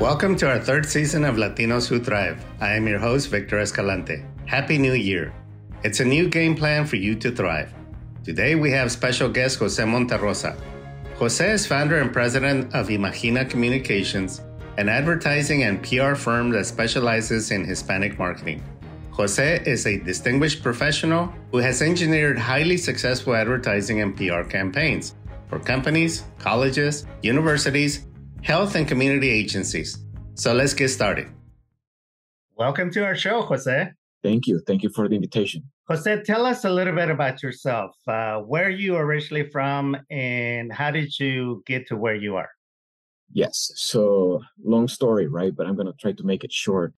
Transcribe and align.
Welcome 0.00 0.34
to 0.36 0.48
our 0.48 0.58
third 0.58 0.86
season 0.86 1.26
of 1.26 1.36
Latinos 1.36 1.86
Who 1.86 2.00
Thrive. 2.00 2.42
I 2.58 2.72
am 2.72 2.88
your 2.88 2.98
host, 2.98 3.28
Victor 3.28 3.58
Escalante. 3.58 4.24
Happy 4.46 4.78
New 4.78 4.94
Year. 4.94 5.30
It's 5.84 6.00
a 6.00 6.04
new 6.06 6.26
game 6.26 6.56
plan 6.56 6.86
for 6.86 6.96
you 6.96 7.14
to 7.16 7.30
thrive. 7.30 7.70
Today 8.24 8.54
we 8.54 8.70
have 8.70 8.90
special 8.90 9.28
guest 9.28 9.58
Jose 9.58 9.82
Monterrosa. 9.82 10.58
Jose 11.16 11.52
is 11.52 11.66
founder 11.66 11.98
and 11.98 12.14
president 12.14 12.74
of 12.74 12.88
Imagina 12.88 13.44
Communications, 13.44 14.40
an 14.78 14.88
advertising 14.88 15.64
and 15.64 15.82
PR 15.82 16.14
firm 16.14 16.48
that 16.52 16.64
specializes 16.64 17.50
in 17.50 17.66
Hispanic 17.66 18.18
marketing. 18.18 18.62
Jose 19.10 19.62
is 19.66 19.86
a 19.86 19.98
distinguished 19.98 20.62
professional 20.62 21.30
who 21.50 21.58
has 21.58 21.82
engineered 21.82 22.38
highly 22.38 22.78
successful 22.78 23.34
advertising 23.34 24.00
and 24.00 24.16
PR 24.16 24.44
campaigns 24.44 25.14
for 25.50 25.58
companies, 25.58 26.24
colleges, 26.38 27.04
universities, 27.22 28.06
health 28.42 28.74
and 28.74 28.88
community 28.88 29.28
agencies. 29.28 29.98
So 30.34 30.52
let's 30.52 30.74
get 30.74 30.88
started. 30.88 31.28
Welcome 32.56 32.90
to 32.92 33.04
our 33.04 33.14
show, 33.14 33.42
Jose. 33.42 33.90
Thank 34.22 34.46
you. 34.46 34.60
Thank 34.66 34.82
you 34.82 34.90
for 34.90 35.08
the 35.08 35.14
invitation. 35.14 35.62
Jose, 35.88 36.22
tell 36.22 36.46
us 36.46 36.64
a 36.64 36.70
little 36.70 36.94
bit 36.94 37.10
about 37.10 37.42
yourself. 37.42 37.96
Uh, 38.06 38.38
where 38.38 38.66
are 38.66 38.70
you 38.84 38.96
originally 38.96 39.48
from 39.48 39.96
and 40.10 40.72
how 40.72 40.90
did 40.90 41.18
you 41.18 41.62
get 41.66 41.86
to 41.88 41.96
where 41.96 42.14
you 42.14 42.36
are? 42.36 42.50
Yes. 43.32 43.72
So, 43.76 44.42
long 44.62 44.88
story, 44.88 45.26
right? 45.26 45.54
But 45.54 45.66
I'm 45.66 45.74
going 45.74 45.86
to 45.86 45.94
try 45.94 46.12
to 46.12 46.24
make 46.24 46.44
it 46.44 46.52
short. 46.52 46.94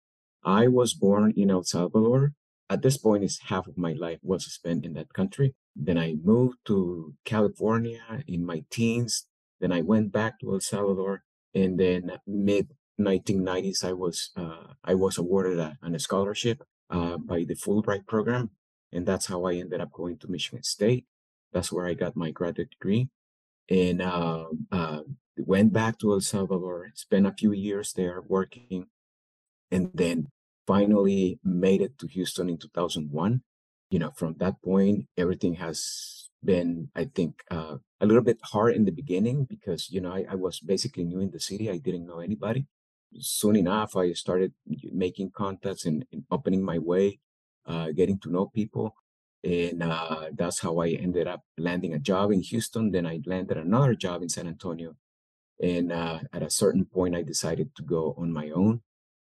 I 0.44 0.68
was 0.68 0.94
born 0.94 1.34
in 1.36 1.50
El 1.50 1.64
Salvador. 1.64 2.32
At 2.68 2.82
this 2.82 2.96
point, 2.96 3.24
is 3.24 3.40
half 3.46 3.66
of 3.66 3.76
my 3.76 3.92
life 3.92 4.20
was 4.22 4.44
spent 4.44 4.86
in 4.86 4.94
that 4.94 5.12
country. 5.12 5.54
Then 5.74 5.98
I 5.98 6.16
moved 6.22 6.58
to 6.66 7.14
California 7.24 8.00
in 8.26 8.46
my 8.46 8.64
teens. 8.70 9.26
Then 9.60 9.72
I 9.72 9.80
went 9.82 10.12
back 10.12 10.38
to 10.40 10.52
El 10.52 10.60
Salvador 10.60 11.22
and 11.54 11.78
then 11.78 12.12
mid 12.26 12.68
1990s 13.00 13.84
i 13.84 13.92
was 13.92 14.30
uh, 14.36 14.74
i 14.84 14.94
was 14.94 15.18
awarded 15.18 15.58
a, 15.58 15.76
a 15.82 15.98
scholarship 15.98 16.62
uh, 16.90 17.16
by 17.16 17.44
the 17.44 17.54
fulbright 17.54 18.06
program 18.06 18.50
and 18.92 19.06
that's 19.06 19.26
how 19.26 19.44
i 19.44 19.54
ended 19.54 19.80
up 19.80 19.92
going 19.92 20.18
to 20.18 20.30
michigan 20.30 20.62
state. 20.62 21.04
That's 21.52 21.72
where 21.72 21.86
i 21.86 21.94
got 21.94 22.16
my 22.16 22.30
graduate 22.30 22.70
degree 22.70 23.08
and 23.68 24.02
uh, 24.02 24.46
went 25.36 25.72
back 25.72 25.98
to 25.98 26.12
el 26.12 26.20
salvador 26.20 26.90
spent 26.94 27.26
a 27.26 27.32
few 27.32 27.52
years 27.52 27.92
there 27.92 28.20
working 28.26 28.86
and 29.70 29.90
then 29.94 30.28
finally 30.66 31.38
made 31.42 31.80
it 31.80 31.98
to 31.98 32.06
houston 32.06 32.48
in 32.48 32.58
2001 32.58 33.42
you 33.90 33.98
know 33.98 34.10
from 34.14 34.34
that 34.38 34.60
point 34.62 35.06
everything 35.16 35.54
has 35.54 36.29
been 36.44 36.88
i 36.94 37.04
think 37.04 37.42
uh, 37.50 37.76
a 38.00 38.06
little 38.06 38.22
bit 38.22 38.38
hard 38.44 38.74
in 38.74 38.84
the 38.84 38.92
beginning 38.92 39.44
because 39.44 39.90
you 39.90 40.00
know 40.00 40.12
I, 40.12 40.24
I, 40.30 40.34
was 40.34 40.60
basically 40.60 41.04
new 41.04 41.20
in 41.20 41.30
the 41.30 41.40
city 41.40 41.70
i 41.70 41.76
didn't 41.76 42.06
know 42.06 42.20
anybody. 42.20 42.66
Soon 43.18 43.56
enough 43.56 43.96
i 43.96 44.12
started 44.12 44.52
making 44.92 45.32
contacts 45.32 45.84
and, 45.84 46.06
and 46.12 46.24
opening 46.30 46.62
my 46.62 46.78
way 46.78 47.18
uh, 47.66 47.88
getting 47.90 48.18
to 48.20 48.30
know 48.30 48.46
people 48.46 48.94
and 49.42 49.82
uh, 49.82 50.26
that's 50.36 50.60
how 50.60 50.78
i 50.78 50.88
ended 50.88 51.26
up 51.26 51.42
landing 51.58 51.94
a 51.94 51.98
job 51.98 52.30
in 52.30 52.42
houston 52.42 52.90
then 52.90 53.06
i 53.06 53.20
landed 53.26 53.56
another 53.56 53.94
job 53.94 54.22
in 54.22 54.28
san 54.28 54.46
antonio 54.46 54.94
and 55.62 55.92
uh, 55.92 56.20
at 56.32 56.42
a 56.42 56.50
certain 56.50 56.84
point 56.84 57.16
i 57.16 57.22
decided 57.22 57.74
to 57.74 57.82
go 57.82 58.14
on 58.16 58.32
my 58.32 58.50
own 58.50 58.80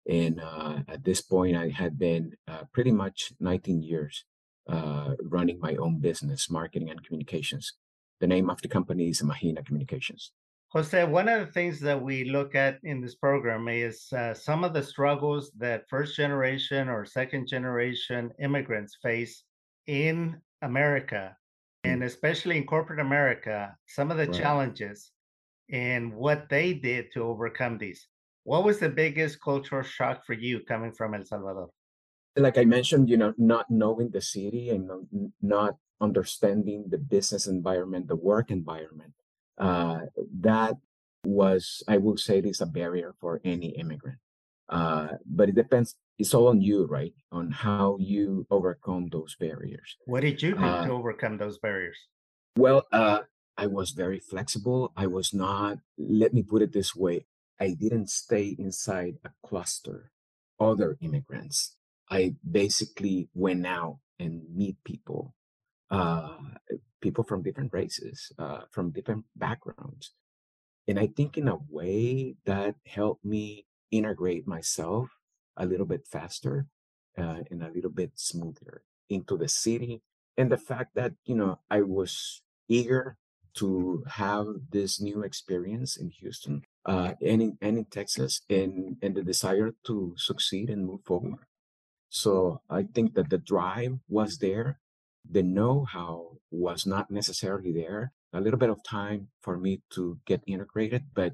and 0.08 0.40
uh, 0.40 0.78
at 0.88 1.04
this 1.04 1.22
point 1.22 1.58
i 1.58 1.70
had 1.70 1.98
been 1.98 2.34
uh, 2.48 2.64
pretty 2.72 2.92
much 2.92 3.34
19 3.40 3.82
years 3.82 4.26
uh, 4.68 5.16
running 5.24 5.60
my 5.60 5.76
own 5.76 6.00
business 6.00 6.50
marketing 6.50 6.90
and 6.90 7.04
communications 7.04 7.74
the 8.20 8.28
name 8.28 8.50
of 8.50 8.62
the 8.62 8.68
company 8.68 9.10
is 9.10 9.22
Imagina 9.22 9.66
Communications. 9.66 10.32
Jose, 10.70 11.04
one 11.06 11.30
of 11.30 11.46
the 11.46 11.52
things 11.52 11.80
that 11.82 12.02
we 12.02 12.26
look 12.26 12.56
at 12.56 12.80
in 12.84 13.02
this 13.02 13.16
program 13.16 13.68
is 13.68 14.12
uh, 14.14 14.34
some 14.34 14.64
of 14.64 14.74
the 14.74 14.84
struggles 14.84 15.52
that 15.58 15.88
first 15.90 16.16
generation 16.16 16.90
or 16.90 17.06
second 17.06 17.48
generation 17.48 18.32
immigrants 18.40 18.98
face 19.02 19.44
in 19.88 20.42
America, 20.62 21.36
mm. 21.86 21.92
and 21.92 22.04
especially 22.04 22.58
in 22.58 22.66
corporate 22.66 23.00
America, 23.00 23.76
some 23.88 24.12
of 24.12 24.18
the 24.18 24.28
right. 24.28 24.34
challenges 24.34 25.12
and 25.72 26.14
what 26.14 26.50
they 26.50 26.74
did 26.74 27.12
to 27.14 27.24
overcome 27.24 27.78
these. 27.78 28.08
What 28.44 28.64
was 28.64 28.80
the 28.80 28.90
biggest 28.90 29.42
cultural 29.42 29.84
shock 29.84 30.26
for 30.26 30.34
you 30.34 30.60
coming 30.62 30.92
from 30.92 31.16
El 31.16 31.26
Salvador? 31.26 31.70
Like 32.36 32.58
I 32.58 32.66
mentioned, 32.66 33.10
you 33.10 33.18
know, 33.18 33.34
not 33.38 33.70
knowing 33.70 34.10
the 34.12 34.22
city 34.22 34.70
and 34.70 34.90
not 35.42 35.78
understanding 36.02 36.86
the 36.90 36.98
business 36.98 37.48
environment, 37.48 38.08
the 38.08 38.16
work 38.16 38.52
environment. 38.52 39.14
Uh, 39.58 40.02
that 40.42 40.76
was, 41.24 41.84
I 41.88 41.98
will 41.98 42.18
say, 42.18 42.40
it 42.40 42.46
is 42.46 42.62
a 42.62 42.66
barrier 42.66 43.16
for 43.20 43.42
any 43.46 43.70
immigrant. 43.70 44.20
Uh, 44.68 45.10
but 45.26 45.50
it 45.50 45.56
depends. 45.56 45.96
It's 46.18 46.34
all 46.34 46.48
on 46.48 46.62
you, 46.62 46.86
right? 46.86 47.14
On 47.32 47.52
how 47.52 47.98
you 48.00 48.48
overcome 48.50 49.10
those 49.12 49.36
barriers. 49.36 49.98
What 50.06 50.22
did 50.22 50.42
you 50.42 50.56
do 50.56 50.64
uh, 50.64 50.86
to 50.86 50.92
overcome 50.92 51.38
those 51.38 51.58
barriers? 51.60 51.98
Well, 52.58 52.86
uh, 52.92 53.20
I 53.58 53.68
was 53.68 53.92
very 53.92 54.20
flexible. 54.20 54.92
I 54.96 55.08
was 55.08 55.34
not. 55.34 55.78
Let 55.98 56.34
me 56.34 56.42
put 56.42 56.62
it 56.62 56.74
this 56.74 56.96
way: 56.96 57.26
I 57.60 57.76
didn't 57.80 58.10
stay 58.10 58.56
inside 58.58 59.16
a 59.24 59.30
cluster. 59.46 60.12
Other 60.60 60.98
immigrants. 61.02 61.76
I 62.10 62.36
basically 62.50 63.30
went 63.34 63.66
out 63.66 64.00
and 64.20 64.44
meet 64.54 64.78
people 64.84 65.34
uh, 65.92 66.38
people 67.02 67.24
from 67.24 67.44
different 67.44 67.72
races, 67.72 68.32
uh, 68.40 68.62
from 68.72 68.92
different 68.92 69.26
backgrounds. 69.36 70.14
And 70.88 71.00
I 71.00 71.08
think 71.08 71.38
in 71.38 71.48
a 71.48 71.60
way 71.70 72.36
that 72.46 72.76
helped 72.86 73.24
me 73.24 73.66
integrate 73.92 74.48
myself 74.48 75.10
a 75.58 75.66
little 75.66 75.86
bit 75.86 76.08
faster 76.08 76.66
uh, 77.18 77.40
and 77.50 77.62
a 77.64 77.72
little 77.74 77.92
bit 77.92 78.12
smoother 78.16 78.84
into 79.10 79.38
the 79.38 79.48
city. 79.48 80.02
And 80.38 80.52
the 80.52 80.58
fact 80.58 80.96
that, 80.96 81.14
you 81.26 81.36
know, 81.36 81.60
I 81.70 81.82
was 81.82 82.42
eager 82.68 83.18
to 83.56 84.04
have 84.08 84.48
this 84.72 85.00
new 85.00 85.22
experience 85.22 85.96
in 85.96 86.10
Houston 86.10 86.64
uh, 86.86 87.14
and, 87.22 87.42
in, 87.42 87.58
and 87.62 87.78
in 87.78 87.86
Texas 87.86 88.42
and, 88.50 88.98
and 89.02 89.16
the 89.16 89.24
desire 89.24 89.72
to 89.86 90.14
succeed 90.18 90.70
and 90.70 90.86
move 90.86 91.04
forward. 91.06 91.46
So 92.16 92.62
I 92.70 92.84
think 92.84 93.14
that 93.16 93.30
the 93.30 93.38
drive 93.38 94.00
was 94.08 94.38
there 94.38 94.80
the 95.30 95.44
know-how 95.44 96.38
was 96.52 96.86
not 96.86 97.12
necessarily 97.12 97.72
there. 97.72 98.14
A 98.34 98.42
little 98.42 98.60
bit 98.60 98.70
of 98.70 98.84
time 98.84 99.28
for 99.42 99.58
me 99.58 99.82
to 99.92 100.18
get 100.26 100.42
integrated, 100.48 101.04
but 101.14 101.34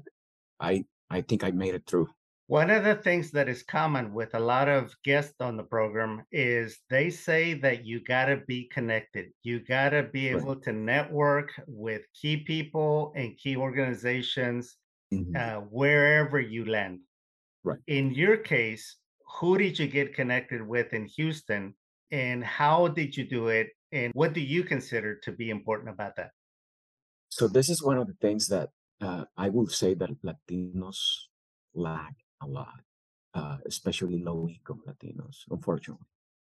I 0.60 0.84
I 1.10 1.20
think 1.22 1.44
I 1.44 1.50
made 1.50 1.74
it 1.74 1.86
through. 1.86 2.08
One 2.46 2.70
of 2.70 2.84
the 2.84 2.96
things 2.96 3.30
that 3.32 3.48
is 3.48 3.62
common 3.62 4.12
with 4.12 4.34
a 4.34 4.40
lot 4.40 4.68
of 4.68 4.94
guests 5.04 5.34
on 5.40 5.56
the 5.56 5.62
program 5.62 6.24
is 6.32 6.80
they 6.90 7.10
say 7.10 7.54
that 7.54 7.84
you 7.84 8.00
got 8.00 8.26
to 8.26 8.38
be 8.46 8.68
connected. 8.68 9.30
You 9.42 9.60
got 9.60 9.90
to 9.90 10.02
be 10.02 10.28
able 10.28 10.54
right. 10.54 10.62
to 10.64 10.72
network 10.72 11.52
with 11.66 12.02
key 12.20 12.38
people 12.38 13.12
and 13.16 13.38
key 13.38 13.56
organizations 13.56 14.76
mm-hmm. 15.12 15.36
uh, 15.36 15.60
wherever 15.70 16.40
you 16.40 16.64
land. 16.66 17.00
Right. 17.64 17.78
In 17.86 18.12
your 18.12 18.36
case, 18.36 18.96
who 19.38 19.58
did 19.58 19.78
you 19.78 19.86
get 19.86 20.14
connected 20.14 20.66
with 20.66 20.92
in 20.92 21.06
Houston 21.06 21.74
and 22.10 22.44
how 22.44 22.88
did 22.88 23.16
you 23.16 23.24
do 23.24 23.48
it 23.48 23.68
and 23.92 24.12
what 24.14 24.32
do 24.32 24.40
you 24.40 24.62
consider 24.62 25.16
to 25.24 25.32
be 25.32 25.50
important 25.50 25.90
about 25.90 26.16
that? 26.16 26.30
So 27.28 27.48
this 27.48 27.68
is 27.68 27.82
one 27.82 27.98
of 27.98 28.06
the 28.06 28.16
things 28.20 28.48
that 28.48 28.70
uh, 29.00 29.24
I 29.36 29.48
will 29.48 29.66
say 29.66 29.94
that 29.94 30.10
Latinos 30.22 30.98
lack 31.74 32.14
a 32.42 32.46
lot, 32.46 32.80
uh, 33.34 33.56
especially 33.66 34.22
low-income 34.22 34.82
Latinos. 34.86 35.38
Unfortunately, 35.50 36.06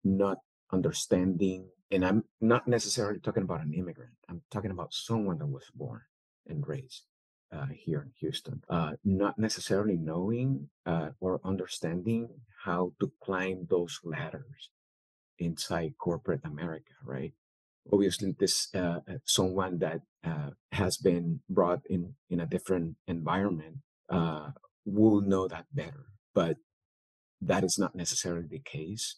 not 0.04 0.38
understanding, 0.72 1.68
and 1.92 2.06
I'm 2.06 2.24
not 2.42 2.68
necessarily 2.68 3.20
talking 3.20 3.44
about 3.44 3.62
an 3.62 3.74
immigrant. 3.74 4.14
I'm 4.30 4.42
talking 4.52 4.72
about 4.72 4.94
someone 4.94 5.38
that 5.40 5.48
was 5.48 5.66
born 5.74 6.02
and 6.48 6.68
raised 6.68 7.04
uh, 7.52 7.68
here 7.74 8.02
in 8.02 8.12
Houston, 8.20 8.62
uh, 8.70 8.94
not 9.04 9.38
necessarily 9.38 9.98
knowing 9.98 10.70
uh, 10.86 11.10
or 11.20 11.40
understanding 11.44 12.30
how 12.66 12.92
to 13.00 13.12
climb 13.22 13.68
those 13.70 14.00
ladders 14.04 14.70
inside 15.38 15.94
corporate 16.00 16.42
America, 16.44 16.94
right? 17.04 17.34
Obviously, 17.92 18.36
this 18.40 18.70
uh, 18.74 19.00
uh, 19.08 19.18
someone 19.26 19.78
that 19.80 20.02
uh, 20.24 20.50
has 20.72 20.98
been 20.98 21.42
brought 21.50 21.82
in 21.88 22.16
in 22.30 22.40
a 22.40 22.48
different 22.48 22.96
environment 23.08 23.78
will 24.88 25.22
know 25.22 25.48
that 25.48 25.66
better, 25.74 26.06
but 26.34 26.58
that 27.42 27.64
is 27.64 27.78
not 27.78 27.96
necessarily 27.96 28.48
the 28.48 28.60
case 28.60 29.18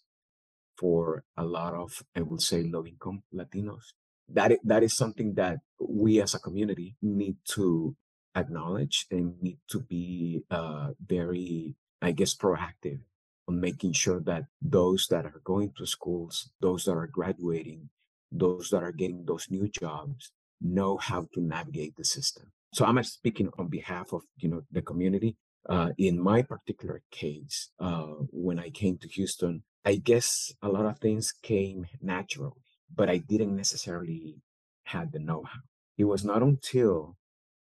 for 0.78 1.24
a 1.36 1.44
lot 1.44 1.74
of, 1.74 2.04
I 2.16 2.22
would 2.22 2.42
say, 2.42 2.64
low-income 2.64 3.24
Latinos. 3.34 3.94
That 4.30 4.60
that 4.64 4.84
is 4.84 4.96
something 4.96 5.36
that 5.36 5.60
we 5.80 6.22
as 6.22 6.34
a 6.34 6.40
community 6.40 6.96
need 7.02 7.38
to 7.56 7.96
acknowledge 8.38 9.06
and 9.12 9.42
need 9.42 9.60
to 9.70 9.80
be 9.80 10.44
uh, 10.52 10.92
very, 11.06 11.76
I 12.02 12.12
guess, 12.12 12.36
proactive 12.36 13.00
on 13.48 13.60
making 13.60 13.94
sure 13.94 14.20
that 14.22 14.46
those 14.62 15.08
that 15.10 15.26
are 15.26 15.42
going 15.44 15.74
to 15.78 15.86
schools, 15.86 16.52
those 16.62 16.86
that 16.86 16.94
are 16.94 17.08
graduating, 17.08 17.90
those 18.32 18.70
that 18.70 18.84
are 18.84 18.92
getting 18.92 19.26
those 19.26 19.48
new 19.50 19.68
jobs 19.68 20.32
know 20.62 20.98
how 20.98 21.28
to 21.34 21.42
navigate 21.42 21.96
the 21.96 22.04
system. 22.04 22.52
So 22.74 22.86
I'm 22.86 23.02
speaking 23.04 23.50
on 23.58 23.68
behalf 23.68 24.14
of 24.14 24.24
you 24.38 24.50
know 24.50 24.62
the 24.72 24.82
community. 24.82 25.38
Uh, 25.70 25.90
in 25.98 26.18
my 26.20 26.42
particular 26.42 27.02
case, 27.12 27.72
uh, 27.80 28.14
when 28.32 28.58
I 28.58 28.70
came 28.70 28.98
to 29.00 29.08
Houston, 29.10 29.64
I 29.84 29.96
guess 29.96 30.54
a 30.62 30.70
lot 30.70 30.86
of 30.86 31.00
things 31.00 31.34
came 31.44 31.86
naturally, 32.02 32.64
but 32.94 33.10
I 33.10 33.18
didn't 33.18 33.56
necessarily 33.56 34.38
have 34.86 35.12
the 35.12 35.20
know-how. 35.20 35.60
It 35.98 36.06
was 36.06 36.24
not 36.24 36.42
until 36.42 37.18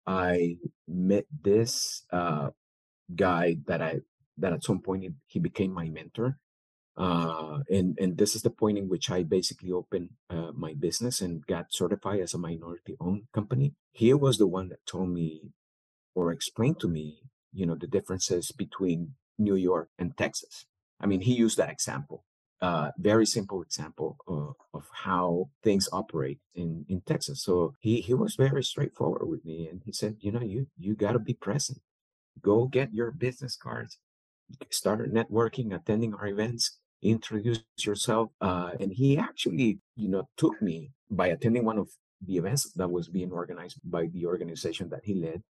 I 0.06 0.56
met 0.86 1.26
this 1.42 2.04
uh, 2.12 2.50
guy 3.14 3.56
that 3.66 3.80
I 3.80 4.00
that 4.38 4.52
at 4.52 4.64
some 4.64 4.80
point 4.80 5.04
he 5.26 5.38
became 5.38 5.72
my 5.72 5.88
mentor, 5.88 6.38
uh, 6.96 7.60
and 7.70 7.96
and 8.00 8.18
this 8.18 8.34
is 8.34 8.42
the 8.42 8.50
point 8.50 8.78
in 8.78 8.88
which 8.88 9.10
I 9.10 9.22
basically 9.22 9.72
opened 9.72 10.10
uh, 10.28 10.52
my 10.54 10.74
business 10.74 11.20
and 11.20 11.46
got 11.46 11.72
certified 11.72 12.20
as 12.20 12.34
a 12.34 12.38
minority-owned 12.38 13.24
company. 13.32 13.74
He 13.92 14.12
was 14.12 14.38
the 14.38 14.46
one 14.46 14.68
that 14.68 14.84
told 14.86 15.10
me 15.10 15.52
or 16.14 16.32
explained 16.32 16.80
to 16.80 16.88
me, 16.88 17.18
you 17.52 17.66
know, 17.66 17.74
the 17.74 17.86
differences 17.86 18.52
between 18.52 19.14
New 19.38 19.56
York 19.56 19.88
and 19.98 20.16
Texas. 20.16 20.66
I 21.00 21.06
mean, 21.06 21.22
he 21.22 21.34
used 21.34 21.56
that 21.58 21.70
example, 21.70 22.24
very 22.98 23.26
simple 23.26 23.62
example 23.62 24.16
of, 24.26 24.54
of 24.72 24.84
how 25.04 25.50
things 25.62 25.88
operate 25.92 26.38
in, 26.54 26.84
in 26.88 27.00
Texas. 27.00 27.42
So 27.42 27.74
he, 27.80 28.00
he 28.00 28.14
was 28.14 28.36
very 28.36 28.62
straightforward 28.62 29.28
with 29.28 29.44
me, 29.44 29.68
and 29.70 29.82
he 29.84 29.92
said, 29.92 30.16
you 30.20 30.32
know, 30.32 30.42
you 30.42 30.66
you 30.78 30.94
got 30.94 31.12
to 31.12 31.18
be 31.18 31.34
present. 31.34 31.78
Go 32.42 32.66
get 32.66 32.92
your 32.92 33.10
business 33.10 33.56
cards, 33.56 33.98
start 34.70 35.12
networking, 35.12 35.74
attending 35.74 36.14
our 36.14 36.26
events, 36.26 36.78
introduce 37.02 37.60
yourself. 37.78 38.30
Uh, 38.40 38.70
and 38.80 38.92
he 38.92 39.16
actually, 39.16 39.78
you 39.94 40.08
know, 40.08 40.28
took 40.36 40.60
me 40.60 40.90
by 41.10 41.28
attending 41.28 41.64
one 41.64 41.78
of 41.78 41.88
the 42.26 42.36
events 42.36 42.72
that 42.72 42.90
was 42.90 43.08
being 43.08 43.30
organized 43.30 43.78
by 43.84 44.06
the 44.06 44.26
organization 44.26 44.88
that 44.90 45.04
he 45.04 45.14
led 45.14 45.42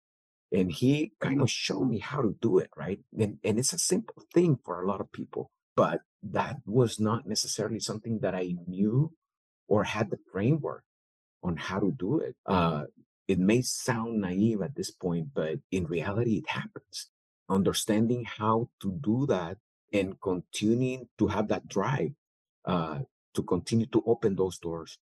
and 0.52 0.72
he 0.72 1.12
kind 1.20 1.42
of 1.42 1.50
showed 1.50 1.86
me 1.86 2.00
how 2.00 2.22
to 2.22 2.36
do 2.42 2.58
it 2.58 2.70
right 2.78 3.00
and, 3.20 3.38
and 3.44 3.60
it's 3.60 3.74
a 3.74 3.78
simple 3.78 4.24
thing 4.34 4.58
for 4.64 4.82
a 4.82 4.88
lot 4.88 5.02
of 5.02 5.12
people 5.12 5.52
but 5.76 6.02
that 6.22 6.58
was 6.66 7.00
not 7.00 7.28
necessarily 7.28 7.80
something 7.80 8.20
that 8.20 8.36
i 8.36 8.56
knew 8.68 9.12
or 9.68 9.84
had 9.84 10.10
the 10.10 10.20
framework 10.32 10.84
on 11.44 11.58
how 11.58 11.80
to 11.80 11.92
do 11.92 12.20
it. 12.20 12.36
Uh, 12.46 12.84
it 13.28 13.40
may 13.40 13.62
sound 13.62 14.22
naive 14.22 14.62
at 14.62 14.76
this 14.76 14.92
point 14.92 15.28
but 15.34 15.60
in 15.72 15.86
reality 15.86 16.38
it 16.38 16.50
happens. 16.50 17.10
Understanding 17.50 18.26
how 18.26 18.70
to 18.82 18.98
do 19.02 19.26
that 19.28 19.58
and 19.92 20.20
continuing 20.22 21.08
to 21.18 21.28
have 21.28 21.48
that 21.50 21.68
drive 21.68 22.12
uh, 22.66 23.00
to 23.34 23.44
continue 23.44 23.86
to 23.88 24.04
open 24.06 24.36
those 24.36 24.58
doors 24.58 24.98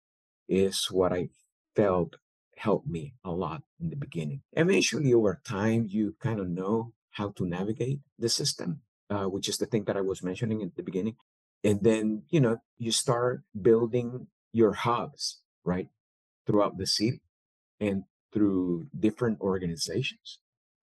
is 0.49 0.87
what 0.91 1.13
i 1.13 1.29
felt 1.75 2.17
helped 2.57 2.87
me 2.87 3.15
a 3.25 3.31
lot 3.31 3.63
in 3.81 3.91
the 3.91 3.97
beginning. 3.97 4.41
Eventually, 4.53 5.13
over 5.13 5.41
time, 5.45 5.87
you 5.89 6.17
kind 6.21 6.41
of 6.41 6.49
know 6.49 6.93
how 7.11 7.31
to 7.37 7.47
navigate 7.47 8.01
the 8.19 8.29
system, 8.29 8.81
uh, 9.11 9.25
which 9.25 9.49
is 9.49 9.59
the 9.59 9.67
thing 9.67 9.85
that 9.85 9.97
I 9.97 10.01
was 10.01 10.23
mentioning 10.23 10.63
at 10.63 10.75
the 10.77 10.83
beginning. 10.83 11.17
And 11.65 11.83
then, 11.83 12.23
you 12.31 12.41
know, 12.41 12.59
you 12.79 12.93
start 12.93 13.43
building 13.61 14.27
your 14.53 14.73
hubs, 14.73 15.41
right, 15.65 15.89
throughout 16.47 16.79
the 16.79 16.87
city 16.87 17.21
and 17.81 18.05
through 18.33 18.87
different 18.99 19.41
organizations. 19.41 20.39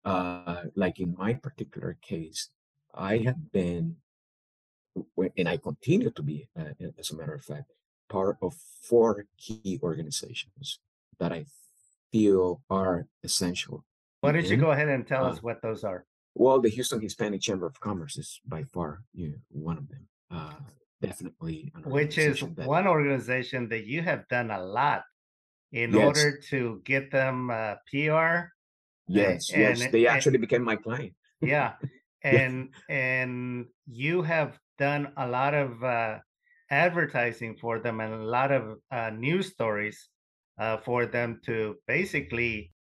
Uh, 0.04 0.64
like 0.74 1.00
in 1.00 1.14
my 1.18 1.34
particular 1.34 1.98
case, 2.00 2.50
I 2.94 3.18
have 3.18 3.52
been, 3.52 3.96
and 5.36 5.48
I 5.48 5.56
continue 5.56 6.10
to 6.10 6.22
be, 6.22 6.48
uh, 6.58 6.72
as 6.98 7.10
a 7.10 7.16
matter 7.16 7.34
of 7.34 7.44
fact, 7.44 7.72
part 8.08 8.36
of 8.40 8.54
four 8.82 9.26
key 9.36 9.80
organizations 9.82 10.78
that 11.18 11.32
I 11.32 11.46
feel 12.12 12.62
are 12.70 13.06
essential. 13.24 13.84
Why 14.20 14.32
don't 14.32 14.46
you 14.46 14.56
go 14.56 14.70
ahead 14.70 14.88
and 14.88 15.06
tell 15.06 15.24
uh, 15.24 15.30
us 15.30 15.42
what 15.42 15.60
those 15.60 15.84
are? 15.84 16.04
Well, 16.38 16.60
the 16.60 16.68
Houston 16.68 17.00
Hispanic 17.00 17.40
Chamber 17.40 17.66
of 17.66 17.80
Commerce 17.80 18.18
is 18.18 18.40
by 18.46 18.64
far 18.64 19.02
you 19.14 19.28
know, 19.28 19.38
one 19.48 19.78
of 19.78 19.88
them. 19.88 20.06
Uh, 20.30 20.52
definitely, 21.00 21.72
which 21.84 22.18
is 22.18 22.40
that, 22.40 22.66
one 22.66 22.86
organization 22.86 23.68
that 23.70 23.86
you 23.86 24.02
have 24.02 24.28
done 24.28 24.50
a 24.50 24.62
lot 24.62 25.02
in 25.72 25.92
yes. 25.92 26.04
order 26.04 26.38
to 26.50 26.82
get 26.84 27.10
them 27.10 27.50
uh, 27.50 27.76
PR. 27.88 28.52
Yes, 29.08 29.50
and, 29.50 29.78
yes, 29.78 29.90
they 29.90 30.06
actually 30.06 30.36
and, 30.36 30.42
became 30.42 30.62
my 30.62 30.76
client. 30.76 31.14
yeah, 31.40 31.72
and 32.22 32.68
and 32.90 33.66
you 33.86 34.20
have 34.20 34.58
done 34.78 35.12
a 35.16 35.26
lot 35.26 35.54
of 35.54 35.82
uh, 35.82 36.18
advertising 36.70 37.56
for 37.56 37.78
them 37.78 38.00
and 38.00 38.12
a 38.12 38.26
lot 38.26 38.52
of 38.52 38.76
uh, 38.90 39.10
news 39.10 39.52
stories 39.52 40.10
uh, 40.58 40.76
for 40.78 41.06
them 41.06 41.40
to 41.46 41.76
basically 41.86 42.72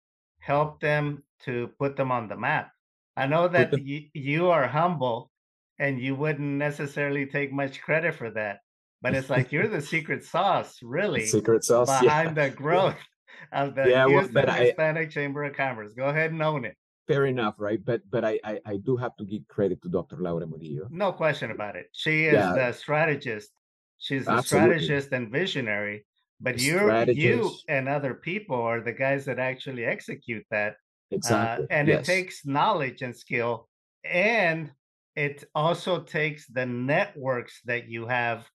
help 0.40 0.80
them 0.80 1.22
to 1.44 1.70
put 1.78 1.96
them 1.96 2.10
on 2.10 2.26
the 2.26 2.36
map. 2.36 2.70
I 3.16 3.26
know 3.26 3.48
that 3.48 3.72
y- 3.72 4.10
you 4.12 4.50
are 4.50 4.66
humble 4.66 5.30
and 5.78 6.00
you 6.00 6.14
wouldn't 6.14 6.58
necessarily 6.58 7.26
take 7.26 7.52
much 7.52 7.80
credit 7.80 8.14
for 8.14 8.30
that, 8.30 8.60
but 9.02 9.14
it's 9.14 9.30
like 9.30 9.52
you're 9.52 9.68
the 9.68 9.80
secret 9.80 10.24
sauce, 10.24 10.78
really, 10.82 11.26
secret 11.26 11.64
sauce 11.64 12.00
behind 12.00 12.36
yeah. 12.36 12.48
the 12.48 12.54
growth 12.54 12.98
of 13.52 13.74
the 13.74 13.88
yeah, 13.88 14.06
Houston 14.06 14.34
well, 14.34 14.50
Hispanic 14.50 15.08
I, 15.08 15.10
Chamber 15.10 15.44
of 15.44 15.56
Commerce. 15.56 15.92
Go 15.96 16.06
ahead 16.06 16.32
and 16.32 16.42
own 16.42 16.64
it. 16.64 16.76
Fair 17.06 17.26
enough, 17.26 17.54
right? 17.58 17.84
But 17.84 18.02
but 18.10 18.24
I, 18.24 18.40
I, 18.44 18.60
I 18.64 18.76
do 18.78 18.96
have 18.96 19.14
to 19.16 19.24
give 19.24 19.46
credit 19.48 19.82
to 19.82 19.88
Dr. 19.88 20.16
Laura 20.16 20.46
Murillo. 20.46 20.88
No 20.90 21.12
question 21.12 21.50
about 21.50 21.76
it. 21.76 21.86
She 21.92 22.24
is 22.24 22.34
yeah. 22.34 22.54
the 22.54 22.72
strategist. 22.72 23.50
She's 23.98 24.24
the 24.24 24.32
Absolutely. 24.32 24.78
strategist 24.78 25.12
and 25.12 25.30
visionary 25.30 26.04
but 26.40 26.60
you 26.60 27.06
you 27.12 27.50
and 27.68 27.88
other 27.88 28.14
people 28.14 28.60
are 28.60 28.80
the 28.80 28.92
guys 28.92 29.24
that 29.24 29.38
actually 29.38 29.84
execute 29.84 30.44
that 30.50 30.76
exactly 31.10 31.64
uh, 31.64 31.68
and 31.70 31.88
yes. 31.88 32.00
it 32.00 32.12
takes 32.12 32.46
knowledge 32.46 33.02
and 33.02 33.16
skill 33.16 33.68
and 34.04 34.72
it 35.16 35.44
also 35.54 36.00
takes 36.00 36.46
the 36.48 36.66
networks 36.66 37.60
that 37.64 37.88
you 37.88 38.06
have 38.06 38.46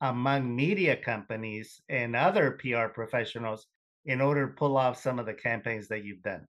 among 0.00 0.54
media 0.54 0.96
companies 0.96 1.80
and 1.88 2.16
other 2.16 2.58
PR 2.62 2.88
professionals 2.88 3.66
in 4.04 4.20
order 4.20 4.46
to 4.46 4.54
pull 4.54 4.76
off 4.76 5.00
some 5.00 5.18
of 5.18 5.26
the 5.26 5.34
campaigns 5.34 5.88
that 5.88 6.04
you've 6.04 6.22
done. 6.22 6.46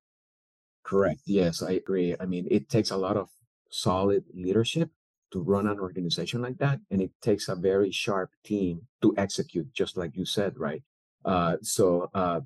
Correct. 0.83 1.21
Yes, 1.25 1.62
I 1.62 1.71
agree. 1.71 2.15
I 2.19 2.25
mean, 2.25 2.48
it 2.50 2.69
takes 2.69 2.92
a 2.92 2.98
lot 2.98 3.18
of 3.18 3.30
solid 3.69 4.24
leadership 4.33 4.89
to 5.31 5.42
run 5.42 5.68
an 5.68 5.80
organization 5.80 6.42
like 6.42 6.57
that 6.57 6.80
and 6.89 7.01
it 7.01 7.12
takes 7.21 7.50
a 7.50 7.56
very 7.56 7.92
sharp 7.92 8.31
team 8.44 8.88
to 9.01 9.13
execute 9.18 9.71
just 9.74 9.98
like 9.98 10.15
you 10.15 10.25
said 10.25 10.57
right 10.57 10.83
uh, 11.25 11.57
so 11.62 12.09
uh, 12.13 12.39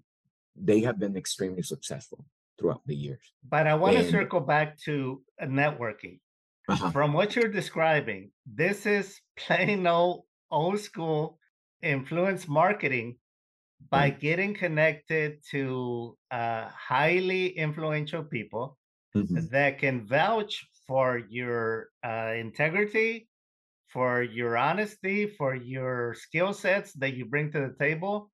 they 0.56 0.82
have 0.82 0.98
been 0.98 1.16
extremely 1.16 1.62
successful 1.62 2.26
throughout 2.62 2.82
the 2.86 2.96
years 2.96 3.34
but 3.50 3.68
i 3.68 3.74
want 3.74 3.96
and, 3.96 4.06
to 4.06 4.12
circle 4.12 4.40
back 4.40 4.78
to 4.78 5.22
uh, 5.42 5.46
networking 5.46 6.20
uh-huh. 6.70 6.92
from 6.92 7.14
what 7.14 7.36
you're 7.36 7.48
describing 7.48 8.32
this 8.46 8.86
is 8.86 9.20
plain 9.38 9.88
old 9.88 10.24
old 10.52 10.80
school 10.80 11.40
influence 11.82 12.48
marketing 12.48 13.16
by 13.90 14.10
mm-hmm. 14.10 14.20
getting 14.20 14.54
connected 14.54 15.40
to 15.50 16.18
uh, 16.30 16.68
highly 16.70 17.48
influential 17.48 18.24
people 18.24 18.78
mm-hmm. 19.16 19.40
that 19.52 19.80
can 19.80 20.06
vouch 20.06 20.68
for 20.88 21.22
your 21.30 21.90
uh, 22.06 22.34
integrity, 22.36 23.28
for 23.88 24.22
your 24.22 24.58
honesty, 24.58 25.28
for 25.28 25.56
your 25.56 26.14
skill 26.14 26.54
sets 26.54 26.94
that 26.94 27.14
you 27.16 27.26
bring 27.26 27.52
to 27.52 27.60
the 27.60 27.76
table, 27.80 28.31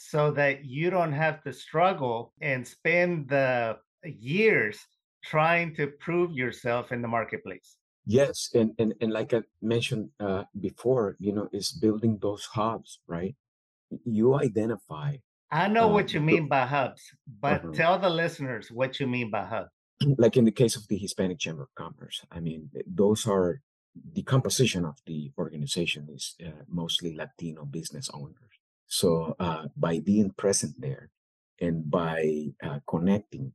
so 0.00 0.30
that 0.30 0.64
you 0.64 0.90
don't 0.90 1.12
have 1.12 1.42
to 1.42 1.52
struggle 1.52 2.32
and 2.40 2.66
spend 2.66 3.28
the 3.28 3.76
years 4.04 4.78
trying 5.24 5.74
to 5.74 5.88
prove 5.98 6.32
yourself 6.32 6.92
in 6.92 7.02
the 7.02 7.08
marketplace. 7.08 7.76
Yes, 8.06 8.50
and 8.54 8.70
and 8.78 8.94
and 9.00 9.12
like 9.12 9.34
I 9.34 9.42
mentioned 9.60 10.10
uh, 10.20 10.44
before, 10.58 11.16
you 11.18 11.32
know, 11.32 11.48
is 11.52 11.72
building 11.72 12.18
those 12.22 12.44
hubs, 12.44 13.00
right? 13.06 13.34
You 14.04 14.34
identify. 14.36 15.16
I 15.50 15.68
know 15.68 15.90
uh, 15.90 15.92
what 15.92 16.14
you 16.14 16.20
mean 16.20 16.46
by 16.48 16.64
hubs, 16.64 17.02
but 17.40 17.64
uh-huh. 17.64 17.72
tell 17.74 17.98
the 17.98 18.08
listeners 18.08 18.70
what 18.70 19.00
you 19.00 19.06
mean 19.06 19.30
by 19.30 19.44
hub 19.44 19.68
like 20.18 20.36
in 20.36 20.44
the 20.44 20.52
case 20.52 20.76
of 20.76 20.86
the 20.88 20.96
Hispanic 20.96 21.38
Chamber 21.38 21.62
of 21.62 21.74
Commerce, 21.74 22.24
I 22.30 22.40
mean, 22.40 22.70
those 22.86 23.26
are 23.26 23.60
the 24.12 24.22
composition 24.22 24.84
of 24.84 24.96
the 25.06 25.32
organization 25.36 26.08
is 26.14 26.36
uh, 26.44 26.62
mostly 26.68 27.16
Latino 27.16 27.64
business 27.64 28.08
owners. 28.14 28.57
So 28.88 29.36
uh, 29.38 29.68
by 29.76 30.00
being 30.00 30.30
present 30.30 30.80
there 30.80 31.10
and 31.60 31.90
by 31.90 32.48
uh, 32.62 32.80
connecting 32.88 33.52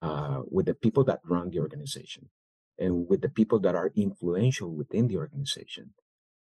uh, 0.00 0.42
with 0.48 0.66
the 0.66 0.74
people 0.74 1.04
that 1.04 1.20
run 1.24 1.50
the 1.50 1.60
organization 1.60 2.30
and 2.78 3.08
with 3.08 3.20
the 3.20 3.28
people 3.28 3.58
that 3.60 3.74
are 3.74 3.92
influential 3.96 4.70
within 4.70 5.08
the 5.08 5.16
organization 5.16 5.90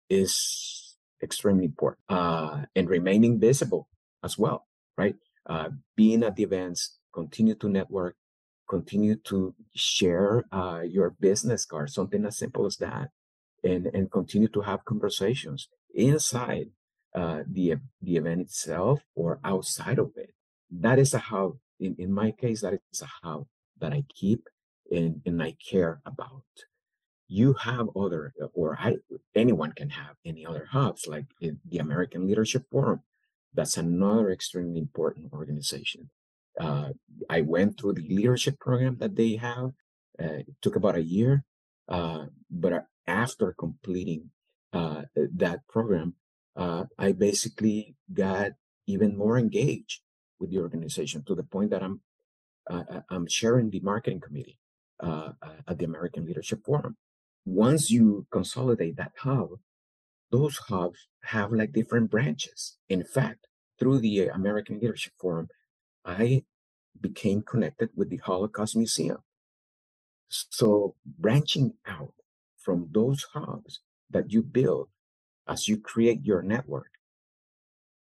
is 0.09 0.95
extremely 1.21 1.65
important 1.65 1.99
and 2.09 2.89
remaining 2.89 3.39
visible 3.39 3.89
as 4.23 4.37
well, 4.37 4.67
right? 4.97 5.15
Being 5.95 6.23
at 6.23 6.35
the 6.35 6.43
events, 6.43 6.99
continue 7.13 7.55
to 7.55 7.67
network, 7.67 8.15
continue 8.69 9.15
to 9.15 9.55
share 9.75 10.45
uh, 10.51 10.81
your 10.81 11.09
business 11.19 11.65
card, 11.65 11.89
something 11.89 12.23
as 12.25 12.37
simple 12.37 12.65
as 12.65 12.77
that, 12.77 13.09
and 13.63 13.87
and 13.87 14.11
continue 14.11 14.47
to 14.47 14.61
have 14.61 14.85
conversations 14.85 15.67
inside 15.93 16.69
uh, 17.15 17.43
the 17.47 17.75
the 18.01 18.17
event 18.17 18.41
itself 18.41 19.01
or 19.15 19.39
outside 19.43 19.99
of 19.99 20.11
it. 20.15 20.33
That 20.71 20.99
is 20.99 21.13
a 21.13 21.19
how. 21.19 21.57
In, 21.79 21.95
in 21.97 22.11
my 22.11 22.31
case, 22.31 22.61
that 22.61 22.73
is 22.91 23.01
a 23.01 23.07
how 23.23 23.47
that 23.79 23.93
I 23.93 24.03
keep 24.13 24.49
and, 24.91 25.21
and 25.25 25.41
I 25.41 25.55
care 25.65 26.01
about. 26.05 26.43
You 27.27 27.53
have 27.53 27.87
other, 27.95 28.33
or 28.53 28.77
I, 28.79 28.97
anyone 29.35 29.71
can 29.71 29.91
have 29.91 30.15
any 30.25 30.45
other 30.45 30.67
hubs 30.71 31.07
like 31.07 31.25
the 31.39 31.77
American 31.77 32.27
Leadership 32.27 32.65
Forum. 32.71 33.01
That's 33.53 33.77
another 33.77 34.29
extremely 34.31 34.79
important 34.79 35.31
organization. 35.31 36.09
Uh, 36.59 36.89
I 37.29 37.41
went 37.41 37.79
through 37.79 37.93
the 37.93 38.07
leadership 38.07 38.59
program 38.59 38.97
that 38.99 39.15
they 39.15 39.35
have. 39.37 39.71
Uh, 40.21 40.43
it 40.47 40.55
took 40.61 40.75
about 40.75 40.95
a 40.95 41.03
year, 41.03 41.45
uh, 41.87 42.25
but 42.51 42.85
after 43.07 43.55
completing 43.57 44.31
uh, 44.73 45.03
that 45.15 45.65
program, 45.67 46.15
uh, 46.59 46.83
I 46.97 47.13
basically 47.13 47.95
got 48.13 48.51
even 48.85 49.17
more 49.17 49.37
engaged 49.37 50.01
with 50.39 50.51
the 50.51 50.59
organization 50.59 51.23
to 51.27 51.33
the 51.33 51.43
point 51.43 51.69
that 51.71 51.81
I'm 51.81 52.01
uh, 52.69 53.01
I'm 53.09 53.27
sharing 53.27 53.69
the 53.69 53.79
marketing 53.79 54.19
committee 54.19 54.59
at 55.01 55.77
the 55.77 55.85
American 55.85 56.25
Leadership 56.25 56.59
Forum. 56.65 56.97
Once 57.45 57.89
you 57.89 58.27
consolidate 58.31 58.97
that 58.97 59.13
hub, 59.17 59.49
those 60.31 60.57
hubs 60.57 61.07
have 61.23 61.51
like 61.51 61.71
different 61.71 62.11
branches. 62.11 62.77
In 62.89 63.03
fact, 63.03 63.47
through 63.79 63.99
the 63.99 64.27
American 64.27 64.79
Leadership 64.79 65.13
Forum, 65.17 65.47
I 66.05 66.43
became 66.99 67.41
connected 67.41 67.89
with 67.95 68.09
the 68.09 68.17
Holocaust 68.17 68.75
Museum. 68.75 69.19
So 70.27 70.95
branching 71.05 71.73
out 71.87 72.13
from 72.57 72.89
those 72.91 73.25
hubs 73.33 73.79
that 74.11 74.31
you 74.31 74.43
build 74.43 74.89
as 75.49 75.67
you 75.67 75.77
create 75.77 76.23
your 76.23 76.41
network, 76.43 76.91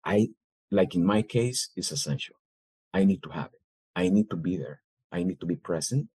I, 0.05 0.29
like 0.71 0.95
in 0.95 1.05
my 1.05 1.23
case, 1.23 1.71
is 1.77 1.91
essential. 1.91 2.37
I 2.93 3.05
need 3.05 3.23
to 3.23 3.31
have 3.31 3.51
it. 3.53 3.61
I 3.97 4.11
need 4.11 4.29
to 4.31 4.37
be 4.37 4.57
there. 4.57 4.83
I 5.11 5.23
need 5.23 5.41
to 5.41 5.47
be 5.47 5.57
present 5.57 6.09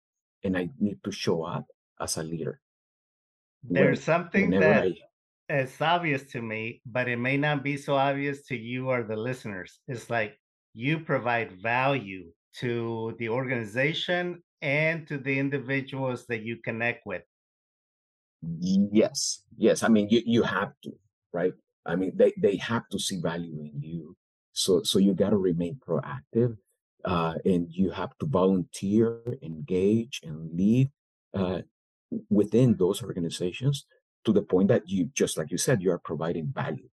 and 0.45 0.57
I 0.57 0.69
need 0.79 1.03
to 1.05 1.11
show 1.11 1.43
up 1.43 1.67
as 2.01 2.17
a 2.19 2.23
leader. 2.23 2.61
There's 3.65 3.99
when, 3.99 4.05
something 4.05 4.51
that 4.51 4.93
I, 5.49 5.55
is 5.55 5.81
obvious 5.81 6.25
to 6.33 6.43
me, 6.43 6.83
but 6.85 7.09
it 7.09 7.17
may 7.17 7.37
not 7.37 7.65
be 7.65 7.77
so 7.77 7.95
obvious 7.95 8.47
to 8.47 8.57
you 8.57 8.91
or 8.91 9.03
the 9.03 9.17
listeners. 9.17 9.79
It's 9.89 10.11
like 10.11 10.39
you 10.75 11.01
provide 11.01 11.53
value 11.63 12.27
to 12.61 13.15
the 13.19 13.31
organization 13.31 14.43
and 14.63 15.07
to 15.09 15.19
the 15.19 15.39
individuals 15.39 16.27
that 16.29 16.43
you 16.43 16.57
connect 16.65 17.07
with. 17.07 17.23
Yes, 18.43 19.43
yes. 19.57 19.83
I 19.83 19.89
mean, 19.89 20.09
you, 20.11 20.23
you 20.25 20.43
have 20.43 20.73
to, 20.85 20.93
right? 21.41 21.53
I 21.85 21.95
mean, 21.97 22.13
they, 22.21 22.33
they 22.37 22.57
have 22.57 22.89
to 22.93 22.99
see 22.99 23.19
value 23.21 23.59
in 23.61 23.75
you. 23.81 24.17
So, 24.53 24.83
so 24.83 24.99
you 24.99 25.13
got 25.15 25.31
to 25.31 25.37
remain 25.51 25.75
proactive 25.87 26.57
uh, 27.05 27.35
and 27.45 27.69
you 27.71 27.91
have 27.91 28.13
to 28.19 28.27
volunteer, 28.27 29.21
engage, 29.43 30.21
and 30.25 30.51
lead 30.59 30.91
uh, 31.35 31.61
within 32.31 32.77
those 32.77 33.03
organizations 33.03 33.87
to 34.25 34.33
the 34.33 34.43
point 34.43 34.69
that 34.69 34.89
you, 34.89 35.11
just 35.15 35.37
like 35.39 35.51
you 35.51 35.59
said, 35.59 35.83
you 35.83 35.93
are 35.93 36.03
providing 36.11 36.47
value 36.63 36.89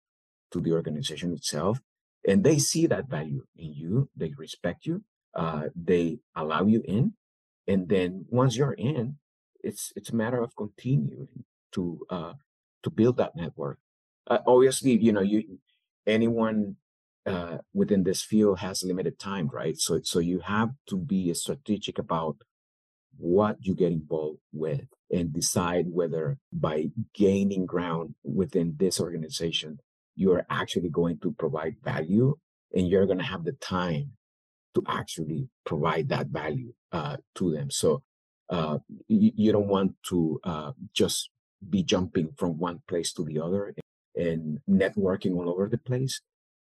to 0.51 0.60
the 0.60 0.74
organization 0.74 1.33
itself. 1.33 1.79
And 2.27 2.43
they 2.43 2.57
see 2.60 2.88
that 2.88 3.10
value 3.10 3.43
in 3.55 3.74
you, 3.74 4.10
they 4.15 4.33
respect 4.38 4.86
you, 4.86 5.03
uh, 5.33 5.65
they 5.75 6.19
allow 6.36 6.65
you 6.65 6.81
in. 6.86 7.13
And 7.67 7.88
then 7.88 8.25
once 8.29 8.57
you're 8.57 8.74
in, 8.74 9.17
it's 9.63 9.93
it's 9.95 10.10
a 10.10 10.15
matter 10.15 10.41
of 10.41 10.55
continuing 10.55 11.45
to 11.74 11.83
uh, 12.10 12.33
to 12.83 12.89
build 12.89 13.17
that 13.17 13.36
network. 13.36 13.79
Uh, 14.31 14.39
obviously, 14.47 14.97
you 14.97 15.11
know, 15.11 15.21
you 15.21 15.59
anyone 16.07 16.77
uh, 17.25 17.57
within 17.73 18.03
this 18.03 18.21
field 18.21 18.59
has 18.59 18.81
limited 18.81 19.19
time, 19.19 19.50
right? 19.51 19.77
So 19.77 20.00
so 20.03 20.19
you 20.19 20.39
have 20.39 20.69
to 20.88 20.97
be 20.97 21.33
strategic 21.33 22.00
about 22.00 22.38
what 23.17 23.57
you 23.59 23.75
get 23.75 23.91
involved 23.91 24.39
with 24.53 24.88
and 25.11 25.33
decide 25.33 25.85
whether 25.91 26.38
by 26.53 26.91
gaining 27.13 27.65
ground 27.65 28.15
within 28.23 28.75
this 28.79 29.01
organization 29.01 29.79
you're 30.15 30.45
actually 30.50 30.89
going 30.89 31.17
to 31.19 31.31
provide 31.31 31.75
value 31.83 32.35
and 32.73 32.88
you're 32.88 33.05
going 33.05 33.17
to 33.17 33.31
have 33.33 33.43
the 33.43 33.53
time 33.53 34.11
to 34.75 34.83
actually 34.88 35.50
provide 35.65 36.07
that 36.09 36.27
value 36.27 36.71
uh, 36.91 37.17
to 37.35 37.51
them. 37.51 37.69
So 37.69 38.03
uh, 38.50 38.77
you, 39.07 39.31
you, 39.35 39.51
don't 39.51 39.67
want 39.67 39.95
to 40.09 40.39
uh, 40.43 40.71
just 40.93 41.29
be 41.69 41.83
jumping 41.83 42.29
from 42.38 42.57
one 42.57 42.81
place 42.88 43.13
to 43.13 43.23
the 43.23 43.39
other 43.39 43.73
and 44.15 44.60
networking 44.70 45.36
all 45.36 45.50
over 45.50 45.68
the 45.68 45.77
place 45.77 46.22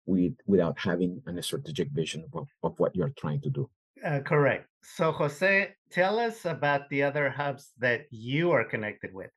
with 0.05 0.33
without 0.45 0.79
having 0.79 1.21
a 1.25 1.41
strategic 1.41 1.89
vision 1.91 2.25
of, 2.33 2.47
of 2.61 2.73
what 2.77 2.95
you're 2.95 3.13
trying 3.17 3.41
to 3.41 3.49
do. 3.49 3.69
Uh, 4.03 4.19
correct. 4.19 4.67
So, 4.81 5.11
Jose, 5.13 5.75
tell 5.89 6.19
us 6.19 6.45
about 6.45 6.89
the 6.89 7.03
other 7.03 7.29
hubs 7.29 7.71
that 7.79 8.07
you 8.11 8.51
are 8.51 8.65
connected 8.65 9.13
with. 9.13 9.31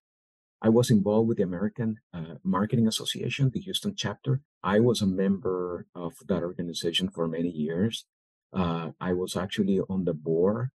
I 0.60 0.70
was 0.70 0.90
involved 0.90 1.28
with 1.28 1.36
the 1.36 1.44
American 1.44 1.96
uh, 2.12 2.36
Marketing 2.42 2.88
Association, 2.88 3.50
the 3.52 3.60
Houston 3.60 3.94
chapter. 3.94 4.40
I 4.62 4.80
was 4.80 5.00
a 5.00 5.06
member 5.06 5.86
of 5.94 6.14
that 6.26 6.42
organization 6.42 7.10
for 7.10 7.28
many 7.28 7.50
years. 7.50 8.06
Uh, 8.52 8.90
I 9.00 9.12
was 9.12 9.36
actually 9.36 9.80
on 9.80 10.04
the 10.04 10.14
board 10.14 10.70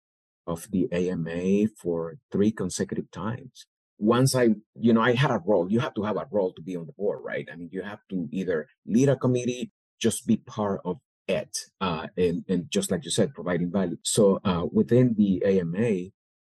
of 0.47 0.69
the 0.71 0.89
AMA 0.93 1.69
for 1.81 2.19
three 2.31 2.53
consecutive 2.53 3.11
times. 3.11 3.67
Once 4.01 4.35
I, 4.35 4.49
you 4.75 4.93
know, 4.95 5.03
I 5.03 5.13
had 5.13 5.31
a 5.31 5.43
role. 5.45 5.71
You 5.71 5.81
have 5.81 5.95
to 5.95 6.03
have 6.03 6.17
a 6.17 6.27
role 6.31 6.53
to 6.55 6.63
be 6.63 6.75
on 6.75 6.87
the 6.87 6.93
board, 6.93 7.21
right? 7.23 7.47
I 7.53 7.57
mean, 7.57 7.69
you 7.71 7.83
have 7.83 8.01
to 8.09 8.29
either 8.33 8.67
lead 8.87 9.11
a 9.11 9.17
committee, 9.17 9.73
just 10.01 10.27
be 10.27 10.39
part 10.39 10.81
of 10.87 10.97
it, 11.29 11.59
uh, 11.83 12.07
and, 12.17 12.43
and 12.49 12.71
just 12.71 12.91
like 12.91 13.05
you 13.05 13.11
said, 13.11 13.35
providing 13.35 13.71
value. 13.71 13.99
So 14.03 14.41
uh, 14.43 14.65
within 14.73 15.15
the 15.19 15.45
AMA, 15.45 16.11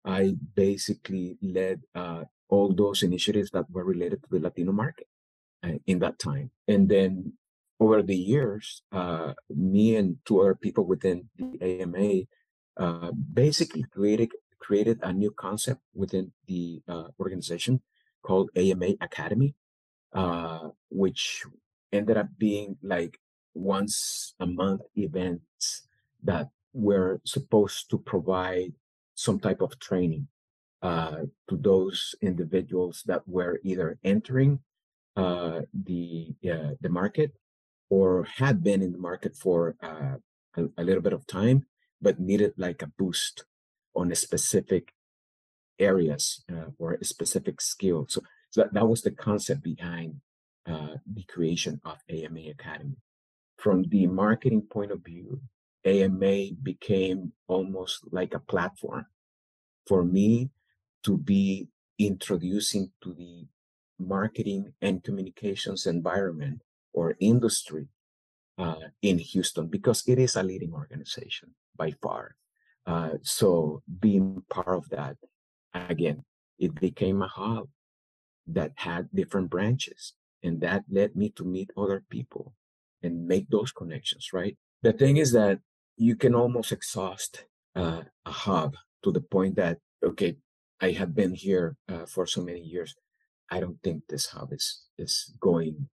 I 0.07 0.37
basically 0.55 1.37
led 1.43 1.83
uh, 1.95 2.25
all 2.49 2.75
those 2.75 3.03
initiatives 3.03 3.51
that 3.51 3.71
were 3.71 3.85
related 3.85 4.23
to 4.23 4.29
the 4.31 4.41
Latino 4.41 4.73
market 4.73 5.07
uh, 5.63 5.79
in 5.87 5.99
that 5.99 6.19
time. 6.19 6.51
And 6.67 6.89
then 6.89 7.35
over 7.79 8.03
the 8.03 8.17
years, 8.17 8.83
uh, 8.91 9.35
me 9.51 9.97
and 9.97 10.17
two 10.25 10.41
other 10.41 10.55
people 10.55 10.87
within 10.87 11.29
the 11.37 11.83
AMA 11.83 12.23
uh, 12.77 13.13
basically 13.13 13.85
created 13.85 14.31
created 14.65 14.99
a 15.03 15.13
new 15.13 15.31
concept 15.31 15.83
within 15.95 16.33
the 16.47 16.81
uh, 16.89 17.09
organization 17.21 17.81
called 18.23 18.49
AMA 18.57 18.91
Academy, 19.01 19.55
uh, 20.15 20.69
which 20.89 21.45
ended 21.93 22.17
up 22.17 22.29
being 22.39 22.77
like 22.83 23.21
once 23.53 24.35
a 24.41 24.47
month 24.47 24.81
events 24.97 25.83
that 26.23 26.49
were 26.73 27.21
supposed 27.25 27.91
to 27.91 27.99
provide 27.99 28.73
some 29.15 29.39
type 29.39 29.61
of 29.61 29.79
training 29.79 30.27
uh, 30.83 31.21
to 31.49 31.57
those 31.57 32.15
individuals 32.23 33.05
that 33.07 33.23
were 33.29 33.61
either 33.63 33.99
entering 34.03 34.59
uh, 35.17 35.61
the 35.73 36.35
uh, 36.51 36.73
the 36.81 36.89
market 36.89 37.31
or 37.91 38.25
had 38.25 38.65
been 38.65 38.83
in 38.83 38.93
the 38.93 38.99
market 39.11 39.37
for 39.37 39.77
uh, 39.83 40.17
a, 40.57 40.63
a, 40.79 40.83
little 40.83 41.03
bit 41.03 41.13
of 41.13 41.27
time, 41.27 41.65
but 42.03 42.19
needed 42.19 42.53
like 42.57 42.83
a 42.83 42.91
boost 42.99 43.45
on 43.95 44.11
a 44.11 44.15
specific 44.15 44.93
areas 45.79 46.45
uh, 46.53 46.71
or 46.79 46.95
a 46.95 47.05
specific 47.05 47.61
skill. 47.61 48.07
So, 48.09 48.23
so 48.51 48.63
that, 48.63 48.75
that 48.75 48.89
was 48.89 49.03
the 49.03 49.11
concept 49.11 49.63
behind 49.63 50.21
uh, 50.67 50.97
the 51.13 51.25
creation 51.25 51.81
of 51.85 51.99
AMA 52.09 52.51
Academy. 52.51 52.97
From 53.59 53.85
the 53.85 54.07
marketing 54.07 54.63
point 54.63 54.93
of 54.93 55.05
view, 55.05 55.41
AMA 55.85 56.53
became 56.63 57.33
almost 57.47 58.01
like 58.11 58.35
a 58.35 58.39
platform 58.39 59.07
for 59.87 60.05
me 60.05 60.51
to 61.05 61.19
be 61.19 61.69
introducing 61.99 62.91
to 63.03 63.13
the 63.15 63.47
marketing 63.99 64.73
and 64.81 65.05
communications 65.05 65.87
environment 65.87 66.63
or 66.93 67.17
industry 67.21 67.89
uh, 68.59 68.75
in 69.03 69.19
Houston 69.19 69.67
because 69.67 70.03
it 70.07 70.19
is 70.19 70.37
a 70.37 70.43
leading 70.43 70.73
organization 70.73 71.55
by 71.77 71.93
far. 72.03 72.37
Uh, 72.87 73.11
so 73.23 73.83
being 74.01 74.43
part 74.51 74.77
of 74.77 74.89
that, 74.91 75.17
again, 75.75 76.25
it 76.59 76.75
became 76.75 77.23
a 77.23 77.29
hub 77.29 77.69
that 78.47 78.73
had 78.77 79.09
different 79.15 79.51
branches. 79.51 80.13
And 80.43 80.61
that 80.61 80.85
led 80.91 81.17
me 81.17 81.31
to 81.31 81.45
meet 81.45 81.71
other 81.77 82.05
people 82.11 82.53
and 83.03 83.27
make 83.27 83.49
those 83.49 83.73
connections, 83.73 84.31
right? 84.33 84.57
The 84.83 84.93
thing 84.93 85.17
is 85.17 85.33
that 85.33 85.61
you 85.97 86.17
can 86.17 86.35
almost 86.35 86.73
exhaust 86.73 87.45
uh, 87.75 88.03
a 88.27 88.31
hub 88.31 88.77
to 89.03 89.13
the 89.13 89.21
point 89.21 89.57
that, 89.57 89.79
okay, 90.05 90.37
I 90.81 90.91
have 90.93 91.15
been 91.15 91.35
here 91.35 91.77
uh, 91.89 92.05
for 92.07 92.27
so 92.27 92.43
many 92.43 92.61
years. 92.61 92.95
I 93.51 93.61
don't 93.61 93.83
think 93.83 94.03
this 94.09 94.27
hub 94.27 94.53
is, 94.53 94.83
is 94.99 95.35
going 95.41 95.89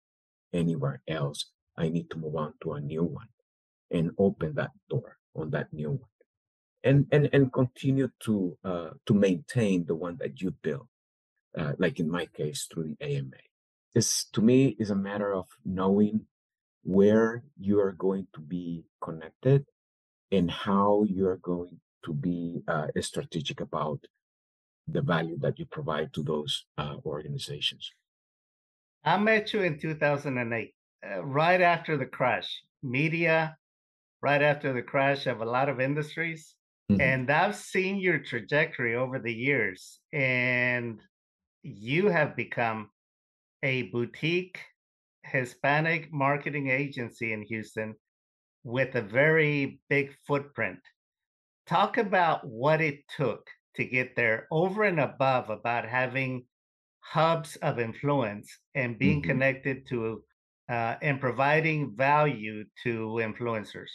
anywhere 0.53 1.01
else. 1.07 1.51
I 1.77 1.89
need 1.89 2.09
to 2.11 2.17
move 2.17 2.35
on 2.35 2.53
to 2.63 2.73
a 2.73 2.81
new 2.81 3.03
one 3.03 3.27
and 3.91 4.11
open 4.17 4.55
that 4.55 4.71
door 4.89 5.17
on 5.35 5.51
that 5.51 5.71
new 5.73 5.91
one. 5.91 6.09
And, 6.87 7.05
and, 7.11 7.29
and 7.33 7.51
continue 7.51 8.09
to, 8.21 8.57
uh, 8.63 8.89
to 9.07 9.13
maintain 9.13 9.85
the 9.85 9.95
one 9.95 10.17
that 10.21 10.41
you 10.41 10.51
built, 10.51 10.87
uh, 11.57 11.73
like 11.77 11.99
in 11.99 12.09
my 12.09 12.25
case, 12.27 12.67
through 12.71 12.95
the 12.99 13.05
AMA. 13.05 13.43
This, 13.93 14.25
to 14.33 14.41
me, 14.41 14.75
is 14.79 14.89
a 14.89 14.95
matter 14.95 15.33
of 15.33 15.47
knowing 15.65 16.25
where 16.83 17.43
you 17.59 17.81
are 17.81 17.91
going 17.91 18.27
to 18.35 18.39
be 18.39 18.85
connected 19.03 19.65
and 20.31 20.49
how 20.49 21.05
you're 21.07 21.37
going 21.37 21.79
to 22.05 22.13
be 22.13 22.63
uh, 22.67 22.87
strategic 23.01 23.59
about 23.59 23.99
the 24.87 25.01
value 25.01 25.37
that 25.39 25.59
you 25.59 25.65
provide 25.65 26.13
to 26.13 26.23
those 26.23 26.65
uh, 26.77 26.95
organizations. 27.05 27.91
I 29.03 29.17
met 29.17 29.53
you 29.53 29.61
in 29.63 29.79
2008, 29.79 30.73
uh, 31.05 31.23
right 31.23 31.61
after 31.61 31.97
the 31.97 32.05
crash. 32.05 32.61
Media, 32.83 33.57
right 34.21 34.41
after 34.41 34.73
the 34.73 34.81
crash 34.81 35.27
of 35.27 35.41
a 35.41 35.45
lot 35.45 35.69
of 35.69 35.79
industries. 35.79 36.55
Mm-hmm. 36.91 37.01
And 37.01 37.31
I've 37.31 37.55
seen 37.55 37.97
your 37.97 38.19
trajectory 38.19 38.95
over 38.95 39.19
the 39.19 39.33
years, 39.33 39.99
and 40.13 41.01
you 41.63 42.07
have 42.07 42.35
become 42.35 42.89
a 43.63 43.83
boutique 43.83 44.59
Hispanic 45.23 46.13
marketing 46.13 46.69
agency 46.69 47.33
in 47.33 47.41
Houston 47.43 47.95
with 48.63 48.95
a 48.95 49.01
very 49.01 49.81
big 49.89 50.15
footprint. 50.25 50.79
Talk 51.65 51.97
about 51.97 52.47
what 52.47 52.79
it 52.79 52.99
took 53.15 53.45
to 53.75 53.83
get 53.83 54.15
there 54.15 54.47
over 54.51 54.83
and 54.83 54.99
above 54.99 55.49
about 55.49 55.85
having 55.87 56.45
hubs 56.99 57.57
of 57.57 57.79
influence 57.79 58.49
and 58.75 58.97
being 58.97 59.21
mm-hmm. 59.21 59.31
connected 59.31 59.87
to 59.87 60.23
uh, 60.69 60.95
and 61.01 61.19
providing 61.19 61.95
value 61.95 62.65
to 62.83 63.19
influencers. 63.21 63.89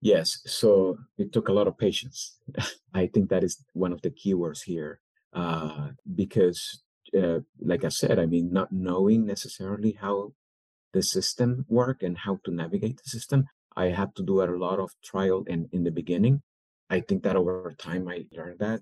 Yes, 0.00 0.40
so 0.46 0.98
it 1.18 1.32
took 1.32 1.48
a 1.48 1.52
lot 1.52 1.68
of 1.68 1.76
patience. 1.76 2.38
I 2.94 3.06
think 3.06 3.28
that 3.30 3.44
is 3.44 3.62
one 3.74 3.92
of 3.92 4.00
the 4.02 4.10
keywords 4.10 4.62
here, 4.62 5.00
uh, 5.34 5.88
because, 6.14 6.82
uh, 7.16 7.40
like 7.60 7.84
I 7.84 7.90
said, 7.90 8.18
I 8.18 8.26
mean, 8.26 8.52
not 8.52 8.72
knowing 8.72 9.26
necessarily 9.26 9.92
how 9.92 10.32
the 10.92 11.02
system 11.02 11.66
work 11.68 12.02
and 12.02 12.16
how 12.16 12.40
to 12.44 12.50
navigate 12.50 13.00
the 13.02 13.10
system, 13.10 13.46
I 13.76 13.86
had 13.86 14.14
to 14.16 14.22
do 14.22 14.42
a 14.42 14.48
lot 14.56 14.80
of 14.80 14.90
trial 15.04 15.44
and 15.48 15.68
in 15.72 15.84
the 15.84 15.90
beginning. 15.90 16.42
I 16.88 17.00
think 17.00 17.22
that 17.22 17.36
over 17.36 17.72
time 17.78 18.08
I 18.08 18.24
learned 18.32 18.58
that. 18.58 18.80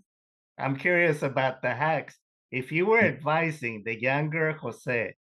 I'm 0.59 0.77
curious 0.77 1.23
about 1.23 1.63
the 1.63 1.75
hacks. 1.75 2.17
If 2.51 2.73
you 2.73 2.87
were 2.87 3.03
mm. 3.03 3.09
advising 3.09 3.83
the 3.85 4.01
younger 4.01 4.53
Jose, 4.53 5.15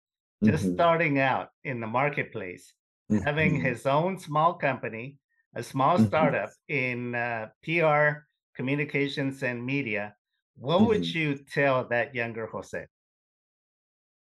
just 0.43 0.63
mm-hmm. 0.63 0.73
starting 0.75 1.19
out 1.19 1.49
in 1.63 1.81
the 1.81 1.87
marketplace, 1.87 2.71
mm-hmm. 3.11 3.23
having 3.23 3.59
his 3.59 3.85
own 3.85 4.17
small 4.17 4.53
company, 4.53 5.17
a 5.57 5.63
small 5.63 5.97
mm-hmm. 5.97 6.07
startup 6.07 6.51
in 6.69 7.15
uh, 7.15 7.47
PR, 7.63 8.27
communications, 8.55 9.41
and 9.43 9.65
media, 9.65 10.15
what 10.55 10.81
would 10.81 11.01
mm-hmm. 11.01 11.17
you 11.17 11.39
tell 11.53 11.87
that 11.89 12.13
younger 12.13 12.45
Jose? 12.45 12.85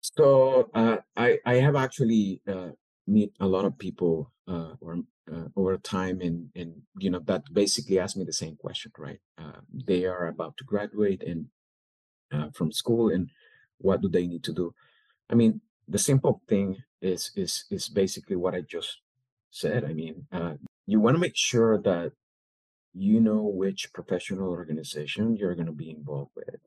So 0.02 0.70
uh, 0.74 0.98
I 1.16 1.40
I 1.46 1.56
have 1.56 1.76
actually 1.76 2.42
uh, 2.48 2.72
meet 3.08 3.32
a 3.40 3.48
lot 3.48 3.66
of 3.66 3.78
people 3.78 4.32
uh, 4.48 4.74
or 4.80 5.00
uh, 5.32 5.48
over 5.56 5.78
time, 5.78 6.22
and 6.22 6.50
and 6.56 6.82
you 6.98 7.10
know 7.10 7.20
that 7.26 7.44
basically 7.52 8.00
ask 8.00 8.16
me 8.16 8.24
the 8.24 8.42
same 8.44 8.56
question, 8.56 8.92
right? 8.98 9.20
Uh, 9.38 9.60
they 9.74 10.06
are 10.06 10.28
about 10.28 10.56
to 10.58 10.64
graduate 10.64 11.24
and 11.24 11.48
uh, 12.32 12.50
from 12.54 12.72
school, 12.72 13.10
and 13.10 13.30
what 13.80 14.02
do 14.02 14.10
they 14.10 14.28
need 14.28 14.44
to 14.44 14.54
do? 14.54 14.74
I 15.30 15.36
mean, 15.36 15.62
the 15.88 16.00
simple 16.00 16.42
thing 16.48 16.78
is 17.02 17.32
is 17.36 17.66
is 17.72 17.90
basically 17.90 18.36
what 18.36 18.56
I 18.56 18.62
just 18.62 19.02
said. 19.50 19.84
I 19.84 19.94
mean, 19.94 20.28
uh, 20.32 20.56
you 20.88 21.00
want 21.00 21.16
to 21.16 21.20
make 21.20 21.36
sure 21.36 21.78
that 21.82 22.12
you 22.94 23.20
know 23.20 23.42
which 23.42 23.92
professional 23.94 24.50
organization 24.50 25.36
you're 25.36 25.56
going 25.56 25.66
to 25.66 25.72
be 25.72 25.90
involved 25.90 26.32
with 26.36 26.62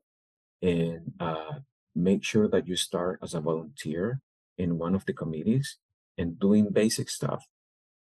and 0.61 1.13
uh, 1.19 1.59
make 1.95 2.23
sure 2.23 2.47
that 2.47 2.67
you 2.67 2.75
start 2.75 3.19
as 3.23 3.33
a 3.33 3.41
volunteer 3.41 4.21
in 4.57 4.77
one 4.77 4.93
of 4.93 5.05
the 5.05 5.13
committees 5.13 5.77
and 6.17 6.39
doing 6.39 6.69
basic 6.69 7.09
stuff. 7.09 7.45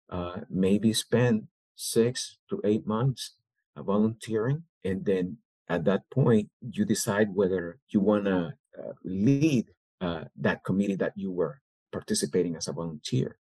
Uh, 0.09 0.41
maybe 0.49 0.91
spend 0.91 1.47
six 1.75 2.37
to 2.49 2.59
eight 2.63 2.85
months 2.87 3.35
uh, 3.77 3.83
volunteering 3.83 4.63
and 4.83 5.05
then 5.05 5.37
at 5.69 5.85
that 5.85 6.01
point 6.09 6.49
you 6.71 6.83
decide 6.83 7.29
whether 7.33 7.77
you 7.89 7.99
want 7.99 8.25
to 8.25 8.53
uh, 8.77 8.93
lead 9.03 9.67
uh, 10.01 10.23
that 10.35 10.63
committee 10.63 10.95
that 10.95 11.13
you 11.15 11.31
were 11.31 11.61
participating 11.91 12.55
as 12.55 12.67
a 12.67 12.73
volunteer. 12.73 13.37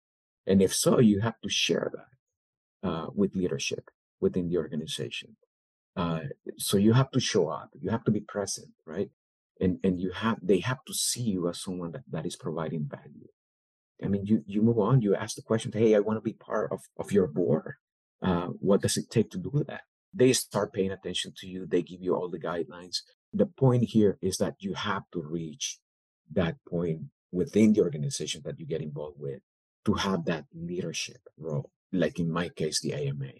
And 0.46 0.60
if 0.60 0.74
so 0.74 0.98
you 1.00 1.20
have 1.20 1.40
to 1.42 1.48
share 1.48 1.90
that 1.94 2.17
uh, 2.82 3.06
with 3.14 3.34
leadership 3.34 3.90
within 4.20 4.48
the 4.48 4.56
organization. 4.56 5.36
Uh, 5.96 6.20
so 6.58 6.76
you 6.76 6.92
have 6.92 7.10
to 7.10 7.20
show 7.20 7.48
up, 7.48 7.70
you 7.80 7.90
have 7.90 8.04
to 8.04 8.10
be 8.10 8.20
present, 8.20 8.68
right? 8.86 9.10
And 9.60 9.78
and 9.82 10.00
you 10.00 10.12
have 10.12 10.38
they 10.40 10.60
have 10.60 10.84
to 10.86 10.94
see 10.94 11.22
you 11.22 11.48
as 11.48 11.60
someone 11.60 11.92
that, 11.92 12.04
that 12.10 12.26
is 12.26 12.36
providing 12.36 12.88
value. 12.88 13.28
I 14.02 14.06
mean, 14.06 14.24
you 14.24 14.44
you 14.46 14.62
move 14.62 14.78
on, 14.78 15.02
you 15.02 15.16
ask 15.16 15.34
the 15.34 15.42
question, 15.42 15.72
hey, 15.72 15.96
I 15.96 15.98
want 15.98 16.16
to 16.18 16.20
be 16.20 16.34
part 16.34 16.70
of, 16.70 16.80
of 16.96 17.10
your 17.10 17.26
board. 17.26 17.74
Uh, 18.22 18.48
what 18.60 18.82
does 18.82 18.96
it 18.96 19.10
take 19.10 19.30
to 19.30 19.38
do 19.38 19.64
that? 19.66 19.82
They 20.14 20.32
start 20.32 20.72
paying 20.72 20.92
attention 20.92 21.32
to 21.38 21.46
you, 21.48 21.66
they 21.66 21.82
give 21.82 22.00
you 22.00 22.14
all 22.14 22.30
the 22.30 22.38
guidelines. 22.38 22.98
The 23.32 23.46
point 23.46 23.84
here 23.84 24.18
is 24.22 24.36
that 24.38 24.54
you 24.60 24.74
have 24.74 25.02
to 25.12 25.20
reach 25.20 25.78
that 26.32 26.56
point 26.68 27.02
within 27.32 27.72
the 27.72 27.80
organization 27.80 28.42
that 28.44 28.58
you 28.58 28.66
get 28.66 28.80
involved 28.80 29.18
with 29.18 29.40
to 29.84 29.94
have 29.94 30.24
that 30.26 30.44
leadership 30.54 31.20
role 31.36 31.70
like 31.92 32.18
in 32.18 32.30
my 32.30 32.48
case, 32.48 32.80
the 32.80 32.94
AMA. 32.94 33.32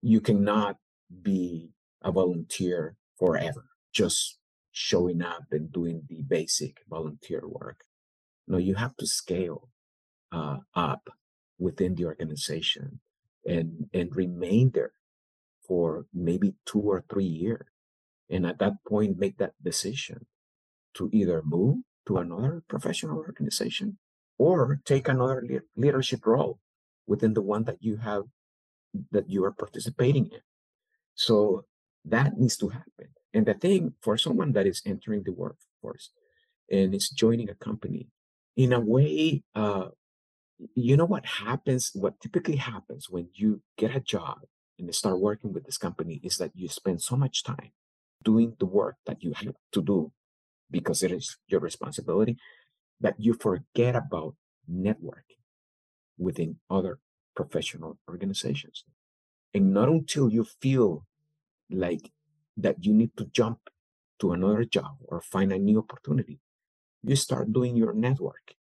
You 0.00 0.20
cannot 0.20 0.76
be 1.22 1.70
a 2.02 2.10
volunteer 2.10 2.96
forever, 3.18 3.64
just 3.92 4.38
showing 4.72 5.22
up 5.22 5.44
and 5.50 5.72
doing 5.72 6.02
the 6.08 6.22
basic 6.22 6.78
volunteer 6.88 7.42
work. 7.46 7.84
No, 8.48 8.58
you 8.58 8.74
have 8.74 8.96
to 8.96 9.06
scale 9.06 9.68
uh, 10.32 10.58
up 10.74 11.08
within 11.58 11.94
the 11.94 12.06
organization 12.06 13.00
and 13.46 13.88
and 13.92 14.16
remain 14.16 14.70
there 14.74 14.92
for 15.66 16.06
maybe 16.12 16.54
two 16.66 16.80
or 16.80 17.04
three 17.08 17.24
years, 17.24 17.66
and 18.30 18.46
at 18.46 18.58
that 18.58 18.74
point 18.88 19.18
make 19.18 19.38
that 19.38 19.52
decision 19.62 20.26
to 20.94 21.08
either 21.12 21.42
move 21.44 21.78
to 22.06 22.16
another 22.16 22.62
professional 22.68 23.18
organization 23.18 23.98
or 24.38 24.80
take 24.84 25.08
another 25.08 25.42
le- 25.48 25.60
leadership 25.76 26.26
role 26.26 26.58
within 27.06 27.34
the 27.34 27.42
one 27.42 27.64
that 27.64 27.78
you 27.80 27.96
have 27.96 28.24
that 29.10 29.28
you 29.28 29.44
are 29.44 29.52
participating 29.52 30.26
in. 30.26 30.40
So 31.14 31.64
that 32.04 32.38
needs 32.38 32.56
to 32.58 32.68
happen. 32.68 33.08
And 33.34 33.46
the 33.46 33.54
thing 33.54 33.94
for 34.02 34.18
someone 34.18 34.52
that 34.52 34.66
is 34.66 34.82
entering 34.84 35.22
the 35.22 35.32
workforce 35.32 36.10
and 36.70 36.94
is 36.94 37.08
joining 37.08 37.48
a 37.48 37.54
company, 37.54 38.08
in 38.56 38.72
a 38.72 38.80
way, 38.80 39.42
uh, 39.54 39.88
you 40.74 40.96
know 40.96 41.06
what 41.06 41.24
happens, 41.24 41.90
what 41.94 42.20
typically 42.20 42.56
happens 42.56 43.08
when 43.08 43.28
you 43.34 43.62
get 43.78 43.96
a 43.96 44.00
job 44.00 44.38
and 44.78 44.94
start 44.94 45.20
working 45.20 45.52
with 45.52 45.64
this 45.64 45.78
company 45.78 46.20
is 46.22 46.36
that 46.36 46.52
you 46.54 46.68
spend 46.68 47.00
so 47.00 47.16
much 47.16 47.42
time 47.42 47.72
doing 48.22 48.54
the 48.58 48.66
work 48.66 48.96
that 49.06 49.22
you 49.22 49.32
have 49.34 49.54
to 49.72 49.82
do 49.82 50.12
because 50.70 51.02
it 51.02 51.12
is 51.12 51.38
your 51.48 51.60
responsibility 51.60 52.36
that 53.00 53.14
you 53.18 53.34
forget 53.34 53.96
about 53.96 54.34
networking 54.70 55.41
within 56.18 56.56
other 56.70 56.98
professional 57.34 57.98
organizations. 58.08 58.84
And 59.54 59.72
not 59.72 59.88
until 59.88 60.30
you 60.30 60.44
feel 60.44 61.06
like 61.70 62.10
that 62.56 62.84
you 62.84 62.92
need 62.92 63.16
to 63.16 63.26
jump 63.26 63.58
to 64.20 64.32
another 64.32 64.64
job 64.64 64.96
or 65.04 65.20
find 65.20 65.52
a 65.52 65.58
new 65.58 65.78
opportunity, 65.78 66.38
you 67.02 67.16
start 67.16 67.52
doing 67.52 67.76
your 67.76 67.92
network 67.92 68.54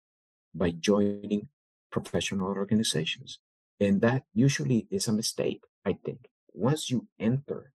by 0.55 0.71
joining 0.71 1.49
professional 1.91 2.49
organizations. 2.49 3.39
And 3.79 4.01
that 4.01 4.25
usually 4.35 4.87
is 4.91 5.09
a 5.09 5.13
mistake, 5.13 5.63
I 5.85 5.97
think. 6.05 6.29
Once 6.53 6.91
you 6.91 7.07
enter 7.19 7.73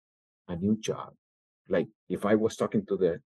a 0.49 0.57
new 0.57 0.77
job, 0.77 1.15
like 1.69 1.89
if 2.09 2.25
I 2.27 2.35
was 2.35 2.57
talking 2.57 2.85
to 2.87 2.97
the 2.97 3.21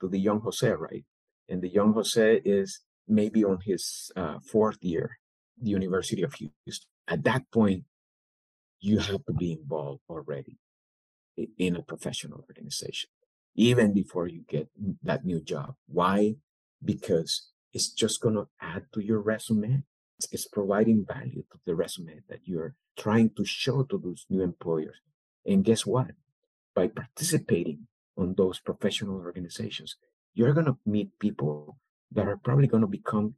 to 0.00 0.08
the 0.08 0.18
young 0.18 0.40
Jose, 0.40 0.68
right? 0.68 1.04
And 1.48 1.62
the 1.62 1.68
young 1.68 1.92
Jose 1.92 2.40
is 2.44 2.80
maybe 3.06 3.44
on 3.44 3.58
his 3.64 4.10
uh, 4.16 4.38
fourth 4.40 4.78
year 4.82 5.18
the 5.62 5.70
University 5.70 6.22
of 6.22 6.34
Houston. 6.34 6.88
At 7.08 7.24
that 7.24 7.50
point, 7.52 7.84
you 8.80 8.98
have 8.98 9.24
to 9.24 9.32
be 9.32 9.52
involved 9.52 10.00
already 10.08 10.58
in 11.58 11.76
a 11.76 11.82
professional 11.82 12.44
organization, 12.48 13.08
even 13.54 13.94
before 13.94 14.26
you 14.26 14.44
get 14.48 14.68
that 15.02 15.24
new 15.24 15.40
job. 15.40 15.74
Why? 15.86 16.34
Because 16.84 17.48
it's 17.72 17.90
just 17.90 18.20
going 18.20 18.34
to 18.34 18.48
add 18.60 18.84
to 18.92 19.00
your 19.00 19.20
resume. 19.20 19.84
It's 20.30 20.46
providing 20.46 21.06
value 21.06 21.42
to 21.50 21.58
the 21.64 21.74
resume 21.74 22.20
that 22.28 22.40
you're 22.44 22.74
trying 22.96 23.30
to 23.36 23.44
show 23.44 23.82
to 23.84 23.98
those 23.98 24.26
new 24.28 24.42
employers. 24.42 24.96
And 25.46 25.64
guess 25.64 25.86
what? 25.86 26.08
By 26.74 26.88
participating 26.88 27.86
on 28.16 28.34
those 28.36 28.60
professional 28.60 29.16
organizations, 29.16 29.96
you're 30.34 30.52
going 30.52 30.66
to 30.66 30.78
meet 30.86 31.18
people 31.18 31.78
that 32.12 32.28
are 32.28 32.36
probably 32.36 32.66
going 32.66 32.82
to 32.82 32.86
become 32.86 33.34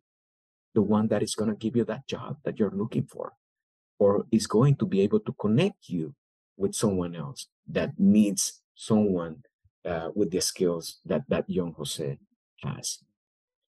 the 0.75 0.83
one 0.83 1.09
that 1.09 1.23
is 1.23 1.35
going 1.35 1.51
to 1.51 1.57
give 1.57 1.77
you 1.77 1.85
that 1.85 2.07
job 2.07 2.37
that 2.45 2.59
you're 2.59 2.75
looking 2.75 3.07
for 3.07 3.33
or 3.99 4.27
is 4.31 4.47
going 4.47 4.77
to 4.77 4.87
be 4.87 5.01
able 5.01 5.21
to 5.21 5.33
connect 5.35 5.89
you 5.89 6.15
with 6.57 6.75
someone 6.75 7.15
else 7.15 7.47
that 7.67 7.93
needs 7.99 8.61
someone 8.75 9.43
uh, 9.85 10.09
with 10.15 10.31
the 10.31 10.41
skills 10.41 10.99
that 11.05 11.23
that 11.29 11.49
young 11.49 11.73
Jose 11.75 12.19
has. 12.63 12.99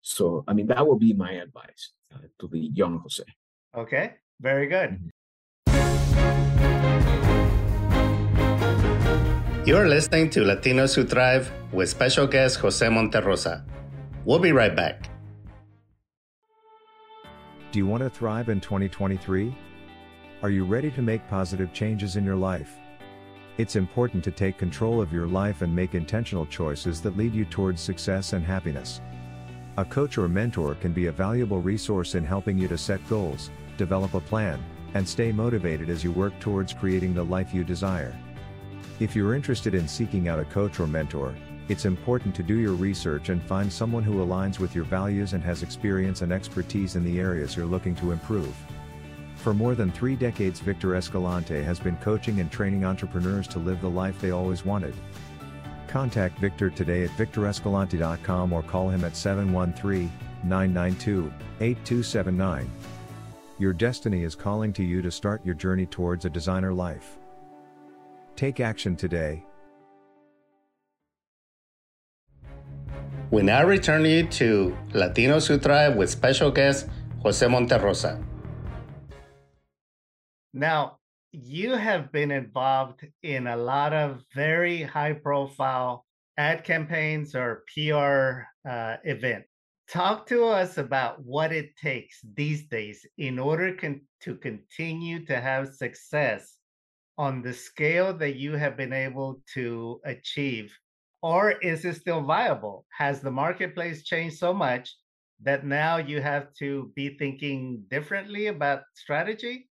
So, 0.01 0.43
I 0.47 0.53
mean, 0.53 0.67
that 0.67 0.85
would 0.85 0.99
be 0.99 1.13
my 1.13 1.31
advice 1.31 1.91
uh, 2.13 2.27
to 2.39 2.47
the 2.47 2.69
young 2.73 2.99
Jose. 2.99 3.23
Okay, 3.75 4.13
very 4.39 4.67
good. 4.67 4.89
Mm-hmm. 4.91 5.09
You're 9.65 9.87
listening 9.87 10.29
to 10.31 10.41
Latinos 10.41 10.93
Who 10.93 11.05
Thrive 11.05 11.49
with 11.71 11.87
special 11.87 12.27
guest 12.27 12.59
Jose 12.59 12.85
Monterrosa. 12.85 13.63
We'll 14.25 14.39
be 14.39 14.51
right 14.51 14.75
back. 14.75 15.12
Do 17.73 17.79
you 17.79 17.87
want 17.87 18.03
to 18.03 18.09
thrive 18.11 18.49
in 18.49 18.61
2023? 18.61 19.51
Are 20.43 20.51
you 20.51 20.63
ready 20.63 20.91
to 20.91 21.01
make 21.01 21.27
positive 21.27 21.73
changes 21.73 22.17
in 22.17 22.23
your 22.23 22.35
life? 22.35 22.77
It's 23.57 23.75
important 23.75 24.23
to 24.25 24.31
take 24.31 24.59
control 24.59 25.01
of 25.01 25.11
your 25.11 25.25
life 25.25 25.63
and 25.63 25.75
make 25.75 25.95
intentional 25.95 26.45
choices 26.45 27.01
that 27.01 27.17
lead 27.17 27.33
you 27.33 27.45
towards 27.45 27.81
success 27.81 28.33
and 28.33 28.45
happiness. 28.45 29.01
A 29.77 29.85
coach 29.85 30.19
or 30.19 30.27
mentor 30.27 30.75
can 30.75 30.93
be 30.93 31.07
a 31.07 31.11
valuable 31.11 31.61
resource 31.61 32.13
in 32.13 32.23
helping 32.23 32.59
you 32.59 32.67
to 32.67 32.77
set 32.77 33.09
goals, 33.09 33.49
develop 33.75 34.13
a 34.13 34.19
plan, 34.19 34.63
and 34.93 35.09
stay 35.09 35.31
motivated 35.31 35.89
as 35.89 36.03
you 36.03 36.11
work 36.11 36.39
towards 36.39 36.73
creating 36.73 37.15
the 37.15 37.25
life 37.25 37.55
you 37.55 37.63
desire. 37.63 38.15
If 38.99 39.15
you're 39.15 39.33
interested 39.33 39.73
in 39.73 39.87
seeking 39.87 40.27
out 40.27 40.37
a 40.39 40.45
coach 40.45 40.79
or 40.79 40.85
mentor, 40.85 41.33
it's 41.69 41.85
important 41.85 42.35
to 42.35 42.43
do 42.43 42.55
your 42.55 42.73
research 42.73 43.29
and 43.29 43.41
find 43.41 43.71
someone 43.71 44.03
who 44.03 44.25
aligns 44.25 44.59
with 44.59 44.75
your 44.75 44.83
values 44.83 45.33
and 45.33 45.43
has 45.43 45.63
experience 45.63 46.21
and 46.21 46.31
expertise 46.31 46.95
in 46.95 47.05
the 47.05 47.19
areas 47.19 47.55
you're 47.55 47.65
looking 47.65 47.95
to 47.95 48.11
improve. 48.11 48.55
For 49.35 49.53
more 49.53 49.75
than 49.75 49.91
three 49.91 50.15
decades, 50.15 50.59
Victor 50.59 50.95
Escalante 50.95 51.61
has 51.63 51.79
been 51.79 51.97
coaching 51.97 52.39
and 52.39 52.51
training 52.51 52.85
entrepreneurs 52.85 53.47
to 53.49 53.59
live 53.59 53.81
the 53.81 53.89
life 53.89 54.19
they 54.19 54.31
always 54.31 54.65
wanted. 54.65 54.93
Contact 55.87 56.37
Victor 56.39 56.69
today 56.69 57.03
at 57.03 57.09
victorescalante.com 57.11 58.51
or 58.51 58.63
call 58.63 58.89
him 58.89 59.03
at 59.03 59.15
713 59.15 60.11
992 60.43 61.31
8279. 61.59 62.69
Your 63.59 63.73
destiny 63.73 64.23
is 64.23 64.35
calling 64.35 64.73
to 64.73 64.83
you 64.83 65.01
to 65.01 65.11
start 65.11 65.45
your 65.45 65.55
journey 65.55 65.85
towards 65.85 66.25
a 66.25 66.29
designer 66.29 66.73
life. 66.73 67.17
Take 68.35 68.59
action 68.59 68.95
today. 68.95 69.45
We 73.33 73.41
now 73.41 73.65
return 73.65 74.05
you 74.05 74.27
to 74.27 74.77
Latinos 74.91 75.47
Who 75.47 75.57
Thrive 75.57 75.95
with 75.95 76.11
special 76.11 76.51
guest 76.51 76.87
Jose 77.23 77.43
Monterrosa. 77.43 78.23
Now, 80.53 80.99
you 81.31 81.71
have 81.71 82.11
been 82.11 82.29
involved 82.29 83.07
in 83.23 83.47
a 83.47 83.57
lot 83.57 83.91
of 83.91 84.21
very 84.35 84.83
high 84.83 85.13
profile 85.13 86.05
ad 86.37 86.63
campaigns 86.63 87.33
or 87.33 87.63
PR 87.73 88.43
uh, 88.69 88.97
event. 89.03 89.45
Talk 89.89 90.27
to 90.27 90.45
us 90.45 90.77
about 90.77 91.25
what 91.25 91.51
it 91.51 91.75
takes 91.75 92.19
these 92.35 92.67
days 92.67 93.03
in 93.17 93.39
order 93.39 93.73
con- 93.73 94.01
to 94.25 94.35
continue 94.35 95.25
to 95.25 95.41
have 95.41 95.73
success 95.73 96.59
on 97.17 97.41
the 97.41 97.53
scale 97.53 98.13
that 98.13 98.35
you 98.35 98.53
have 98.53 98.77
been 98.77 98.93
able 98.93 99.41
to 99.55 99.99
achieve? 100.05 100.71
Or 101.23 101.51
is 101.51 101.85
it 101.85 101.95
still 101.95 102.21
viable? 102.21 102.85
Has 102.97 103.21
the 103.21 103.31
marketplace 103.31 104.03
changed 104.03 104.37
so 104.37 104.53
much 104.53 104.95
that 105.41 105.65
now 105.65 105.97
you 105.97 106.21
have 106.21 106.53
to 106.59 106.91
be 106.95 107.17
thinking 107.17 107.85
differently 107.89 108.47
about 108.47 108.83
strategy? 108.93 109.69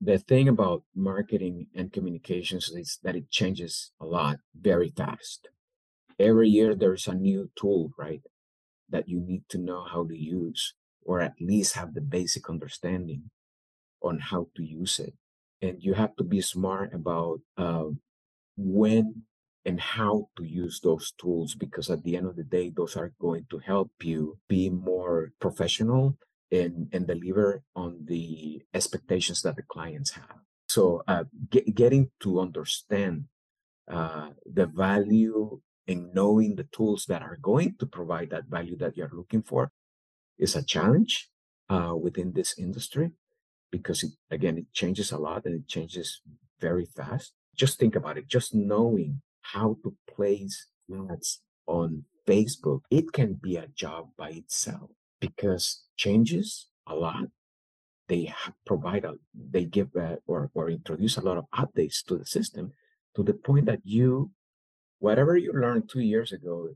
The 0.00 0.18
thing 0.18 0.48
about 0.48 0.84
marketing 0.94 1.68
and 1.74 1.92
communications 1.92 2.68
is 2.68 2.98
that 3.02 3.16
it 3.16 3.30
changes 3.30 3.92
a 4.00 4.06
lot 4.06 4.40
very 4.54 4.90
fast. 4.90 5.48
Every 6.18 6.48
year 6.48 6.74
there's 6.74 7.08
a 7.08 7.14
new 7.14 7.50
tool, 7.56 7.92
right? 7.96 8.22
That 8.90 9.08
you 9.08 9.20
need 9.20 9.48
to 9.50 9.58
know 9.58 9.84
how 9.84 10.04
to 10.06 10.16
use, 10.16 10.74
or 11.04 11.20
at 11.20 11.34
least 11.40 11.74
have 11.74 11.94
the 11.94 12.00
basic 12.00 12.50
understanding 12.50 13.30
on 14.02 14.18
how 14.18 14.48
to 14.56 14.64
use 14.64 14.98
it 14.98 15.14
and 15.60 15.82
you 15.82 15.94
have 15.94 16.14
to 16.16 16.24
be 16.24 16.40
smart 16.40 16.94
about 16.94 17.40
uh, 17.56 17.86
when 18.56 19.22
and 19.68 19.78
how 19.96 20.14
to 20.36 20.44
use 20.44 20.80
those 20.80 21.12
tools 21.20 21.54
because 21.54 21.90
at 21.90 22.02
the 22.02 22.16
end 22.16 22.26
of 22.26 22.36
the 22.36 22.48
day 22.56 22.66
those 22.70 22.96
are 22.96 23.12
going 23.20 23.44
to 23.50 23.58
help 23.58 23.90
you 24.02 24.38
be 24.48 24.64
more 24.70 25.16
professional 25.44 26.16
and 26.50 26.88
and 26.94 27.06
deliver 27.06 27.62
on 27.76 27.90
the 28.12 28.62
expectations 28.72 29.42
that 29.42 29.56
the 29.56 29.66
clients 29.74 30.12
have 30.12 30.38
so 30.76 31.02
uh, 31.12 31.24
get, 31.50 31.66
getting 31.74 32.10
to 32.24 32.40
understand 32.40 33.24
uh, 33.96 34.30
the 34.58 34.66
value 34.66 35.60
and 35.86 36.14
knowing 36.14 36.54
the 36.54 36.68
tools 36.76 37.06
that 37.08 37.22
are 37.22 37.38
going 37.40 37.74
to 37.78 37.86
provide 37.86 38.30
that 38.30 38.44
value 38.56 38.76
that 38.76 38.96
you're 38.96 39.20
looking 39.20 39.42
for 39.42 39.70
is 40.38 40.54
a 40.56 40.64
challenge 40.74 41.28
uh, 41.68 41.94
within 41.94 42.32
this 42.32 42.58
industry 42.58 43.10
because 43.70 44.02
it, 44.02 44.12
again, 44.30 44.58
it 44.58 44.66
changes 44.72 45.12
a 45.12 45.18
lot 45.18 45.44
and 45.46 45.54
it 45.54 45.68
changes 45.68 46.20
very 46.60 46.84
fast. 46.84 47.32
Just 47.56 47.78
think 47.78 47.96
about 47.96 48.18
it. 48.18 48.28
Just 48.28 48.54
knowing 48.54 49.22
how 49.52 49.76
to 49.82 49.94
place 50.14 50.66
ads 51.10 51.40
on 51.66 52.04
Facebook, 52.26 52.80
it 52.90 53.12
can 53.12 53.34
be 53.34 53.56
a 53.56 53.68
job 53.68 54.08
by 54.16 54.30
itself 54.30 54.90
because 55.20 55.84
changes 55.96 56.68
a 56.86 56.94
lot. 56.94 57.24
They 58.08 58.32
provide 58.66 59.04
a, 59.04 59.14
they 59.34 59.64
give 59.64 59.94
a, 59.96 60.18
or, 60.26 60.50
or 60.54 60.70
introduce 60.70 61.16
a 61.16 61.22
lot 61.22 61.38
of 61.38 61.44
updates 61.54 62.04
to 62.06 62.16
the 62.16 62.26
system 62.26 62.72
to 63.16 63.22
the 63.22 63.34
point 63.34 63.66
that 63.66 63.80
you, 63.84 64.30
whatever 64.98 65.36
you 65.36 65.52
learned 65.52 65.88
two 65.88 66.00
years 66.00 66.32
ago 66.32 66.68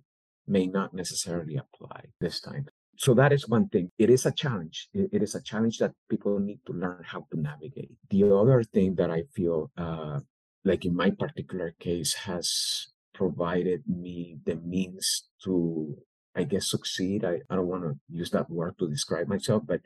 may 0.47 0.67
not 0.67 0.93
necessarily 0.93 1.57
apply 1.57 2.05
this 2.21 2.41
time. 2.41 2.67
So 2.97 3.15
that 3.15 3.33
is 3.33 3.49
one 3.49 3.69
thing. 3.69 3.91
It 3.99 4.11
is 4.11 4.27
a 4.27 4.33
challenge. 4.33 4.89
It 4.93 5.23
is 5.23 5.35
a 5.35 5.43
challenge 5.43 5.79
that 5.79 5.93
people 6.11 6.39
need 6.39 6.61
to 6.67 6.73
learn 6.73 7.03
how 7.05 7.27
to 7.33 7.41
navigate. 7.41 7.93
The 8.11 8.25
other 8.25 8.63
thing 8.63 8.95
that 8.97 9.11
i 9.11 9.23
feel 9.35 9.71
uh, 9.77 10.21
like 10.65 10.85
in 10.85 10.95
my 10.95 11.11
particular 11.11 11.75
case 11.79 12.15
has 12.15 12.89
provided 13.15 13.83
me 13.87 14.37
the 14.45 14.57
means 14.57 15.29
to 15.45 15.97
i 16.35 16.43
guess 16.45 16.71
succeed. 16.71 17.25
I, 17.25 17.41
I 17.51 17.57
don't 17.57 17.67
want 17.67 17.83
to 17.85 17.99
use 18.09 18.31
that 18.31 18.51
word 18.51 18.79
to 18.79 18.89
describe 18.89 19.29
myself 19.29 19.63
but 19.67 19.81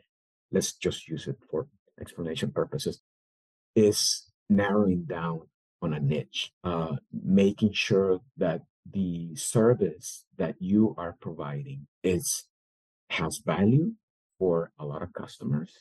let's 0.53 0.73
just 0.73 1.09
use 1.09 1.27
it 1.27 1.39
for 1.51 1.67
explanation 2.01 2.51
purposes 2.53 3.01
is 3.75 4.31
narrowing 4.49 5.05
down 5.05 5.43
on 5.83 5.93
a 5.93 6.01
niche 6.01 6.53
uh, 6.65 6.97
making 7.12 7.73
sure 7.73 8.21
that 8.37 8.62
the 8.93 9.35
service 9.35 10.25
that 10.39 10.55
you 10.61 10.95
are 10.97 11.17
providing 11.21 11.87
is 12.03 12.45
has 13.11 13.39
value 13.45 13.93
for 14.39 14.73
a 14.79 14.85
lot 14.85 15.03
of 15.03 15.12
customers, 15.12 15.73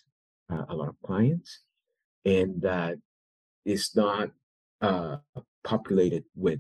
uh, 0.52 0.64
a 0.70 0.76
lot 0.76 0.90
of 0.90 0.96
clients, 1.06 1.62
and 2.24 2.62
that 2.62 2.96
it's 3.66 3.96
not 3.96 4.30
uh, 4.82 5.18
populated 5.64 6.24
with 6.36 6.60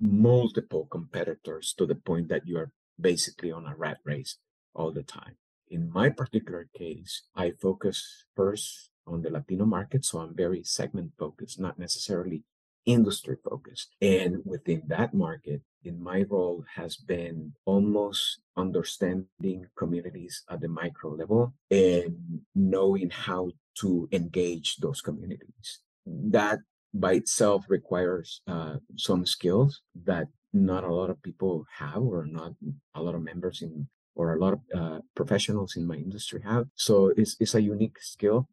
multiple 0.00 0.86
competitors 0.90 1.74
to 1.76 1.86
the 1.86 1.94
point 1.94 2.28
that 2.28 2.46
you 2.46 2.56
are 2.58 2.70
basically 3.00 3.52
on 3.52 3.66
a 3.66 3.74
rat 3.76 3.98
race 4.04 4.36
all 4.74 4.92
the 4.92 5.02
time. 5.02 5.36
In 5.68 5.90
my 5.92 6.08
particular 6.08 6.68
case, 6.76 7.22
I 7.36 7.52
focus 7.60 8.24
first 8.34 8.90
on 9.06 9.22
the 9.22 9.30
Latino 9.30 9.66
market, 9.66 10.04
so 10.04 10.18
I'm 10.20 10.34
very 10.34 10.62
segment 10.64 11.12
focused, 11.18 11.60
not 11.60 11.78
necessarily 11.78 12.42
industry 12.86 13.36
focused. 13.44 13.94
And 14.00 14.38
within 14.44 14.82
that 14.88 15.14
market, 15.14 15.62
in 15.84 16.02
my 16.02 16.24
role 16.28 16.64
has 16.74 16.96
been 16.96 17.52
almost 17.64 18.40
understanding 18.56 19.66
communities 19.76 20.42
at 20.50 20.60
the 20.60 20.68
micro 20.68 21.12
level 21.12 21.54
and 21.70 22.40
knowing 22.54 23.10
how 23.10 23.50
to 23.78 24.08
engage 24.12 24.76
those 24.76 25.00
communities. 25.00 25.80
That 26.06 26.60
by 26.92 27.14
itself 27.14 27.64
requires 27.68 28.42
uh, 28.46 28.76
some 28.96 29.24
skills 29.26 29.82
that 29.94 30.26
not 30.52 30.84
a 30.84 30.92
lot 30.94 31.10
of 31.10 31.22
people 31.22 31.64
have 31.78 32.02
or 32.02 32.26
not 32.26 32.52
a 32.94 33.02
lot 33.02 33.14
of 33.14 33.22
members 33.22 33.62
in 33.62 33.88
or 34.16 34.34
a 34.34 34.38
lot 34.38 34.52
of 34.54 34.60
uh, 34.74 34.98
professionals 35.14 35.76
in 35.76 35.86
my 35.86 35.94
industry 35.94 36.40
have 36.42 36.66
so 36.74 37.12
it's, 37.16 37.36
it's 37.38 37.54
a 37.54 37.62
unique 37.62 37.98
skill 38.00 38.48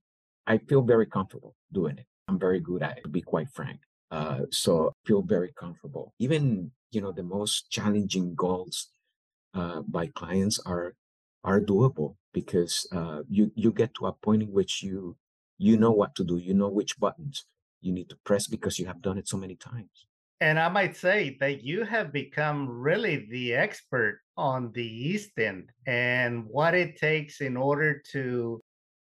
i 0.45 0.57
feel 0.57 0.83
very 0.83 1.05
comfortable 1.07 1.55
doing 1.73 1.97
it 1.97 2.05
i'm 2.27 2.37
very 2.37 2.59
good 2.59 2.83
at 2.83 2.99
it 2.99 3.03
to 3.03 3.09
be 3.09 3.21
quite 3.21 3.49
frank 3.49 3.79
uh, 4.11 4.41
so 4.51 4.93
feel 5.05 5.21
very 5.21 5.51
comfortable. 5.53 6.13
Even 6.19 6.71
you 6.91 7.01
know 7.01 7.11
the 7.11 7.23
most 7.23 7.69
challenging 7.69 8.35
goals 8.35 8.89
uh, 9.53 9.81
by 9.87 10.07
clients 10.07 10.59
are 10.65 10.95
are 11.43 11.59
doable 11.59 12.15
because 12.33 12.87
uh, 12.93 13.23
you 13.29 13.51
you 13.55 13.71
get 13.71 13.93
to 13.95 14.05
a 14.05 14.13
point 14.13 14.43
in 14.43 14.51
which 14.51 14.81
you 14.83 15.17
you 15.57 15.77
know 15.77 15.91
what 15.91 16.15
to 16.15 16.23
do. 16.23 16.37
You 16.37 16.53
know 16.53 16.69
which 16.69 16.99
buttons 16.99 17.45
you 17.81 17.91
need 17.93 18.09
to 18.09 18.17
press 18.23 18.47
because 18.47 18.79
you 18.79 18.85
have 18.85 19.01
done 19.01 19.17
it 19.17 19.27
so 19.27 19.37
many 19.37 19.55
times. 19.55 20.07
And 20.39 20.59
I 20.59 20.69
might 20.69 20.95
say 20.95 21.37
that 21.39 21.63
you 21.63 21.83
have 21.83 22.13
become 22.13 22.69
really 22.69 23.27
the 23.31 23.55
expert 23.55 24.21
on 24.35 24.71
the 24.73 24.85
East 24.85 25.31
End 25.39 25.71
and 25.87 26.45
what 26.45 26.75
it 26.75 26.97
takes 26.97 27.41
in 27.41 27.57
order 27.57 28.01
to 28.11 28.61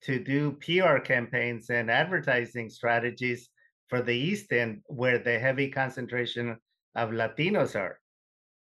to 0.03 0.19
do 0.19 0.51
PR 0.61 0.99
campaigns 0.99 1.71
and 1.71 1.89
advertising 1.89 2.69
strategies 2.69 3.49
for 3.87 4.03
the 4.03 4.13
East 4.15 4.51
End, 4.51 4.81
where 4.85 5.17
the 5.17 5.39
heavy 5.39 5.69
concentration 5.69 6.57
of 6.93 7.09
Latinos 7.09 7.75
are. 7.75 7.99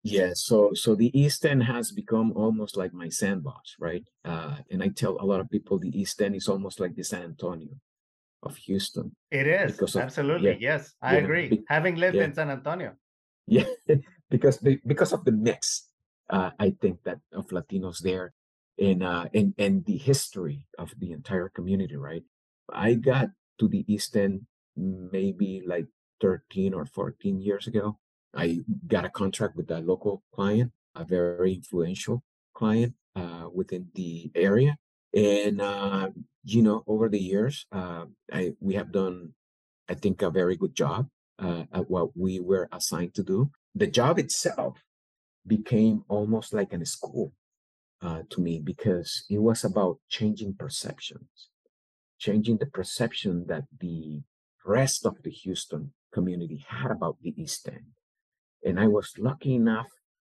Yeah, 0.02 0.32
so 0.34 0.72
so 0.72 0.94
the 0.94 1.18
East 1.18 1.44
End 1.44 1.62
has 1.64 1.92
become 1.92 2.32
almost 2.32 2.78
like 2.78 2.94
my 2.94 3.10
sandbox, 3.10 3.76
right? 3.78 4.04
Uh, 4.24 4.56
and 4.70 4.82
I 4.82 4.88
tell 4.88 5.18
a 5.20 5.26
lot 5.26 5.40
of 5.40 5.50
people 5.50 5.78
the 5.78 5.98
East 5.98 6.20
End 6.22 6.34
is 6.34 6.48
almost 6.48 6.80
like 6.80 6.94
the 6.94 7.04
San 7.04 7.24
Antonio 7.24 7.74
of 8.44 8.56
Houston. 8.56 9.14
It 9.30 9.46
is 9.46 9.80
of, 9.80 9.96
absolutely 9.96 10.50
yeah, 10.50 10.76
yes, 10.76 10.94
I 11.02 11.16
yeah, 11.16 11.24
agree. 11.24 11.48
Be, 11.48 11.64
Having 11.68 11.96
lived 11.96 12.16
yeah. 12.16 12.24
in 12.24 12.34
San 12.34 12.50
Antonio. 12.50 12.92
Yeah, 13.46 13.64
because 14.30 14.58
the, 14.58 14.78
because 14.86 15.12
of 15.12 15.24
the 15.24 15.32
mix, 15.32 15.88
uh, 16.30 16.50
I 16.58 16.74
think 16.80 17.02
that 17.04 17.18
of 17.32 17.48
Latinos 17.48 17.98
there, 18.02 18.32
and 18.78 19.02
uh, 19.02 19.26
and 19.34 19.54
and 19.58 19.84
the 19.84 19.96
history 19.96 20.66
of 20.78 20.92
the 20.98 21.12
entire 21.12 21.48
community, 21.48 21.96
right? 21.96 22.22
I 22.72 22.94
got 22.94 23.28
to 23.60 23.68
the 23.68 23.84
East 23.92 24.16
End 24.16 24.46
maybe 24.76 25.62
like 25.66 25.86
13 26.20 26.74
or 26.74 26.86
14 26.86 27.40
years 27.40 27.66
ago. 27.66 27.98
I 28.34 28.60
got 28.86 29.04
a 29.04 29.10
contract 29.10 29.56
with 29.56 29.70
a 29.70 29.78
local 29.78 30.22
client, 30.34 30.72
a 30.94 31.04
very 31.04 31.54
influential 31.54 32.24
client 32.54 32.94
uh, 33.14 33.46
within 33.52 33.88
the 33.94 34.30
area, 34.34 34.76
and 35.14 35.60
uh, 35.60 36.08
you 36.44 36.62
know, 36.62 36.82
over 36.86 37.08
the 37.08 37.18
years, 37.18 37.66
uh, 37.72 38.04
I 38.32 38.52
we 38.60 38.74
have 38.74 38.92
done, 38.92 39.32
I 39.88 39.94
think, 39.94 40.22
a 40.22 40.30
very 40.30 40.56
good 40.56 40.74
job 40.74 41.08
uh, 41.38 41.64
at 41.72 41.88
what 41.88 42.16
we 42.16 42.40
were 42.40 42.68
assigned 42.72 43.14
to 43.14 43.22
do. 43.22 43.50
The 43.74 43.86
job 43.86 44.18
itself 44.18 44.78
became 45.46 46.04
almost 46.08 46.52
like 46.52 46.72
a 46.72 46.84
school 46.86 47.32
uh, 48.02 48.22
to 48.30 48.40
me 48.40 48.60
because 48.60 49.24
it 49.30 49.38
was 49.38 49.64
about 49.64 49.98
changing 50.08 50.54
perceptions, 50.54 51.48
changing 52.18 52.58
the 52.58 52.66
perception 52.66 53.46
that 53.48 53.64
the 53.80 54.22
rest 54.64 55.06
of 55.06 55.22
the 55.22 55.30
Houston 55.30 55.92
community 56.12 56.64
had 56.68 56.90
about 56.90 57.16
the 57.22 57.34
East 57.36 57.68
End. 57.68 57.92
And 58.64 58.80
I 58.80 58.86
was 58.86 59.12
lucky 59.18 59.54
enough 59.54 59.88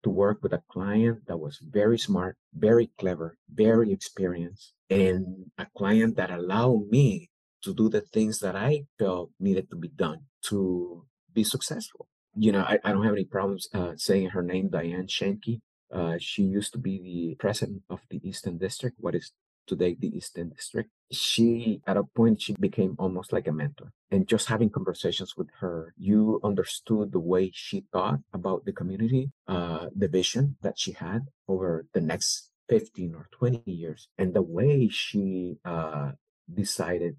to 0.03 0.11
work 0.11 0.39
with 0.43 0.53
a 0.53 0.63
client 0.71 1.27
that 1.27 1.39
was 1.39 1.59
very 1.59 1.99
smart, 1.99 2.37
very 2.55 2.91
clever, 2.99 3.37
very 3.53 3.93
experienced, 3.93 4.73
and 4.91 5.51
a 5.59 5.67
client 5.77 6.17
that 6.17 6.31
allowed 6.31 6.89
me 6.89 7.31
to 7.63 7.75
do 7.75 7.89
the 7.89 8.01
things 8.01 8.39
that 8.39 8.55
I 8.55 8.85
felt 8.99 9.31
needed 9.41 9.71
to 9.71 9.77
be 9.77 9.89
done 9.89 10.21
to 10.45 11.05
be 11.33 11.45
successful. 11.45 12.09
You 12.37 12.53
know, 12.53 12.61
I, 12.61 12.79
I 12.85 12.93
don't 12.93 13.05
have 13.05 13.15
any 13.15 13.25
problems 13.25 13.69
uh, 13.75 13.93
saying 13.97 14.31
her 14.31 14.43
name, 14.43 14.69
Diane 14.71 15.09
Schenke. 15.09 15.61
Uh, 15.93 16.17
she 16.19 16.43
used 16.43 16.73
to 16.73 16.79
be 16.79 17.01
the 17.01 17.37
president 17.37 17.83
of 17.91 18.01
the 18.11 18.21
East 18.23 18.47
End 18.47 18.61
District, 18.61 18.97
what 19.01 19.15
is 19.15 19.33
today 19.69 19.97
the 19.99 20.17
East 20.17 20.39
End 20.39 20.55
District. 20.57 20.91
She, 21.13 21.83
at 21.87 21.97
a 21.97 22.05
point, 22.05 22.43
she 22.43 22.55
became 22.55 22.97
almost 22.99 23.33
like 23.33 23.47
a 23.47 23.53
mentor. 23.53 23.93
And 24.11 24.29
just 24.29 24.49
having 24.49 24.71
conversations 24.71 25.37
with 25.37 25.49
her, 25.61 25.95
you 25.99 26.41
understood 26.43 27.13
the 27.13 27.21
way 27.21 27.51
she 27.55 27.85
thought 27.93 28.21
about 28.33 28.65
the 28.65 28.73
community, 28.73 29.31
uh, 29.47 29.87
the 29.95 30.09
vision 30.09 30.57
that 30.63 30.79
she 30.79 30.93
had 30.93 31.29
over 31.47 31.87
the 31.95 32.01
next 32.01 32.51
15 32.69 33.15
or 33.15 33.29
20 33.33 33.63
years, 33.71 34.09
and 34.19 34.35
the 34.35 34.43
way 34.43 34.89
she 34.89 35.59
uh, 35.65 36.13
decided 36.53 37.17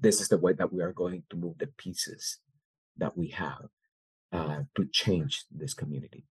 this 0.00 0.20
is 0.20 0.28
the 0.28 0.38
way 0.38 0.52
that 0.52 0.72
we 0.72 0.82
are 0.82 0.92
going 0.92 1.22
to 1.30 1.36
move 1.36 1.58
the 1.58 1.66
pieces 1.66 2.38
that 2.96 3.16
we 3.16 3.28
have 3.28 3.66
uh, 4.32 4.60
to 4.76 4.86
change 4.92 5.44
this 5.50 5.74
community. 5.74 6.24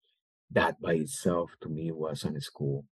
That 0.50 0.80
by 0.80 0.94
itself, 0.94 1.52
to 1.62 1.68
me, 1.68 1.92
was 1.92 2.24
an 2.24 2.40
school. 2.40 2.84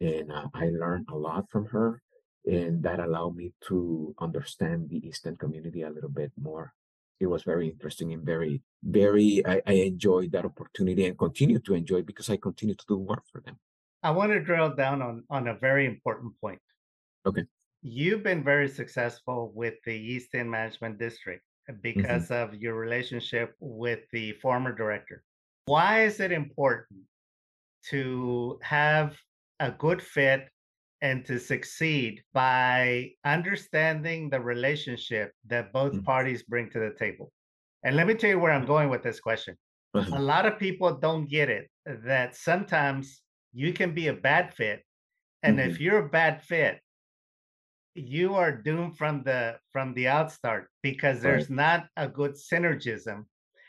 And 0.00 0.32
uh, 0.32 0.48
I 0.54 0.66
learned 0.66 1.06
a 1.10 1.16
lot 1.16 1.46
from 1.50 1.66
her. 1.66 2.02
And 2.46 2.82
that 2.82 3.00
allowed 3.00 3.36
me 3.36 3.52
to 3.68 4.14
understand 4.20 4.90
the 4.90 5.06
Eastern 5.06 5.36
community 5.36 5.82
a 5.82 5.90
little 5.90 6.10
bit 6.10 6.32
more. 6.40 6.74
It 7.20 7.26
was 7.26 7.42
very 7.42 7.68
interesting 7.68 8.12
and 8.12 8.22
very, 8.22 8.60
very, 8.82 9.42
I, 9.46 9.62
I 9.66 9.72
enjoyed 9.72 10.32
that 10.32 10.44
opportunity 10.44 11.06
and 11.06 11.16
continue 11.16 11.58
to 11.60 11.74
enjoy 11.74 12.02
because 12.02 12.28
I 12.28 12.36
continue 12.36 12.74
to 12.74 12.84
do 12.86 12.98
work 12.98 13.22
for 13.32 13.40
them. 13.40 13.58
I 14.02 14.10
want 14.10 14.32
to 14.32 14.40
drill 14.40 14.74
down 14.74 15.00
on, 15.00 15.24
on 15.30 15.48
a 15.48 15.54
very 15.54 15.86
important 15.86 16.38
point. 16.40 16.60
Okay. 17.24 17.44
You've 17.80 18.22
been 18.22 18.44
very 18.44 18.68
successful 18.68 19.52
with 19.54 19.74
the 19.86 19.94
East 19.94 20.34
End 20.34 20.50
Management 20.50 20.98
District 20.98 21.42
Mm-hmm. 21.70 21.80
because 21.80 22.30
of 22.30 22.54
your 22.54 22.74
relationship 22.74 23.54
with 23.58 24.00
the 24.12 24.32
former 24.32 24.70
director. 24.74 25.22
Why 25.64 26.04
is 26.04 26.20
it 26.20 26.30
important 26.30 27.00
to 27.88 28.58
have 28.62 29.16
a 29.60 29.70
good 29.72 30.02
fit 30.02 30.48
and 31.00 31.24
to 31.26 31.38
succeed 31.38 32.22
by 32.32 33.12
understanding 33.24 34.30
the 34.30 34.40
relationship 34.40 35.32
that 35.44 35.72
both 35.72 35.92
Mhm. 35.92 36.04
parties 36.04 36.42
bring 36.44 36.70
to 36.70 36.80
the 36.80 36.94
table? 36.98 37.32
And 37.82 37.96
let 37.96 38.06
me 38.06 38.14
tell 38.14 38.30
you 38.30 38.38
where 38.38 38.52
I'm 38.52 38.66
going 38.66 38.90
with 38.90 39.02
this 39.02 39.20
question. 39.20 39.56
A 40.12 40.20
lot 40.20 40.46
of 40.46 40.58
people 40.58 40.98
don't 40.98 41.26
get 41.28 41.50
it 41.50 41.70
that 41.86 42.36
sometimes 42.36 43.22
you 43.52 43.72
can 43.72 43.94
be 43.94 44.08
a 44.08 44.14
bad 44.14 44.54
fit. 44.54 44.82
And 45.42 45.60
if 45.60 45.80
you're 45.80 46.06
a 46.06 46.10
bad 46.10 46.42
fit, 46.42 46.80
you 47.94 48.34
are 48.34 48.50
doomed 48.62 48.96
from 48.98 49.22
the 49.22 49.58
from 49.70 49.94
the 49.94 50.04
outstart 50.06 50.66
because 50.82 51.22
Right. 51.22 51.22
there's 51.22 51.48
not 51.48 51.86
a 51.96 52.08
good 52.08 52.32
synergism 52.32 53.24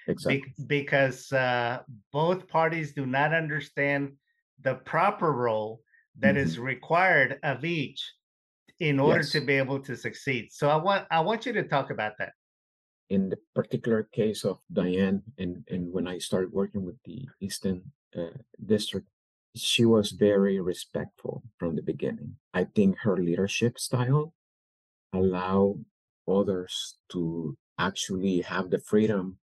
Exactly. 0.08 0.42
be- 0.44 0.56
because 0.68 1.32
uh, 1.34 1.84
both 2.14 2.48
parties 2.48 2.94
do 2.94 3.06
not 3.06 3.34
understand 3.34 4.18
the 4.62 4.76
proper 4.76 5.32
role 5.32 5.82
that 6.20 6.38
is 6.38 6.58
required 6.60 7.40
of 7.44 7.66
each 7.66 8.02
in 8.80 9.00
order 9.00 9.24
to 9.24 9.42
be 9.42 9.54
able 9.54 9.80
to 9.80 9.96
succeed. 9.96 10.52
So 10.52 10.70
I 10.70 10.76
want 10.78 11.06
I 11.12 11.20
want 11.20 11.46
you 11.46 11.54
to 11.54 11.64
talk 11.64 11.92
about 11.92 12.14
that. 12.20 12.34
in 13.10 13.30
the 13.30 13.38
particular 13.54 14.04
case 14.12 14.44
of 14.44 14.58
Diane, 14.74 15.22
and, 15.38 15.64
and 15.70 15.94
when 15.94 16.08
I 16.08 16.18
started 16.18 16.52
working 16.52 16.84
with 16.84 16.98
the 17.06 17.28
East 17.40 17.66
End 17.66 17.84
uh, 18.18 18.38
District, 18.66 19.08
she 19.56 19.86
was 19.86 20.12
very 20.12 20.60
respectful 20.60 21.44
from 21.60 21.76
the 21.76 21.84
beginning. 21.84 22.36
I 22.54 22.66
think 22.66 22.98
her 23.00 23.18
leadership 23.18 23.78
style 23.80 24.34
allow 25.14 25.78
others 26.28 26.98
to 27.12 27.56
actually 27.78 28.42
have 28.42 28.70
the 28.72 28.80
freedom 28.80 29.38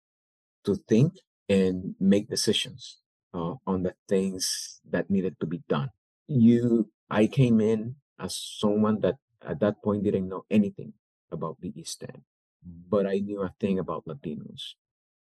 to 0.64 0.76
think 0.88 1.14
and 1.48 1.94
make 1.98 2.30
decisions 2.30 2.98
uh, 3.34 3.54
on 3.66 3.82
the 3.82 3.94
things 4.08 4.80
that 4.90 5.10
needed 5.10 5.36
to 5.40 5.46
be 5.46 5.62
done. 5.68 5.90
You, 6.26 6.90
I 7.10 7.26
came 7.26 7.60
in 7.60 7.96
as 8.18 8.36
someone 8.36 9.00
that 9.00 9.16
at 9.46 9.60
that 9.60 9.82
point 9.82 10.04
didn't 10.04 10.28
know 10.28 10.44
anything 10.50 10.94
about 11.30 11.56
the 11.60 11.72
East 11.76 12.02
End 12.02 12.22
but 12.62 13.06
I 13.06 13.18
knew 13.18 13.42
a 13.42 13.54
thing 13.60 13.78
about 13.78 14.06
Latinos. 14.06 14.74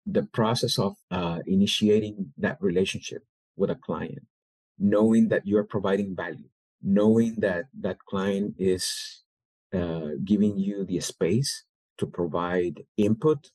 The 0.05 0.23
process 0.23 0.79
of 0.79 0.95
uh, 1.11 1.39
initiating 1.45 2.33
that 2.37 2.57
relationship 2.61 3.23
with 3.55 3.69
a 3.69 3.75
client, 3.75 4.25
knowing 4.79 5.27
that 5.29 5.45
you're 5.45 5.63
providing 5.63 6.15
value, 6.15 6.49
knowing 6.81 7.35
that 7.39 7.65
that 7.81 7.99
client 8.07 8.55
is 8.57 9.23
uh, 9.73 10.11
giving 10.23 10.57
you 10.57 10.85
the 10.85 10.99
space 10.99 11.65
to 11.97 12.05
provide 12.05 12.83
input 12.95 13.49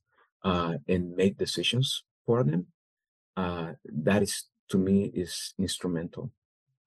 uh, 0.45 0.75
and 0.88 1.15
make 1.17 1.38
decisions 1.38 2.05
for 2.27 2.45
them, 2.45 2.67
uh, 3.37 3.73
that 3.85 4.23
is 4.23 4.45
to 4.71 4.79
me 4.79 5.11
is 5.14 5.55
instrumental. 5.59 6.31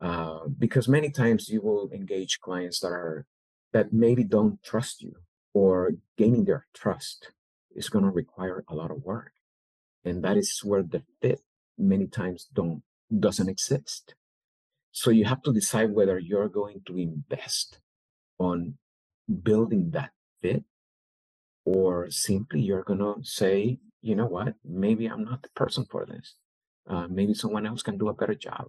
Uh, 0.01 0.39
because 0.59 0.87
many 0.87 1.09
times 1.09 1.49
you 1.49 1.61
will 1.61 1.89
engage 1.93 2.39
clients 2.41 2.79
that 2.81 2.91
are 2.91 3.25
that 3.71 3.93
maybe 3.93 4.23
don't 4.23 4.61
trust 4.61 5.01
you 5.01 5.13
or 5.53 5.91
gaining 6.17 6.45
their 6.45 6.67
trust 6.73 7.31
is 7.75 7.89
going 7.89 8.03
to 8.03 8.11
require 8.11 8.63
a 8.67 8.75
lot 8.75 8.91
of 8.91 9.03
work 9.03 9.31
and 10.03 10.23
that 10.23 10.37
is 10.37 10.59
where 10.63 10.83
the 10.83 11.01
fit 11.21 11.41
many 11.77 12.07
times 12.07 12.47
don't 12.53 12.83
doesn't 13.19 13.49
exist 13.49 14.15
so 14.91 15.09
you 15.11 15.25
have 15.25 15.41
to 15.41 15.53
decide 15.53 15.91
whether 15.91 16.19
you're 16.19 16.49
going 16.49 16.81
to 16.85 16.97
invest 16.97 17.79
on 18.37 18.77
building 19.43 19.91
that 19.91 20.11
fit 20.41 20.63
or 21.65 22.09
simply 22.11 22.61
you're 22.61 22.83
going 22.83 22.99
to 22.99 23.15
say 23.23 23.79
you 24.05 24.15
know 24.15 24.27
what? 24.27 24.53
Maybe 24.63 25.07
i'm 25.07 25.25
not 25.25 25.41
the 25.41 25.49
person 25.55 25.85
for 25.89 26.05
this. 26.05 26.35
Uh, 26.87 27.07
maybe 27.09 27.33
someone 27.33 27.65
else 27.65 27.81
can 27.81 27.97
do 27.97 28.07
a 28.07 28.13
better 28.13 28.35
job. 28.35 28.65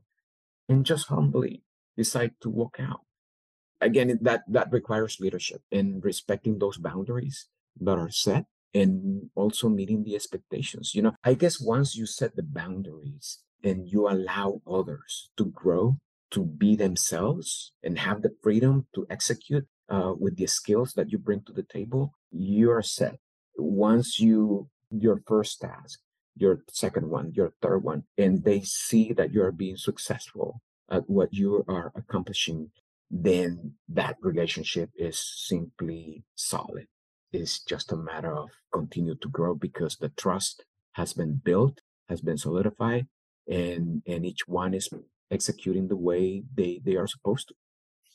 And 0.69 0.85
just 0.85 1.09
humbly 1.09 1.63
decide 1.97 2.33
to 2.41 2.49
walk 2.51 2.79
out. 2.81 3.03
Again 3.81 4.19
that 4.23 4.43
that 4.49 4.73
requires 4.73 5.21
leadership 5.21 5.61
and 5.71 6.03
respecting 6.03 6.59
those 6.59 6.79
boundaries 6.79 7.49
that 7.79 7.99
are 7.99 8.11
set 8.11 8.47
and 8.73 9.31
also 9.35 9.69
meeting 9.69 10.03
the 10.03 10.15
expectations 10.17 10.95
you 10.95 11.03
know? 11.03 11.15
I 11.23 11.35
guess 11.35 11.61
once 11.61 11.95
you 11.95 12.07
set 12.07 12.37
the 12.37 12.43
boundaries 12.43 13.43
and 13.63 13.87
you 13.87 14.09
allow 14.09 14.63
others 14.67 15.29
to 15.37 15.45
grow 15.45 15.99
to 16.31 16.45
be 16.45 16.75
themselves 16.75 17.73
and 17.83 17.99
have 17.99 18.23
the 18.23 18.33
freedom 18.43 18.87
to 18.95 19.07
execute 19.11 19.67
uh, 19.89 20.13
with 20.19 20.37
the 20.37 20.47
skills 20.47 20.95
that 20.95 21.13
you 21.13 21.19
bring 21.19 21.43
to 21.43 21.53
the 21.53 21.63
table 21.63 22.15
you're 22.31 22.83
set. 22.83 23.19
Once 23.57 24.19
you 24.19 24.69
your 24.91 25.21
first 25.27 25.61
task 25.61 26.01
your 26.37 26.61
second 26.69 27.09
one 27.09 27.33
your 27.35 27.53
third 27.63 27.83
one 27.83 28.05
and 28.19 28.45
they 28.45 28.61
see 28.61 29.13
that 29.13 29.33
you're 29.33 29.53
being 29.53 29.77
successful 29.77 30.61
at 30.91 31.09
what 31.09 31.33
you 31.33 31.65
are 31.69 31.93
accomplishing 31.97 32.71
then 33.11 33.75
that 33.89 34.17
relationship 34.21 34.91
is 34.97 35.19
simply 35.19 36.25
solid. 36.35 36.87
It's 37.33 37.61
just 37.61 37.93
a 37.93 37.97
matter 37.97 38.35
of 38.35 38.51
continue 38.73 39.15
to 39.17 39.29
grow 39.29 39.55
because 39.55 39.97
the 39.97 40.09
trust 40.11 40.65
has 40.93 41.13
been 41.13 41.41
built, 41.45 41.81
has 42.09 42.21
been 42.21 42.39
solidified, 42.39 43.07
and 43.49 44.03
and 44.07 44.25
each 44.25 44.49
one 44.49 44.75
is 44.75 44.89
executing 45.31 45.89
the 45.89 45.97
way 45.97 46.43
they 46.55 46.81
they 46.85 46.97
are 46.97 47.07
supposed 47.07 47.49
to. 47.49 47.55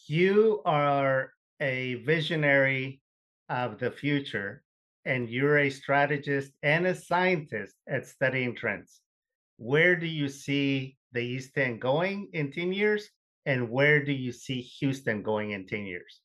You 0.07 0.61
are 0.65 1.33
a 1.59 1.95
visionary 1.95 3.01
of 3.49 3.79
the 3.79 3.91
future 3.91 4.63
and 5.05 5.29
you're 5.29 5.57
a 5.57 5.69
strategist 5.69 6.51
and 6.63 6.85
a 6.85 6.95
scientist 6.95 7.75
at 7.87 8.05
studying 8.05 8.55
trends. 8.55 9.01
where 9.57 9.95
do 9.95 10.07
you 10.07 10.27
see 10.27 10.97
the 11.11 11.21
East 11.21 11.55
End 11.55 11.79
going 11.79 12.29
in 12.33 12.51
10 12.51 12.73
years? 12.73 13.09
And 13.45 13.69
where 13.69 14.03
do 14.03 14.11
you 14.11 14.31
see 14.31 14.61
Houston 14.79 15.21
going 15.21 15.51
in 15.51 15.67
10 15.67 15.85
years? 15.85 16.21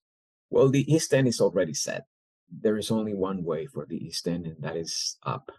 Well, 0.49 0.71
the 0.71 0.91
East 0.91 1.13
End 1.13 1.29
is 1.29 1.41
already 1.41 1.75
set. 1.75 2.05
There 2.49 2.79
is 2.79 2.91
only 2.91 3.13
one 3.13 3.45
way 3.45 3.67
for 3.67 3.85
the 3.85 3.97
East 3.97 4.27
End, 4.29 4.47
and 4.47 4.57
that 4.61 4.77
is 4.77 5.19
up. 5.23 5.51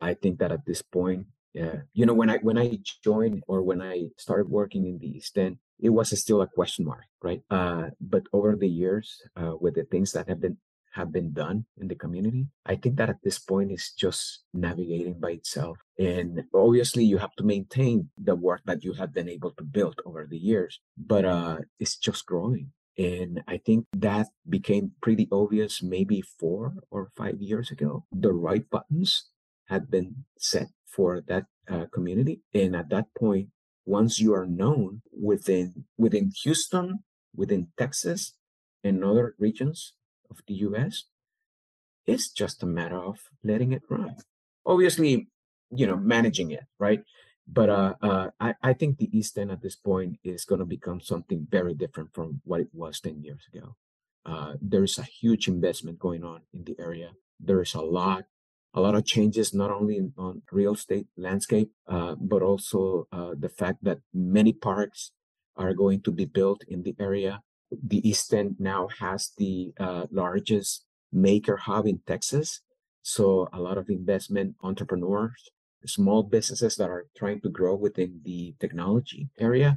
I 0.00 0.14
think 0.14 0.38
that 0.38 0.52
at 0.52 0.66
this 0.66 0.82
point, 0.82 1.26
yeah, 1.54 1.82
you 1.92 2.06
know, 2.06 2.14
when 2.14 2.30
I 2.30 2.38
when 2.38 2.58
I 2.58 2.78
joined 3.02 3.42
or 3.48 3.62
when 3.62 3.80
I 3.80 4.08
started 4.16 4.48
working 4.48 4.86
in 4.86 4.98
the 4.98 5.08
East 5.08 5.38
End, 5.38 5.56
it 5.80 5.88
was 5.88 6.16
still 6.20 6.42
a 6.42 6.46
question 6.46 6.84
mark, 6.84 7.06
right? 7.22 7.42
Uh, 7.50 7.90
but 8.00 8.22
over 8.32 8.54
the 8.54 8.68
years, 8.68 9.22
uh, 9.34 9.54
with 9.58 9.74
the 9.74 9.84
things 9.84 10.12
that 10.12 10.28
have 10.28 10.40
been 10.40 10.58
have 10.98 11.10
been 11.18 11.32
done 11.32 11.58
in 11.80 11.86
the 11.88 11.94
community, 12.04 12.48
I 12.66 12.74
think 12.76 12.96
that 12.96 13.08
at 13.14 13.22
this 13.22 13.38
point 13.38 13.70
it's 13.70 13.92
just 13.92 14.20
navigating 14.52 15.18
by 15.24 15.32
itself. 15.40 15.76
And 15.98 16.44
obviously, 16.52 17.04
you 17.04 17.18
have 17.18 17.34
to 17.36 17.44
maintain 17.44 18.10
the 18.18 18.34
work 18.34 18.62
that 18.66 18.82
you 18.84 18.92
have 19.00 19.12
been 19.14 19.28
able 19.36 19.52
to 19.52 19.64
build 19.76 19.96
over 20.04 20.26
the 20.26 20.42
years, 20.50 20.80
but 21.12 21.24
uh, 21.24 21.58
it's 21.78 21.96
just 21.96 22.26
growing. 22.26 22.72
And 22.98 23.42
I 23.46 23.58
think 23.58 23.86
that 23.92 24.26
became 24.48 24.92
pretty 25.00 25.28
obvious 25.30 25.82
maybe 25.82 26.20
four 26.40 26.74
or 26.90 27.02
five 27.16 27.38
years 27.40 27.70
ago. 27.70 28.04
The 28.10 28.32
right 28.32 28.68
buttons 28.68 29.10
had 29.72 29.88
been 29.88 30.24
set 30.36 30.68
for 30.84 31.22
that 31.28 31.44
uh, 31.70 31.86
community. 31.94 32.42
And 32.52 32.74
at 32.74 32.90
that 32.90 33.06
point, 33.16 33.48
once 33.86 34.18
you 34.18 34.34
are 34.34 34.46
known 34.46 35.02
within 35.12 35.84
within 35.96 36.32
Houston, 36.42 37.04
within 37.34 37.68
Texas, 37.78 38.34
and 38.82 39.04
other 39.04 39.34
regions 39.38 39.94
of 40.30 40.38
the 40.46 40.54
U.S., 40.54 41.04
it's 42.06 42.28
just 42.30 42.62
a 42.62 42.66
matter 42.66 42.98
of 42.98 43.18
letting 43.44 43.72
it 43.72 43.82
run. 43.88 44.16
Obviously, 44.64 45.28
you 45.70 45.86
know, 45.86 45.96
managing 45.96 46.50
it, 46.50 46.64
right? 46.78 47.02
But 47.50 47.70
uh, 47.70 47.94
uh, 48.02 48.30
I, 48.38 48.54
I 48.62 48.72
think 48.74 48.98
the 48.98 49.08
East 49.16 49.38
End 49.38 49.50
at 49.50 49.62
this 49.62 49.76
point 49.76 50.18
is 50.22 50.44
going 50.44 50.58
to 50.58 50.66
become 50.66 51.00
something 51.00 51.46
very 51.50 51.74
different 51.74 52.10
from 52.14 52.40
what 52.44 52.60
it 52.60 52.68
was 52.72 53.00
10 53.00 53.22
years 53.22 53.44
ago. 53.52 53.76
Uh, 54.26 54.54
there 54.60 54.84
is 54.84 54.98
a 54.98 55.02
huge 55.02 55.48
investment 55.48 55.98
going 55.98 56.24
on 56.24 56.42
in 56.52 56.64
the 56.64 56.76
area. 56.78 57.12
There 57.40 57.62
is 57.62 57.72
a 57.72 57.80
lot, 57.80 58.24
a 58.74 58.80
lot 58.80 58.94
of 58.94 59.06
changes, 59.06 59.54
not 59.54 59.70
only 59.70 59.96
in, 59.96 60.12
on 60.18 60.42
real 60.52 60.74
estate 60.74 61.06
landscape, 61.16 61.70
uh, 61.88 62.16
but 62.20 62.42
also 62.42 63.08
uh, 63.10 63.30
the 63.38 63.48
fact 63.48 63.84
that 63.84 64.00
many 64.12 64.52
parks 64.52 65.12
are 65.56 65.72
going 65.72 66.02
to 66.02 66.12
be 66.12 66.26
built 66.26 66.62
in 66.68 66.82
the 66.82 66.94
area. 67.00 67.42
The 67.70 68.06
East 68.08 68.32
End 68.32 68.56
now 68.58 68.88
has 69.00 69.32
the 69.36 69.72
uh, 69.78 70.06
largest 70.10 70.84
maker 71.12 71.56
hub 71.56 71.86
in 71.86 72.00
Texas. 72.06 72.60
So 73.02 73.48
a 73.52 73.60
lot 73.60 73.78
of 73.78 73.88
investment 73.88 74.56
entrepreneurs 74.62 75.50
small 75.86 76.22
businesses 76.22 76.76
that 76.76 76.90
are 76.90 77.06
trying 77.16 77.40
to 77.42 77.48
grow 77.48 77.74
within 77.74 78.20
the 78.24 78.54
technology 78.58 79.28
area, 79.38 79.76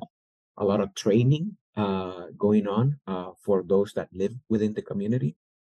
a 0.58 0.66
lot 0.66 0.82
of 0.82 0.94
training 0.96 1.58
uh, 1.78 2.26
going 2.38 2.68
on 2.68 3.00
uh, 3.08 3.32
for 3.44 3.64
those 3.64 3.94
that 3.94 4.10
live 4.14 4.34
within 4.50 4.74
the 4.74 4.82
community. 4.82 5.36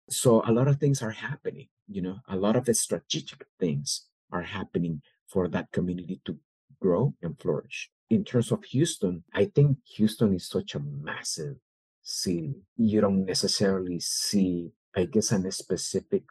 So 0.10 0.44
a 0.46 0.52
lot 0.52 0.68
of 0.68 0.78
things 0.78 1.02
are 1.02 1.12
happening, 1.12 1.68
you 1.88 2.02
know, 2.02 2.18
a 2.28 2.36
lot 2.36 2.56
of 2.56 2.66
the 2.66 2.74
strategic 2.74 3.46
things 3.60 4.08
are 4.32 4.44
happening 4.44 5.02
for 5.28 5.48
that 5.50 5.72
community 5.72 6.22
to 6.26 6.38
grow 6.82 7.14
and 7.22 7.40
flourish. 7.40 7.90
In 8.10 8.26
terms 8.26 8.52
of 8.52 8.64
Houston, 8.66 9.24
I 9.34 9.46
think 9.46 9.78
Houston 9.96 10.34
is 10.34 10.48
such 10.48 10.76
a 10.76 10.80
massive 10.80 11.58
city. 12.04 12.56
You 12.78 13.02
don't 13.02 13.26
necessarily 13.26 14.00
see, 14.00 14.72
I 14.96 15.06
guess, 15.06 15.32
a 15.32 15.52
specific 15.52 16.24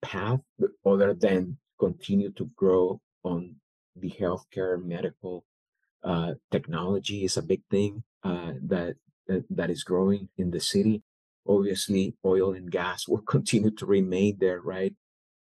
path 0.00 0.40
other 0.84 1.14
than 1.14 1.58
continue 1.78 2.30
to 2.32 2.50
grow 2.56 3.00
on 3.24 3.56
the 3.96 4.10
healthcare 4.10 4.82
medical 4.82 5.44
uh, 6.02 6.34
technology 6.50 7.24
is 7.24 7.36
a 7.36 7.42
big 7.42 7.62
thing 7.70 8.02
uh, 8.24 8.52
that, 8.62 8.96
that 9.26 9.44
that 9.50 9.70
is 9.70 9.84
growing 9.84 10.28
in 10.36 10.50
the 10.50 10.60
city. 10.60 11.02
Obviously, 11.46 12.16
oil 12.24 12.52
and 12.52 12.70
gas 12.70 13.06
will 13.08 13.22
continue 13.22 13.70
to 13.70 13.86
remain 13.86 14.36
there, 14.40 14.60
right? 14.60 14.94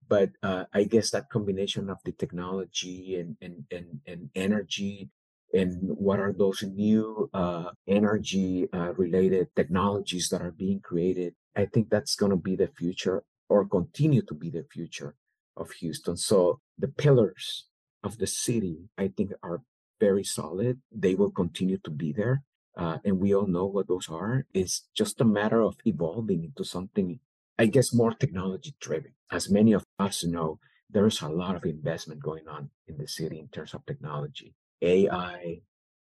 But 0.09 0.31
uh, 0.43 0.65
I 0.73 0.85
guess 0.85 1.11
that 1.11 1.31
combination 1.31 1.91
of 1.91 1.99
the 2.05 2.13
technology 2.13 3.17
and 3.17 3.37
and 3.41 3.65
and, 3.71 4.01
and 4.07 4.31
energy 4.35 5.11
and 5.55 5.77
what 5.81 6.19
are 6.19 6.33
those 6.33 6.63
new 6.63 7.31
uh, 7.33 7.71
energy 7.87 8.69
uh, 8.73 8.93
related 8.95 9.49
technologies 9.55 10.29
that 10.29 10.43
are 10.43 10.51
being 10.51 10.81
created 10.81 11.35
i 11.57 11.65
think 11.65 11.89
that's 11.89 12.17
going 12.17 12.31
to 12.31 12.37
be 12.37 12.57
the 12.57 12.69
future 12.77 13.23
or 13.49 13.67
continue 13.67 14.23
to 14.23 14.35
be 14.35 14.51
the 14.51 14.65
future 14.73 15.15
of 15.57 15.71
Houston. 15.73 16.17
So 16.17 16.61
the 16.79 16.89
pillars 16.89 17.67
of 18.03 18.19
the 18.19 18.27
city, 18.27 18.89
I 18.99 19.09
think, 19.09 19.33
are 19.43 19.63
very 20.01 20.25
solid. 20.25 20.81
They 20.93 21.15
will 21.15 21.31
continue 21.31 21.79
to 21.79 21.91
be 21.91 22.13
there. 22.13 22.43
Uh, 22.77 22.99
and 23.05 23.19
we 23.19 23.35
all 23.35 23.47
know 23.47 23.65
what 23.65 23.89
those 23.89 24.09
are. 24.11 24.47
It's 24.53 24.87
just 24.95 25.21
a 25.21 25.25
matter 25.25 25.63
of 25.63 25.77
evolving 25.87 26.45
into 26.45 26.65
something, 26.65 27.21
I 27.59 27.67
guess, 27.67 27.95
more 27.95 28.13
technology 28.13 28.75
driven. 28.81 29.13
As 29.33 29.49
many 29.49 29.73
of 29.73 29.85
us 29.99 30.25
know, 30.25 30.59
there's 30.91 31.23
a 31.23 31.29
lot 31.29 31.57
of 31.57 31.65
investment 31.65 32.23
going 32.23 32.47
on 32.47 32.71
in 32.87 32.99
the 32.99 33.09
city 33.09 33.39
in 33.39 33.49
terms 33.49 33.73
of 33.73 33.87
technology. 33.87 34.55
AI 34.83 35.61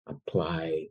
apply 0.05 0.87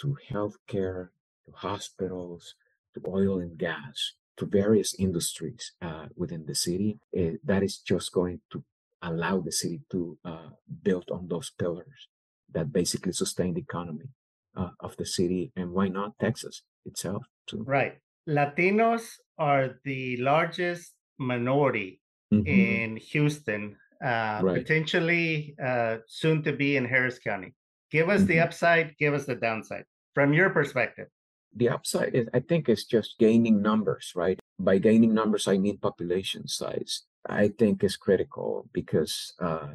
to 0.00 0.16
healthcare, 0.30 1.08
to 1.46 1.52
hospitals, 1.54 2.54
to 2.94 3.02
oil 3.08 3.38
and 3.40 3.58
gas 3.58 4.14
to 4.38 4.46
various 4.46 4.94
industries 4.98 5.72
uh, 5.82 6.06
within 6.16 6.46
the 6.46 6.54
city. 6.54 6.98
Uh, 7.16 7.36
that 7.44 7.62
is 7.62 7.78
just 7.78 8.12
going 8.12 8.40
to 8.52 8.62
allow 9.02 9.40
the 9.40 9.52
city 9.52 9.80
to 9.90 10.18
uh, 10.24 10.50
build 10.82 11.08
on 11.10 11.28
those 11.28 11.50
pillars 11.58 12.08
that 12.52 12.72
basically 12.72 13.12
sustain 13.12 13.54
the 13.54 13.60
economy 13.60 14.08
uh, 14.56 14.70
of 14.80 14.96
the 14.96 15.06
city. 15.06 15.52
And 15.56 15.72
why 15.72 15.88
not 15.88 16.18
Texas 16.20 16.62
itself, 16.86 17.24
too? 17.46 17.62
Right. 17.66 17.98
Latinos 18.28 19.16
are 19.38 19.78
the 19.84 20.16
largest 20.18 20.94
minority 21.18 22.00
mm-hmm. 22.32 22.46
in 22.46 22.96
Houston, 22.96 23.76
uh, 24.04 24.40
right. 24.42 24.54
potentially 24.54 25.54
uh, 25.64 25.96
soon 26.06 26.42
to 26.42 26.52
be 26.52 26.76
in 26.76 26.84
Harris 26.84 27.18
County. 27.18 27.54
Give 27.90 28.08
us 28.08 28.20
mm-hmm. 28.20 28.28
the 28.28 28.40
upside, 28.40 28.96
give 28.98 29.14
us 29.14 29.24
the 29.24 29.34
downside 29.34 29.84
from 30.14 30.32
your 30.32 30.50
perspective. 30.50 31.08
The 31.56 31.70
upside 31.70 32.14
is, 32.14 32.28
I 32.34 32.40
think, 32.40 32.68
is 32.68 32.84
just 32.84 33.18
gaining 33.18 33.62
numbers, 33.62 34.12
right? 34.14 34.38
By 34.58 34.78
gaining 34.78 35.14
numbers, 35.14 35.48
I 35.48 35.56
mean 35.58 35.78
population 35.78 36.46
size. 36.46 37.02
I 37.26 37.48
think 37.48 37.82
is 37.82 37.96
critical 37.96 38.68
because, 38.72 39.32
uh, 39.40 39.68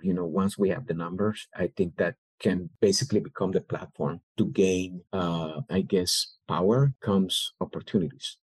you 0.00 0.14
know, 0.14 0.26
once 0.26 0.56
we 0.58 0.68
have 0.68 0.86
the 0.86 0.94
numbers, 0.94 1.48
I 1.54 1.68
think 1.76 1.96
that 1.96 2.16
can 2.38 2.68
basically 2.80 3.20
become 3.20 3.52
the 3.52 3.60
platform 3.60 4.20
to 4.36 4.46
gain, 4.46 5.00
uh, 5.12 5.62
I 5.70 5.80
guess, 5.80 6.36
power 6.46 6.92
comes 7.00 7.52
opportunities. 7.60 8.36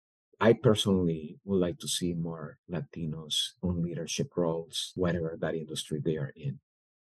I 0.43 0.51
personally 0.51 1.39
would 1.45 1.61
like 1.61 1.79
to 1.79 1.87
see 1.87 2.13
more 2.13 2.57
Latinos 2.69 3.55
on 3.61 3.81
leadership 3.81 4.27
roles, 4.35 4.91
whatever 4.93 5.37
that 5.39 5.55
industry 5.55 6.01
they 6.03 6.17
are 6.17 6.33
in. 6.35 6.59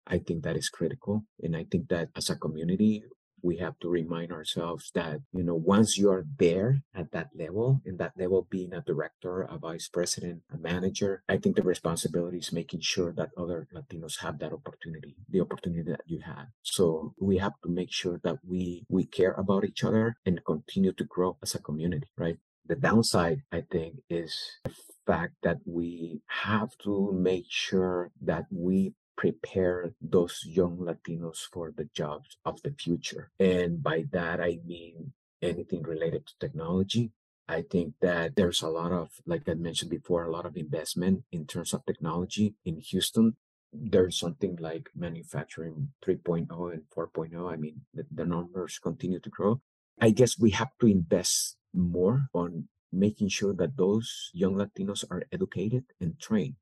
I 0.07 0.19
think 0.19 0.45
that 0.45 0.59
is 0.59 0.69
critical. 0.69 1.25
And 1.43 1.57
I 1.57 1.65
think 1.65 1.89
that 1.89 2.11
as 2.15 2.29
a 2.29 2.37
community, 2.37 3.03
we 3.43 3.57
have 3.57 3.79
to 3.79 3.89
remind 3.89 4.31
ourselves 4.31 4.91
that, 4.95 5.21
you 5.33 5.43
know, 5.43 5.55
once 5.55 5.97
you 5.97 6.11
are 6.11 6.27
there 6.39 6.83
at 6.95 7.13
that 7.13 7.29
level, 7.35 7.81
in 7.87 7.97
that 7.97 8.13
level 8.19 8.47
being 8.51 8.75
a 8.75 8.83
director, 8.83 9.41
a 9.41 9.57
vice 9.57 9.89
president, 9.89 10.43
a 10.53 10.59
manager, 10.59 11.23
I 11.27 11.39
think 11.39 11.57
the 11.57 11.63
responsibility 11.63 12.37
is 12.37 12.53
making 12.53 12.81
sure 12.83 13.11
that 13.15 13.31
other 13.39 13.69
Latinos 13.75 14.21
have 14.21 14.39
that 14.41 14.53
opportunity, 14.53 15.17
the 15.31 15.41
opportunity 15.41 15.91
that 15.91 16.03
you 16.05 16.21
had. 16.27 16.49
So 16.61 17.15
we 17.19 17.39
have 17.39 17.55
to 17.63 17.71
make 17.71 17.91
sure 17.91 18.21
that 18.23 18.37
we 18.47 18.85
we 18.91 19.07
care 19.07 19.33
about 19.33 19.65
each 19.65 19.83
other 19.83 20.17
and 20.27 20.45
continue 20.45 20.93
to 20.93 21.05
grow 21.05 21.39
as 21.43 21.55
a 21.55 21.63
community, 21.63 22.11
right? 22.19 22.37
The 22.67 22.77
downside, 22.77 23.43
I 23.51 23.63
think, 23.63 23.97
is 24.09 24.61
the 24.65 24.73
fact 25.07 25.35
that 25.43 25.59
we 25.65 26.23
have 26.27 26.71
to 26.85 27.13
make 27.13 27.47
sure 27.49 28.13
that 28.23 28.47
we 28.51 28.95
prepare 29.17 29.93
those 30.01 30.41
young 30.47 30.79
Latinos 30.79 31.41
for 31.53 31.73
the 31.77 31.89
jobs 31.95 32.39
of 32.45 32.63
the 32.63 32.71
future. 32.71 33.31
And 33.39 33.83
by 33.83 34.05
that, 34.13 34.41
I 34.41 34.61
mean 34.65 35.13
anything 35.43 35.83
related 35.83 36.27
to 36.27 36.39
technology. 36.39 37.13
I 37.49 37.63
think 37.63 37.95
that 38.01 38.37
there's 38.37 38.63
a 38.63 38.69
lot 38.69 38.93
of, 38.93 39.11
like 39.27 39.49
I 39.49 39.55
mentioned 39.55 39.91
before, 39.91 40.25
a 40.25 40.31
lot 40.31 40.47
of 40.47 40.57
investment 40.57 41.25
in 41.33 41.47
terms 41.47 41.75
of 41.75 41.85
technology 41.85 42.55
in 42.65 42.79
Houston. 42.79 43.37
There's 43.73 44.19
something 44.19 44.57
like 44.61 44.89
manufacturing 44.97 45.89
3.0 46.05 46.73
and 46.73 46.83
4.0. 46.97 47.53
I 47.53 47.57
mean, 47.57 47.83
the, 47.93 48.07
the 48.11 48.25
numbers 48.25 48.79
continue 48.79 49.21
to 49.21 49.29
grow. 49.29 49.61
I 50.01 50.11
guess 50.11 50.39
we 50.39 50.51
have 50.51 50.71
to 50.81 50.87
invest 50.87 51.57
more 51.75 52.29
on 52.35 52.69
making 52.93 53.29
sure 53.29 53.55
that 53.55 53.77
those 53.77 54.31
young 54.33 54.55
Latinos 54.55 55.05
are 55.11 55.23
educated 55.33 55.85
and 56.01 56.19
trained 56.19 56.57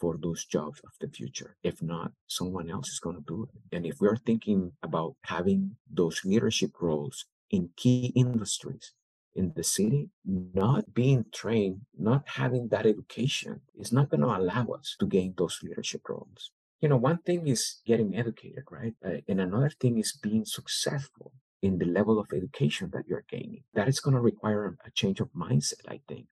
for 0.00 0.16
those 0.20 0.44
jobs 0.44 0.80
of 0.80 0.90
the 1.00 1.08
future. 1.08 1.56
If 1.62 1.80
not, 1.80 2.10
someone 2.26 2.68
else 2.68 2.88
is 2.88 2.98
going 2.98 3.16
to 3.16 3.22
do 3.22 3.44
it. 3.44 3.76
And 3.76 3.86
if 3.86 4.00
we're 4.00 4.16
thinking 4.16 4.72
about 4.82 5.14
having 5.22 5.76
those 5.88 6.24
leadership 6.24 6.72
roles 6.80 7.26
in 7.50 7.70
key 7.76 8.12
industries 8.16 8.92
in 9.34 9.52
the 9.54 9.62
city, 9.62 10.10
not 10.26 10.92
being 10.92 11.24
trained, 11.32 11.82
not 11.96 12.24
having 12.26 12.68
that 12.68 12.84
education 12.84 13.60
is 13.78 13.92
not 13.92 14.10
going 14.10 14.22
to 14.22 14.26
allow 14.26 14.66
us 14.78 14.96
to 14.98 15.06
gain 15.06 15.34
those 15.36 15.60
leadership 15.62 16.08
roles. 16.08 16.50
you 16.80 16.88
know, 16.88 16.96
one 16.96 17.18
thing 17.18 17.46
is 17.46 17.80
getting 17.86 18.16
educated, 18.16 18.64
right? 18.68 18.94
Uh, 19.06 19.18
and 19.28 19.40
another 19.40 19.70
thing 19.70 19.98
is 19.98 20.18
being 20.20 20.44
successful 20.44 21.32
in 21.62 21.78
the 21.78 21.86
level 21.86 22.18
of 22.18 22.26
education 22.34 22.90
that 22.92 23.04
you're 23.06 23.24
gaining. 23.30 23.62
That 23.74 23.88
is 23.88 24.00
going 24.00 24.14
to 24.14 24.20
require 24.20 24.76
a 24.84 24.90
change 24.90 25.20
of 25.20 25.32
mindset, 25.32 25.88
I 25.88 26.00
think, 26.08 26.26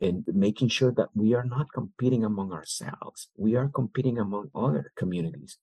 and 0.00 0.24
making 0.28 0.68
sure 0.68 0.92
that 0.92 1.08
we 1.14 1.34
are 1.34 1.44
not 1.44 1.72
competing 1.74 2.24
among 2.24 2.52
ourselves. 2.52 3.28
We 3.36 3.56
are 3.56 3.68
competing 3.68 4.18
among 4.18 4.50
other 4.54 4.92
communities 4.96 5.58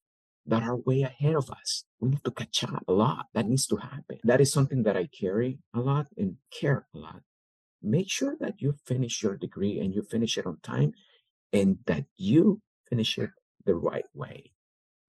that 0.45 0.63
are 0.63 0.75
way 0.75 1.01
ahead 1.01 1.35
of 1.35 1.49
us. 1.49 1.85
We 1.99 2.09
need 2.09 2.23
to 2.25 2.31
catch 2.31 2.63
up 2.63 2.83
a 2.87 2.93
lot. 2.93 3.27
That 3.33 3.47
needs 3.47 3.65
to 3.67 3.77
happen. 3.77 4.19
That 4.23 4.41
is 4.41 4.51
something 4.51 4.83
that 4.83 4.97
I 4.97 5.07
carry 5.07 5.59
a 5.73 5.79
lot 5.79 6.07
and 6.17 6.35
care 6.51 6.85
a 6.93 6.97
lot. 6.97 7.21
Make 7.81 8.11
sure 8.11 8.35
that 8.39 8.55
you 8.61 8.75
finish 8.85 9.23
your 9.23 9.37
degree 9.37 9.79
and 9.79 9.93
you 9.93 10.03
finish 10.03 10.37
it 10.37 10.45
on 10.45 10.59
time 10.61 10.93
and 11.53 11.77
that 11.85 12.05
you 12.17 12.61
finish 12.89 13.17
it 13.17 13.29
the 13.65 13.75
right 13.75 14.05
way. 14.13 14.51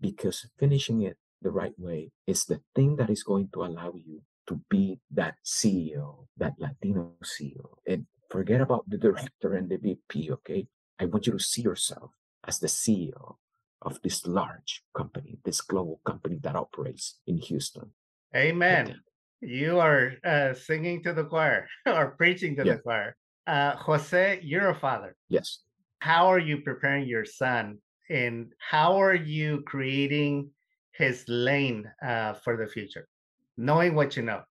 Because 0.00 0.46
finishing 0.58 1.02
it 1.02 1.16
the 1.46 1.52
right 1.52 1.78
way 1.78 2.10
is 2.26 2.44
the 2.44 2.60
thing 2.74 2.96
that 2.96 3.08
is 3.08 3.22
going 3.22 3.48
to 3.54 3.62
allow 3.62 3.92
you 3.94 4.20
to 4.48 4.60
be 4.68 4.98
that 5.12 5.36
CEO, 5.44 6.26
that 6.36 6.54
Latino 6.58 7.12
CEO. 7.22 7.78
And 7.86 8.06
forget 8.28 8.60
about 8.60 8.82
the 8.90 8.98
director 8.98 9.54
and 9.54 9.70
the 9.70 9.76
VP, 9.76 10.32
okay? 10.32 10.66
I 10.98 11.04
want 11.06 11.26
you 11.26 11.34
to 11.34 11.38
see 11.38 11.62
yourself 11.62 12.10
as 12.42 12.58
the 12.58 12.66
CEO 12.66 13.36
of 13.80 14.02
this 14.02 14.26
large 14.26 14.82
company, 14.92 15.38
this 15.44 15.60
global 15.60 16.00
company 16.04 16.38
that 16.42 16.56
operates 16.56 17.20
in 17.28 17.38
Houston. 17.38 17.92
Amen. 18.34 18.96
You 19.40 19.78
are 19.78 20.14
uh, 20.24 20.54
singing 20.54 21.04
to 21.04 21.12
the 21.12 21.26
choir 21.26 21.68
or 21.86 22.16
preaching 22.18 22.56
to 22.56 22.64
yeah. 22.66 22.72
the 22.74 22.78
choir. 22.80 23.16
Uh, 23.46 23.76
Jose, 23.76 24.40
you're 24.42 24.70
a 24.70 24.74
father. 24.74 25.14
Yes. 25.28 25.60
How 26.00 26.26
are 26.26 26.40
you 26.40 26.56
preparing 26.62 27.06
your 27.06 27.24
son 27.24 27.78
and 28.10 28.52
how 28.58 29.00
are 29.00 29.14
you 29.14 29.62
creating 29.64 30.50
his 30.98 31.24
lane 31.28 31.90
uh, 32.04 32.34
for 32.34 32.56
the 32.56 32.66
future, 32.66 33.08
knowing 33.56 33.94
what 33.94 34.16
you 34.16 34.22
know? 34.22 34.42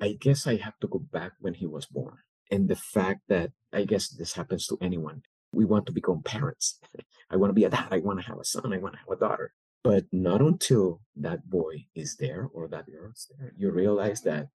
I 0.00 0.16
guess 0.20 0.46
I 0.46 0.56
have 0.56 0.78
to 0.80 0.88
go 0.88 0.98
back 0.98 1.32
when 1.40 1.54
he 1.54 1.66
was 1.66 1.86
born. 1.86 2.18
And 2.50 2.68
the 2.68 2.76
fact 2.76 3.20
that 3.28 3.52
I 3.72 3.84
guess 3.84 4.08
this 4.08 4.34
happens 4.34 4.66
to 4.66 4.78
anyone. 4.80 5.22
We 5.52 5.64
want 5.64 5.86
to 5.86 5.92
become 5.92 6.22
parents. 6.22 6.78
I 7.30 7.36
want 7.36 7.50
to 7.50 7.54
be 7.54 7.64
a 7.64 7.70
dad. 7.70 7.88
I 7.90 7.98
want 7.98 8.20
to 8.20 8.26
have 8.26 8.38
a 8.38 8.44
son. 8.44 8.72
I 8.72 8.78
want 8.78 8.94
to 8.94 9.00
have 9.00 9.16
a 9.16 9.20
daughter. 9.20 9.52
But 9.84 10.04
not 10.12 10.40
until 10.40 11.00
that 11.16 11.48
boy 11.48 11.86
is 11.94 12.16
there 12.16 12.48
or 12.52 12.68
that 12.68 12.86
girl 12.86 13.10
is 13.10 13.28
there, 13.36 13.52
you 13.56 13.70
realize 13.70 14.22
that, 14.22 14.48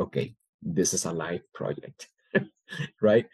okay, 0.00 0.34
this 0.62 0.92
is 0.92 1.04
a 1.04 1.12
life 1.12 1.42
project, 1.54 2.08
right? 3.00 3.26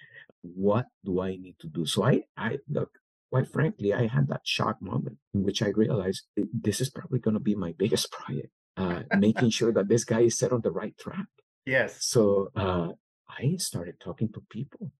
What 0.42 0.86
do 1.04 1.22
I 1.22 1.36
need 1.36 1.56
to 1.60 1.68
do? 1.68 1.86
So 1.86 2.04
I, 2.04 2.24
I 2.36 2.58
look, 2.68 2.90
quite 3.34 3.48
frankly, 3.48 3.92
I 3.92 4.06
had 4.06 4.28
that 4.28 4.46
shock 4.46 4.80
moment 4.80 5.18
in 5.34 5.42
which 5.42 5.60
I 5.60 5.70
realized 5.70 6.22
this 6.36 6.80
is 6.80 6.88
probably 6.88 7.18
going 7.18 7.34
to 7.34 7.40
be 7.40 7.56
my 7.56 7.74
biggest 7.76 8.12
project, 8.12 8.52
uh, 8.76 9.02
making 9.18 9.50
sure 9.50 9.72
that 9.72 9.88
this 9.88 10.04
guy 10.04 10.20
is 10.20 10.38
set 10.38 10.52
on 10.52 10.60
the 10.60 10.70
right 10.70 10.96
track. 10.96 11.26
Yes. 11.66 11.96
So 11.98 12.50
uh, 12.54 12.90
I 13.28 13.56
started 13.56 13.98
talking 13.98 14.28
to 14.34 14.42
people, 14.50 14.92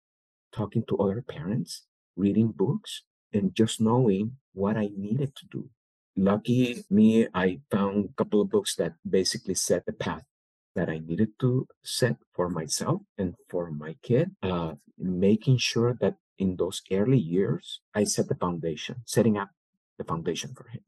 talking 0.52 0.82
to 0.88 0.96
other 0.96 1.22
parents, 1.22 1.84
reading 2.16 2.50
books, 2.50 3.02
and 3.32 3.54
just 3.54 3.80
knowing 3.80 4.32
what 4.52 4.76
I 4.76 4.88
needed 4.96 5.36
to 5.36 5.46
do. 5.52 5.70
Lucky 6.16 6.84
me, 6.90 7.28
I 7.32 7.60
found 7.70 8.06
a 8.06 8.14
couple 8.14 8.40
of 8.40 8.50
books 8.50 8.74
that 8.74 8.94
basically 9.08 9.54
set 9.54 9.86
the 9.86 9.92
path 9.92 10.24
that 10.74 10.88
I 10.88 10.98
needed 10.98 11.38
to 11.38 11.68
set 11.84 12.16
for 12.34 12.48
myself 12.48 13.02
and 13.16 13.36
for 13.48 13.70
my 13.70 13.94
kid, 14.02 14.32
uh, 14.42 14.72
making 14.98 15.58
sure 15.58 15.96
that 16.00 16.16
in 16.38 16.56
those 16.56 16.82
early 16.90 17.18
years, 17.18 17.80
I 17.94 18.04
set 18.04 18.28
the 18.28 18.34
foundation, 18.34 19.02
setting 19.04 19.38
up 19.38 19.50
the 19.98 20.04
foundation 20.04 20.54
for 20.54 20.68
him. 20.68 20.82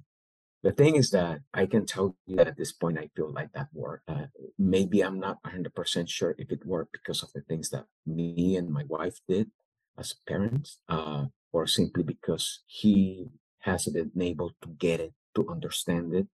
The 0.62 0.72
thing 0.72 0.96
is 0.96 1.10
that 1.10 1.42
I 1.54 1.66
can 1.66 1.86
tell 1.86 2.16
you 2.26 2.36
that 2.36 2.48
at 2.48 2.56
this 2.56 2.72
point, 2.72 2.98
I 2.98 3.10
feel 3.14 3.32
like 3.32 3.52
that 3.52 3.68
worked. 3.72 4.08
Uh, 4.08 4.26
maybe 4.58 5.00
I'm 5.00 5.20
not 5.20 5.42
100% 5.44 6.08
sure 6.08 6.34
if 6.38 6.50
it 6.50 6.66
worked 6.66 6.92
because 6.92 7.22
of 7.22 7.32
the 7.32 7.42
things 7.42 7.70
that 7.70 7.84
me 8.04 8.56
and 8.56 8.70
my 8.70 8.82
wife 8.88 9.20
did 9.28 9.50
as 9.96 10.14
parents, 10.26 10.78
uh, 10.88 11.26
or 11.52 11.66
simply 11.66 12.02
because 12.02 12.60
he 12.66 13.28
hasn't 13.60 13.94
been 13.94 14.22
able 14.22 14.52
to 14.62 14.68
get 14.78 15.00
it, 15.00 15.12
to 15.36 15.48
understand 15.48 16.14
it, 16.14 16.26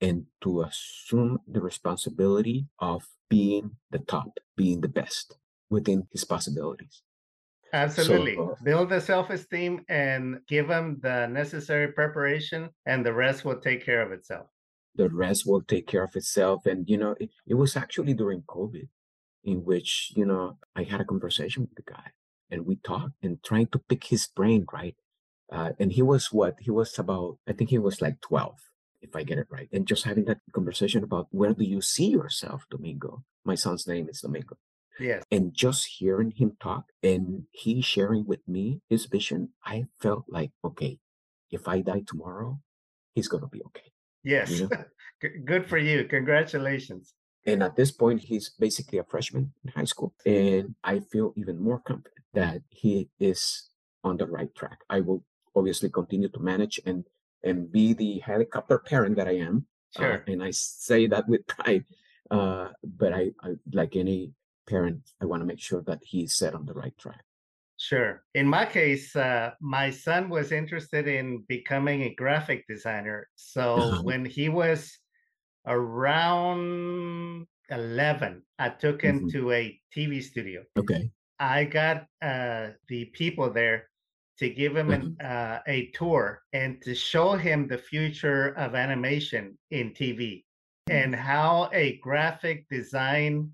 and 0.00 0.26
to 0.42 0.62
assume 0.62 1.38
the 1.46 1.60
responsibility 1.60 2.66
of 2.78 3.04
being 3.28 3.76
the 3.90 3.98
top, 3.98 4.38
being 4.56 4.80
the 4.80 4.88
best 4.88 5.36
within 5.70 6.06
his 6.10 6.24
possibilities. 6.24 7.02
Absolutely. 7.72 8.36
So, 8.36 8.52
uh, 8.52 8.54
Build 8.62 8.90
the 8.90 9.00
self 9.00 9.30
esteem 9.30 9.84
and 9.88 10.38
give 10.48 10.68
them 10.68 10.98
the 11.02 11.26
necessary 11.26 11.92
preparation, 11.92 12.70
and 12.86 13.04
the 13.04 13.12
rest 13.12 13.44
will 13.44 13.60
take 13.60 13.84
care 13.84 14.02
of 14.02 14.12
itself. 14.12 14.46
The 14.94 15.08
rest 15.10 15.46
will 15.46 15.62
take 15.62 15.86
care 15.86 16.04
of 16.04 16.16
itself. 16.16 16.64
And, 16.66 16.88
you 16.88 16.96
know, 16.96 17.14
it, 17.20 17.30
it 17.46 17.54
was 17.54 17.76
actually 17.76 18.14
during 18.14 18.42
COVID 18.42 18.88
in 19.44 19.64
which, 19.64 20.12
you 20.16 20.24
know, 20.24 20.58
I 20.74 20.84
had 20.84 21.00
a 21.00 21.04
conversation 21.04 21.62
with 21.62 21.74
the 21.74 21.92
guy 21.92 22.10
and 22.50 22.66
we 22.66 22.76
talked 22.76 23.12
and 23.22 23.42
trying 23.42 23.68
to 23.68 23.78
pick 23.78 24.04
his 24.04 24.26
brain, 24.26 24.66
right? 24.72 24.96
Uh, 25.50 25.72
and 25.78 25.92
he 25.92 26.02
was 26.02 26.32
what? 26.32 26.56
He 26.60 26.70
was 26.70 26.98
about, 26.98 27.38
I 27.46 27.52
think 27.52 27.70
he 27.70 27.78
was 27.78 28.00
like 28.00 28.20
12, 28.20 28.54
if 29.02 29.14
I 29.14 29.22
get 29.22 29.38
it 29.38 29.46
right. 29.50 29.68
And 29.72 29.86
just 29.86 30.04
having 30.04 30.24
that 30.24 30.38
conversation 30.52 31.04
about 31.04 31.28
where 31.30 31.52
do 31.52 31.64
you 31.64 31.80
see 31.80 32.06
yourself, 32.08 32.64
Domingo? 32.70 33.22
My 33.44 33.54
son's 33.54 33.86
name 33.86 34.08
is 34.08 34.20
Domingo. 34.20 34.56
Yes. 34.98 35.24
And 35.30 35.52
just 35.52 35.86
hearing 35.98 36.32
him 36.32 36.56
talk 36.60 36.86
and 37.02 37.44
he 37.52 37.80
sharing 37.80 38.26
with 38.26 38.46
me 38.48 38.80
his 38.88 39.06
vision, 39.06 39.50
I 39.64 39.84
felt 40.00 40.24
like, 40.28 40.52
okay, 40.64 40.98
if 41.50 41.68
I 41.68 41.80
die 41.80 42.02
tomorrow, 42.06 42.60
he's 43.14 43.28
going 43.28 43.42
to 43.42 43.48
be 43.48 43.62
okay. 43.66 43.92
Yes. 44.24 44.50
You 44.50 44.68
know? 44.68 44.84
Good 45.44 45.68
for 45.68 45.78
you. 45.78 46.04
Congratulations. 46.04 47.14
And 47.46 47.62
at 47.62 47.76
this 47.76 47.92
point, 47.92 48.20
he's 48.20 48.50
basically 48.50 48.98
a 48.98 49.04
freshman 49.04 49.52
in 49.64 49.70
high 49.70 49.84
school. 49.84 50.14
And 50.26 50.74
I 50.82 51.00
feel 51.00 51.32
even 51.36 51.62
more 51.62 51.78
confident 51.78 52.24
that 52.34 52.62
he 52.70 53.08
is 53.20 53.70
on 54.02 54.16
the 54.16 54.26
right 54.26 54.52
track. 54.54 54.78
I 54.90 55.00
will 55.00 55.24
obviously 55.54 55.88
continue 55.88 56.28
to 56.28 56.40
manage 56.40 56.80
and 56.84 57.04
and 57.42 57.70
be 57.70 57.92
the 57.92 58.18
helicopter 58.18 58.78
parent 58.78 59.16
that 59.16 59.28
I 59.28 59.36
am. 59.36 59.66
Uh, 59.96 60.00
sure. 60.00 60.14
Uh, 60.14 60.32
and 60.32 60.42
I 60.42 60.50
say 60.50 61.06
that 61.06 61.28
with 61.28 61.46
pride. 61.46 61.84
Uh, 62.30 62.70
but 62.82 63.12
I, 63.12 63.30
I, 63.40 63.54
like 63.72 63.94
any 63.94 64.32
parent, 64.66 65.00
I 65.20 65.26
want 65.26 65.42
to 65.42 65.46
make 65.46 65.60
sure 65.60 65.82
that 65.82 66.00
he's 66.02 66.34
set 66.34 66.54
on 66.54 66.66
the 66.66 66.74
right 66.74 66.96
track. 66.98 67.24
Sure. 67.78 68.22
In 68.34 68.46
my 68.46 68.64
case, 68.64 69.14
uh, 69.14 69.50
my 69.60 69.90
son 69.90 70.28
was 70.28 70.50
interested 70.50 71.06
in 71.06 71.44
becoming 71.48 72.02
a 72.02 72.14
graphic 72.14 72.66
designer. 72.66 73.28
So 73.36 73.76
uh-huh. 73.76 74.02
when 74.02 74.24
he 74.24 74.48
was 74.48 74.98
around 75.66 77.46
11, 77.70 78.42
I 78.58 78.68
took 78.70 79.02
him 79.02 79.20
mm-hmm. 79.20 79.28
to 79.28 79.52
a 79.52 79.80
TV 79.94 80.22
studio. 80.22 80.62
Okay. 80.78 81.10
I 81.38 81.64
got 81.64 82.06
uh, 82.22 82.68
the 82.88 83.06
people 83.06 83.50
there 83.50 83.88
to 84.38 84.48
give 84.48 84.76
him 84.76 84.90
an, 84.90 85.16
mm-hmm. 85.20 85.26
uh, 85.26 85.58
a 85.66 85.90
tour 85.94 86.42
and 86.52 86.80
to 86.82 86.94
show 86.94 87.32
him 87.32 87.68
the 87.68 87.78
future 87.78 88.48
of 88.56 88.74
animation 88.74 89.58
in 89.70 89.92
TV 89.92 90.44
and 90.88 91.12
mm-hmm. 91.12 91.22
how 91.22 91.68
a 91.72 91.98
graphic 91.98 92.66
design 92.70 93.50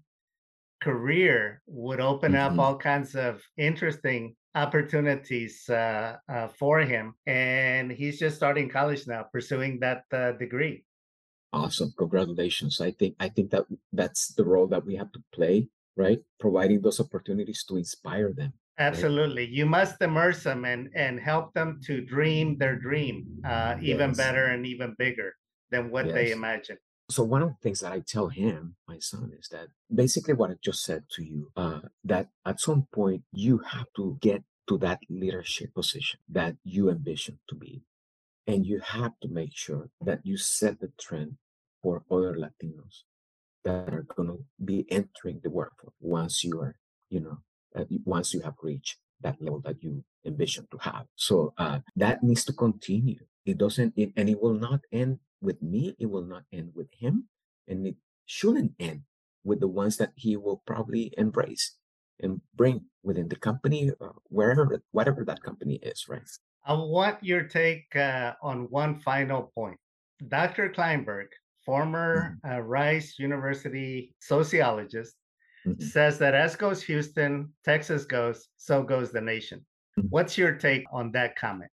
career 0.83 1.63
would 1.67 2.01
open 2.01 2.33
mm-hmm. 2.33 2.59
up 2.59 2.65
all 2.65 2.77
kinds 2.77 3.15
of 3.15 3.41
interesting 3.57 4.35
opportunities 4.55 5.69
uh, 5.71 6.17
uh, 6.29 6.49
for 6.49 6.81
him. 6.81 7.15
And 7.27 7.91
he's 7.91 8.19
just 8.19 8.37
starting 8.37 8.69
college 8.69 9.07
now, 9.07 9.25
pursuing 9.33 9.81
that 9.81 10.05
uh, 10.13 10.33
degree. 10.33 10.85
Awesome! 11.53 11.93
Congratulations. 11.99 12.81
I 12.81 12.93
think 12.93 13.15
I 13.21 13.29
think 13.29 13.51
that 13.51 13.67
that's 13.93 14.33
the 14.35 14.45
role 14.45 14.67
that 14.69 14.87
we 14.87 14.97
have 14.97 15.13
to 15.13 15.23
play, 15.35 15.69
right? 15.97 16.19
Providing 16.41 16.81
those 16.81 16.99
opportunities 16.99 17.65
to 17.69 17.77
inspire 17.77 18.33
them. 18.33 18.55
Absolutely, 18.79 19.45
right? 19.45 19.53
you 19.53 19.67
must 19.67 20.01
immerse 20.01 20.43
them 20.43 20.65
and 20.65 20.89
and 20.95 21.21
help 21.21 21.53
them 21.53 21.79
to 21.85 22.01
dream 22.01 22.57
their 22.57 22.77
dream 22.77 23.27
uh, 23.45 23.77
even 23.83 24.11
yes. 24.11 24.17
better 24.17 24.47
and 24.47 24.65
even 24.65 24.97
bigger 24.99 25.37
than 25.71 25.91
what 25.91 26.07
yes. 26.07 26.15
they 26.15 26.31
imagine 26.33 26.79
so 27.11 27.23
one 27.23 27.43
of 27.43 27.51
the 27.51 27.57
things 27.63 27.81
that 27.81 27.93
I 27.93 28.01
tell 28.01 28.29
him, 28.29 28.77
my 28.89 28.99
son, 28.99 29.33
is 29.39 29.49
that 29.49 29.69
basically 29.95 30.35
what 30.35 30.51
I 30.51 30.55
just 30.63 30.83
said 30.83 31.05
to 31.13 31.25
you, 31.25 31.51
uh, 31.57 31.81
that 32.05 32.29
at 32.47 32.61
some 32.61 32.87
point 32.93 33.23
you 33.33 33.59
have 33.59 33.87
to 33.97 34.19
get 34.21 34.43
to 34.69 34.79
that 34.79 35.01
leadership 35.11 35.75
position 35.75 36.21
that 36.29 36.57
you 36.65 36.89
envision 36.91 37.39
to 37.49 37.55
be. 37.55 37.83
And 38.47 38.67
you 38.67 38.81
have 38.81 39.13
to 39.23 39.29
make 39.29 39.55
sure 39.55 39.91
that 40.01 40.21
you 40.25 40.37
set 40.37 40.81
the 40.81 40.91
trend 41.01 41.37
for 41.83 42.03
other 42.11 42.35
Latinos 42.35 43.03
that 43.65 43.93
are 43.93 44.07
going 44.17 44.29
to 44.29 44.45
be 44.65 44.87
entering 44.91 45.41
the 45.43 45.51
workforce 45.51 45.95
once 46.01 46.43
you 46.43 46.61
are, 46.61 46.77
you 47.09 47.21
know, 47.21 47.39
uh, 47.77 47.85
once 48.05 48.35
you 48.35 48.41
have 48.41 48.55
reached 48.63 48.99
that 49.21 49.41
level 49.41 49.61
that 49.61 49.83
you 49.83 50.05
envision 50.25 50.67
to 50.71 50.79
have. 50.79 51.07
So 51.15 51.55
uh, 51.59 51.81
that 51.97 52.23
needs 52.23 52.45
to 52.47 52.53
continue. 52.53 53.25
It 53.45 53.59
doesn't, 53.59 53.95
it, 53.97 54.13
and 54.17 54.29
it 54.29 54.41
will 54.41 54.55
not 54.55 54.81
end 54.93 55.19
with 55.41 55.61
me, 55.63 55.97
it 55.99 56.07
will 56.07 56.25
not 56.25 56.45
end 56.53 56.73
with 56.75 56.89
him, 56.95 57.29
and 57.67 57.87
it 57.87 57.97
shouldn't 58.27 58.73
end 58.79 59.03
with 59.45 59.61
the 59.61 59.69
ones 59.69 59.97
that 59.97 60.13
he 60.17 60.37
will 60.37 60.63
probably 60.67 61.13
embrace 61.19 61.77
and 62.21 62.41
bring 62.55 62.87
within 63.03 63.29
the 63.29 63.37
company, 63.37 63.91
uh, 64.01 64.09
wherever, 64.29 64.81
whatever 64.93 65.25
that 65.25 65.43
company 65.43 65.77
is, 65.83 66.07
right? 66.09 66.23
I 66.65 66.75
want 66.75 67.25
your 67.25 67.43
take 67.49 67.95
uh, 67.97 68.35
on 68.43 68.71
one 68.71 69.01
final 69.01 69.51
point. 69.57 69.79
Dr. 70.29 70.71
Klineberg, 70.71 71.27
former 71.65 72.39
Mhm. 72.45 72.59
uh, 72.59 72.61
Rice 72.61 73.19
University 73.19 74.15
sociologist, 74.21 75.17
Mhm. 75.67 75.83
says 75.83 76.19
that 76.19 76.35
as 76.35 76.55
goes 76.55 76.81
Houston, 76.85 77.53
Texas 77.65 78.05
goes, 78.05 78.49
so 78.57 78.85
goes 78.85 79.11
the 79.11 79.21
nation. 79.21 79.67
Mhm. 79.99 80.11
What's 80.11 80.39
your 80.39 80.55
take 80.57 80.85
on 80.93 81.11
that 81.13 81.35
comment? 81.35 81.71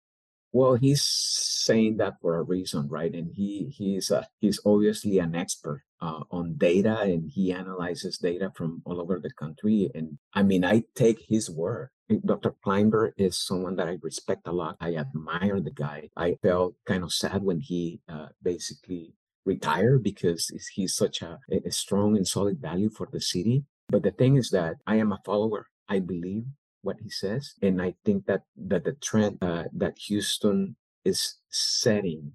Well, 0.52 0.74
he's 0.74 1.02
saying 1.02 1.98
that 1.98 2.14
for 2.20 2.36
a 2.36 2.42
reason, 2.42 2.88
right? 2.88 3.14
And 3.14 3.30
he 3.34 3.72
he's 3.76 4.10
uh, 4.10 4.24
he's 4.40 4.60
obviously 4.66 5.18
an 5.20 5.34
expert 5.36 5.82
uh, 6.00 6.20
on 6.30 6.56
data, 6.56 7.00
and 7.02 7.30
he 7.30 7.52
analyzes 7.52 8.18
data 8.18 8.50
from 8.56 8.82
all 8.84 9.00
over 9.00 9.20
the 9.20 9.30
country. 9.30 9.90
And 9.94 10.18
I 10.34 10.42
mean, 10.42 10.64
I 10.64 10.84
take 10.94 11.20
his 11.28 11.48
word. 11.50 11.90
Dr. 12.26 12.56
Klineberg 12.66 13.12
is 13.16 13.38
someone 13.38 13.76
that 13.76 13.86
I 13.86 13.98
respect 14.02 14.48
a 14.48 14.52
lot. 14.52 14.76
I 14.80 14.96
admire 14.96 15.60
the 15.60 15.70
guy. 15.70 16.08
I 16.16 16.36
felt 16.42 16.74
kind 16.84 17.04
of 17.04 17.12
sad 17.12 17.44
when 17.44 17.60
he 17.60 18.00
uh, 18.08 18.28
basically 18.42 19.14
retired 19.46 20.02
because 20.02 20.48
he's- 20.48 20.66
he's 20.74 20.94
such 20.96 21.22
a, 21.22 21.38
a 21.64 21.70
strong 21.70 22.16
and 22.16 22.26
solid 22.26 22.60
value 22.60 22.90
for 22.90 23.06
the 23.12 23.20
city. 23.20 23.64
But 23.88 24.02
the 24.02 24.10
thing 24.10 24.34
is 24.36 24.50
that 24.50 24.76
I 24.88 24.96
am 24.96 25.12
a 25.12 25.20
follower. 25.24 25.66
I 25.88 26.00
believe 26.00 26.46
what 26.82 26.96
he 27.02 27.10
says, 27.10 27.54
and 27.62 27.80
I 27.80 27.94
think 28.04 28.26
that 28.26 28.42
that 28.56 28.84
the 28.84 28.92
trend 28.92 29.38
uh, 29.42 29.64
that 29.72 29.98
Houston 30.08 30.76
is 31.04 31.36
setting 31.50 32.32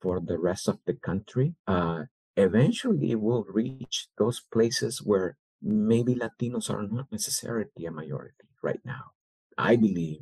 for 0.00 0.20
the 0.20 0.38
rest 0.38 0.68
of 0.68 0.78
the 0.86 0.94
country, 0.94 1.54
uh, 1.66 2.04
eventually 2.36 3.14
will 3.14 3.44
reach 3.48 4.08
those 4.16 4.40
places 4.40 5.02
where 5.02 5.36
maybe 5.60 6.14
Latinos 6.14 6.70
are 6.70 6.86
not 6.86 7.10
necessarily 7.10 7.84
a 7.86 7.90
majority 7.90 8.46
right 8.62 8.80
now. 8.84 9.12
I 9.56 9.76
believe 9.76 10.20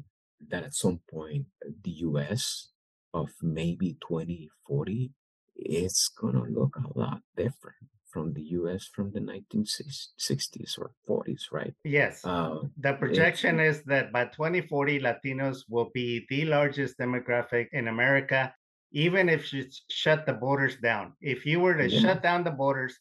that 0.48 0.64
at 0.64 0.74
some 0.74 1.00
point 1.10 1.46
the 1.84 1.90
U.S. 2.08 2.68
of 3.12 3.30
maybe 3.42 3.96
2040 4.00 5.12
it's 5.56 6.08
gonna 6.08 6.44
look 6.44 6.76
a 6.76 6.98
lot 6.98 7.22
different 7.36 7.88
from 8.16 8.32
the 8.32 8.46
U.S. 8.60 8.82
from 8.96 9.12
the 9.12 9.20
1960s 9.20 10.78
or 10.78 10.90
40s, 11.06 11.52
right? 11.52 11.74
Yes. 11.84 12.24
Uh, 12.24 12.60
The 12.78 12.94
projection 12.94 13.60
is 13.60 13.82
that 13.92 14.10
by 14.10 14.24
2040, 14.24 15.00
Latinos 15.00 15.58
will 15.68 15.90
be 15.92 16.24
the 16.30 16.46
largest 16.46 16.96
demographic 16.98 17.66
in 17.72 17.88
America, 17.88 18.54
even 18.92 19.28
if 19.28 19.52
you 19.52 19.64
shut 19.90 20.24
the 20.24 20.32
borders 20.32 20.76
down. 20.90 21.12
If 21.20 21.44
you 21.44 21.60
were 21.60 21.76
to 21.76 21.88
Yeah. 21.90 22.00
shut 22.00 22.22
down 22.22 22.40
the 22.42 22.56
borders 22.62 22.94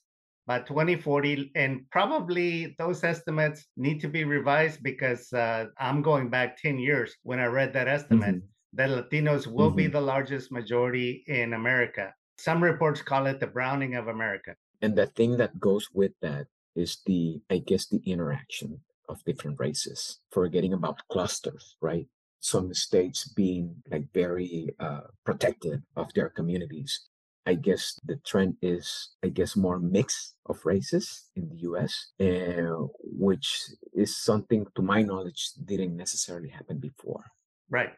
by 0.52 0.60
2040, 0.60 1.52
and 1.56 1.72
probably 1.98 2.76
those 2.78 3.00
estimates 3.14 3.60
need 3.78 4.02
to 4.02 4.10
be 4.18 4.26
revised 4.38 4.84
because 4.84 5.32
uh, 5.32 5.68
I'm 5.80 6.02
going 6.02 6.28
back 6.30 6.58
10 6.58 6.78
years 6.78 7.10
when 7.24 7.40
I 7.40 7.46
read 7.60 7.72
that 7.74 7.88
estimate, 7.88 8.36
mhm. 8.36 8.48
that 8.80 8.90
Latinos 8.98 9.48
will 9.48 9.72
be 9.82 9.88
Mhm. 9.88 9.94
the 9.98 10.06
largest 10.14 10.52
majority 10.52 11.24
in 11.28 11.54
America. 11.54 12.06
Some 12.38 12.62
reports 12.62 13.02
call 13.02 13.24
it 13.32 13.40
the 13.40 13.48
browning 13.58 13.96
of 13.96 14.10
America. 14.10 14.52
And 14.82 14.96
the 14.96 15.08
thing 15.08 15.38
that 15.38 15.60
goes 15.60 15.90
with 15.94 16.12
that 16.22 16.48
is 16.76 16.98
the, 17.06 17.42
I 17.50 17.60
guess, 17.60 17.88
the 17.88 18.02
interaction 18.06 18.82
of 19.08 19.24
different 19.24 19.60
races, 19.60 20.20
forgetting 20.32 20.74
about 20.74 21.08
clusters, 21.12 21.76
right? 21.82 22.08
Some 22.40 22.74
states 22.74 23.28
being 23.30 23.76
like 23.90 24.12
very 24.14 24.76
uh, 24.80 25.08
protected 25.26 25.84
of 25.96 26.14
their 26.14 26.30
communities. 26.30 27.08
I 27.48 27.54
guess 27.54 28.00
the 28.04 28.18
trend 28.26 28.58
is, 28.62 29.12
I 29.24 29.30
guess, 29.30 29.56
more 29.56 29.80
mix 29.80 30.34
of 30.48 30.66
races 30.66 31.26
in 31.36 31.50
the 31.50 31.58
US, 31.70 32.12
uh, 32.20 32.88
which 33.04 33.62
is 33.94 34.18
something, 34.18 34.66
to 34.76 34.82
my 34.82 35.04
knowledge, 35.04 35.52
didn't 35.64 35.96
necessarily 35.96 36.50
happen 36.50 36.80
before. 36.80 37.26
Right. 37.70 37.94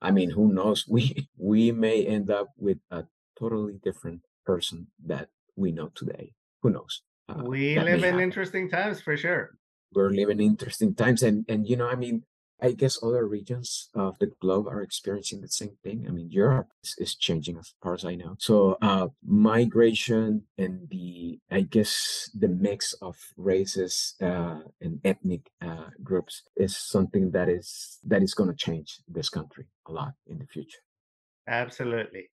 I 0.00 0.10
mean, 0.10 0.30
who 0.30 0.52
knows? 0.52 0.86
We 0.88 1.28
we 1.36 1.72
may 1.72 2.04
end 2.06 2.30
up 2.30 2.48
with 2.56 2.78
a 2.90 3.04
totally 3.38 3.78
different 3.82 4.22
person 4.44 4.88
that 5.06 5.28
we 5.56 5.72
know 5.72 5.90
today. 5.94 6.32
Who 6.62 6.70
knows? 6.70 7.02
Uh, 7.28 7.42
we 7.44 7.78
live 7.78 8.04
in 8.04 8.20
interesting 8.20 8.68
times 8.68 9.00
for 9.00 9.16
sure. 9.16 9.56
We're 9.94 10.10
living 10.10 10.40
in 10.40 10.46
interesting 10.46 10.94
times, 10.94 11.22
and 11.22 11.44
and 11.48 11.68
you 11.68 11.76
know, 11.76 11.88
I 11.88 11.96
mean, 11.96 12.24
I 12.62 12.70
guess 12.72 13.02
other 13.02 13.26
regions 13.26 13.90
of 13.92 14.16
the 14.20 14.28
globe 14.40 14.68
are 14.68 14.82
experiencing 14.82 15.40
the 15.40 15.48
same 15.48 15.76
thing. 15.82 16.06
I 16.06 16.12
mean, 16.12 16.30
Europe 16.30 16.68
is, 16.84 16.94
is 16.98 17.14
changing 17.16 17.58
as 17.58 17.74
far 17.82 17.94
as 17.94 18.04
I 18.04 18.14
know. 18.14 18.36
So, 18.38 18.78
uh, 18.80 19.08
migration 19.24 20.44
and 20.56 20.88
the, 20.88 21.40
I 21.50 21.62
guess, 21.62 22.30
the 22.38 22.46
mix 22.46 22.92
of 23.02 23.16
races 23.36 24.14
uh, 24.22 24.60
and 24.80 25.00
ethnic 25.04 25.50
uh, 25.60 25.90
groups 26.04 26.42
is 26.56 26.76
something 26.76 27.32
that 27.32 27.48
is 27.48 27.98
that 28.04 28.22
is 28.22 28.32
going 28.32 28.50
to 28.50 28.56
change 28.56 29.00
this 29.08 29.28
country 29.28 29.66
a 29.88 29.92
lot 29.92 30.12
in 30.28 30.38
the 30.38 30.46
future. 30.46 30.82
Absolutely. 31.48 32.30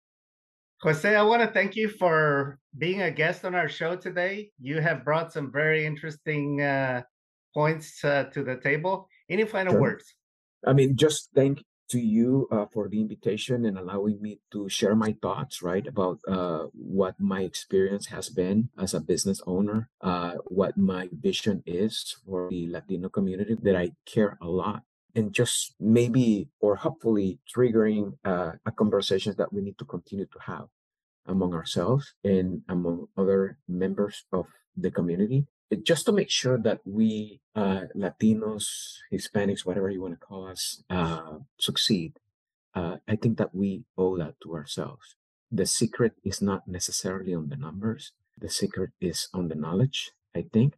Jose, 0.82 1.16
I 1.16 1.22
want 1.22 1.42
to 1.42 1.48
thank 1.48 1.74
you 1.74 1.88
for 1.88 2.58
being 2.76 3.02
a 3.02 3.10
guest 3.10 3.44
on 3.44 3.54
our 3.56 3.68
show 3.68 3.96
today. 3.96 4.50
You 4.60 4.80
have 4.80 5.04
brought 5.04 5.32
some 5.32 5.50
very 5.50 5.84
interesting 5.84 6.62
uh, 6.62 7.02
points 7.52 8.04
uh, 8.04 8.24
to 8.32 8.44
the 8.44 8.56
table. 8.56 9.08
Any 9.28 9.44
final 9.44 9.72
Sure. 9.72 9.80
words? 9.80 10.14
I 10.64 10.72
mean, 10.72 10.96
just 10.96 11.30
thank 11.34 11.64
to 11.90 11.98
you 11.98 12.46
uh, 12.52 12.66
for 12.72 12.88
the 12.88 13.00
invitation 13.00 13.64
and 13.64 13.78
allowing 13.78 14.22
me 14.22 14.38
to 14.52 14.68
share 14.68 14.94
my 14.94 15.16
thoughts, 15.20 15.62
right, 15.62 15.86
about 15.86 16.20
uh, 16.28 16.66
what 16.74 17.18
my 17.18 17.42
experience 17.42 18.06
has 18.06 18.28
been 18.28 18.68
as 18.78 18.94
a 18.94 19.00
business 19.00 19.40
owner, 19.46 19.88
uh, 20.02 20.34
what 20.46 20.76
my 20.76 21.08
vision 21.10 21.62
is 21.66 22.14
for 22.24 22.48
the 22.50 22.68
Latino 22.70 23.08
community 23.08 23.56
that 23.62 23.74
I 23.74 23.92
care 24.06 24.38
a 24.40 24.46
lot. 24.46 24.82
And 25.14 25.32
just 25.32 25.74
maybe 25.80 26.48
or 26.60 26.76
hopefully 26.76 27.38
triggering 27.54 28.14
uh, 28.24 28.52
a 28.66 28.70
conversation 28.72 29.34
that 29.38 29.52
we 29.52 29.62
need 29.62 29.78
to 29.78 29.84
continue 29.84 30.26
to 30.26 30.38
have 30.46 30.68
among 31.26 31.54
ourselves 31.54 32.14
and 32.24 32.62
among 32.68 33.08
other 33.16 33.58
members 33.68 34.24
of 34.32 34.46
the 34.76 34.90
community. 34.90 35.46
It- 35.70 35.84
just 35.84 36.06
to 36.06 36.12
make 36.12 36.30
sure 36.30 36.58
that 36.58 36.80
we 36.86 37.40
uh, 37.54 37.82
latinos 37.96 38.98
hispanics 39.12 39.66
whatever 39.66 39.90
you 39.90 40.00
want 40.02 40.14
to 40.18 40.26
call 40.26 40.46
us 40.48 40.82
uh, 40.90 41.38
succeed 41.58 42.18
uh, 42.74 42.96
i 43.08 43.16
think 43.16 43.38
that 43.38 43.54
we 43.54 43.84
owe 43.98 44.16
that 44.18 44.34
to 44.42 44.54
ourselves. 44.54 45.16
The 45.50 45.66
secret 45.66 46.14
is 46.24 46.42
not 46.42 46.68
necessarily 46.68 47.34
on 47.34 47.48
the 47.48 47.56
numbers. 47.56 48.12
The 48.38 48.50
secret 48.50 48.90
is 49.00 49.28
on 49.34 49.48
the 49.48 49.54
knowledge 49.64 50.12
i 50.36 50.42
think 50.52 50.74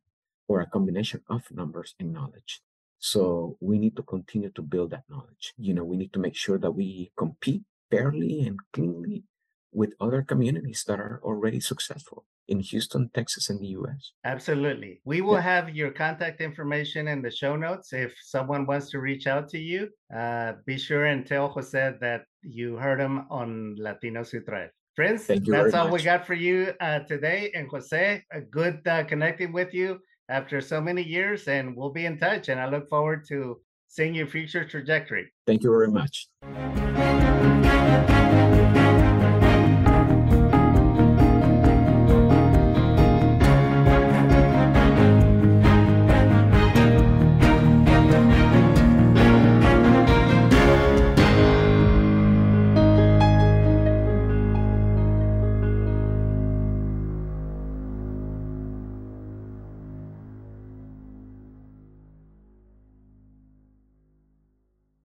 or 0.49 0.61
a 0.61 0.67
combination 0.77 1.23
of 1.29 1.51
numbers 1.51 1.95
and 2.01 2.13
knowledge 2.13 2.63
so 3.01 3.57
we 3.61 3.79
need 3.79 3.97
to 3.97 4.03
continue 4.03 4.51
to 4.51 4.63
build 4.63 4.91
that 4.91 5.05
knowledge 5.09 5.53
you 5.59 5.75
know 5.75 5.85
we 5.85 5.97
need 5.97 6.13
to 6.13 6.19
make 6.21 6.37
sure 6.37 6.59
that 6.59 6.71
we 6.71 7.11
compete 7.17 7.63
fairly 7.91 8.41
and 8.47 8.59
cleanly 8.73 9.25
with 9.73 9.95
other 10.01 10.23
communities 10.23 10.85
that 10.87 11.01
are 11.01 11.21
already 11.25 11.61
successful 11.61 12.25
in 12.49 12.59
Houston, 12.61 13.09
Texas, 13.15 13.49
and 13.49 13.61
the 13.61 13.69
US. 13.79 14.13
Absolutely. 14.25 15.01
We 15.05 15.21
will 15.21 15.35
Yeah. 15.35 15.53
have 15.53 15.71
your 15.71 15.93
contact 15.93 16.41
information 16.41 17.07
in 17.07 17.23
the 17.23 17.31
show 17.31 17.55
notes. 17.55 17.93
If 17.93 18.13
someone 18.21 18.67
wants 18.67 18.91
to 18.91 18.99
reach 19.01 19.27
out 19.29 19.49
to 19.51 19.59
you, 19.59 19.89
uh, 20.13 20.55
be 20.67 20.77
sure 20.77 21.05
and 21.07 21.25
tell 21.25 21.49
Jose 21.49 21.95
that 22.01 22.25
you 22.43 22.77
heard 22.77 23.01
him 23.01 23.27
on 23.31 23.77
Latinos 23.79 24.31
Who 24.33 24.41
Thrive. 24.41 24.73
Friends, 24.97 25.29
that's 25.29 25.75
all 25.75 25.91
we 25.91 26.03
got 26.03 26.27
for 26.27 26.35
you 26.35 26.75
uh, 26.81 27.01
today. 27.01 27.53
And 27.55 27.69
Jose, 27.71 28.25
a 28.33 28.41
good 28.41 28.87
uh, 28.87 29.05
connecting 29.05 29.53
with 29.53 29.73
you 29.73 30.01
after 30.31 30.61
so 30.61 30.81
many 30.81 31.03
years, 31.03 31.49
and 31.49 31.77
we'll 31.77 31.91
be 31.91 32.07
in 32.07 32.19
touch. 32.19 32.49
And 32.49 32.59
I 32.59 32.69
look 32.69 32.89
forward 32.89 33.27
to 33.29 33.61
seeing 33.89 34.15
your 34.15 34.29
future 34.29 34.65
trajectory. 34.65 35.31
Thank 35.47 35.65
you 35.65 35.71
very 35.71 35.91
much. 35.91 36.29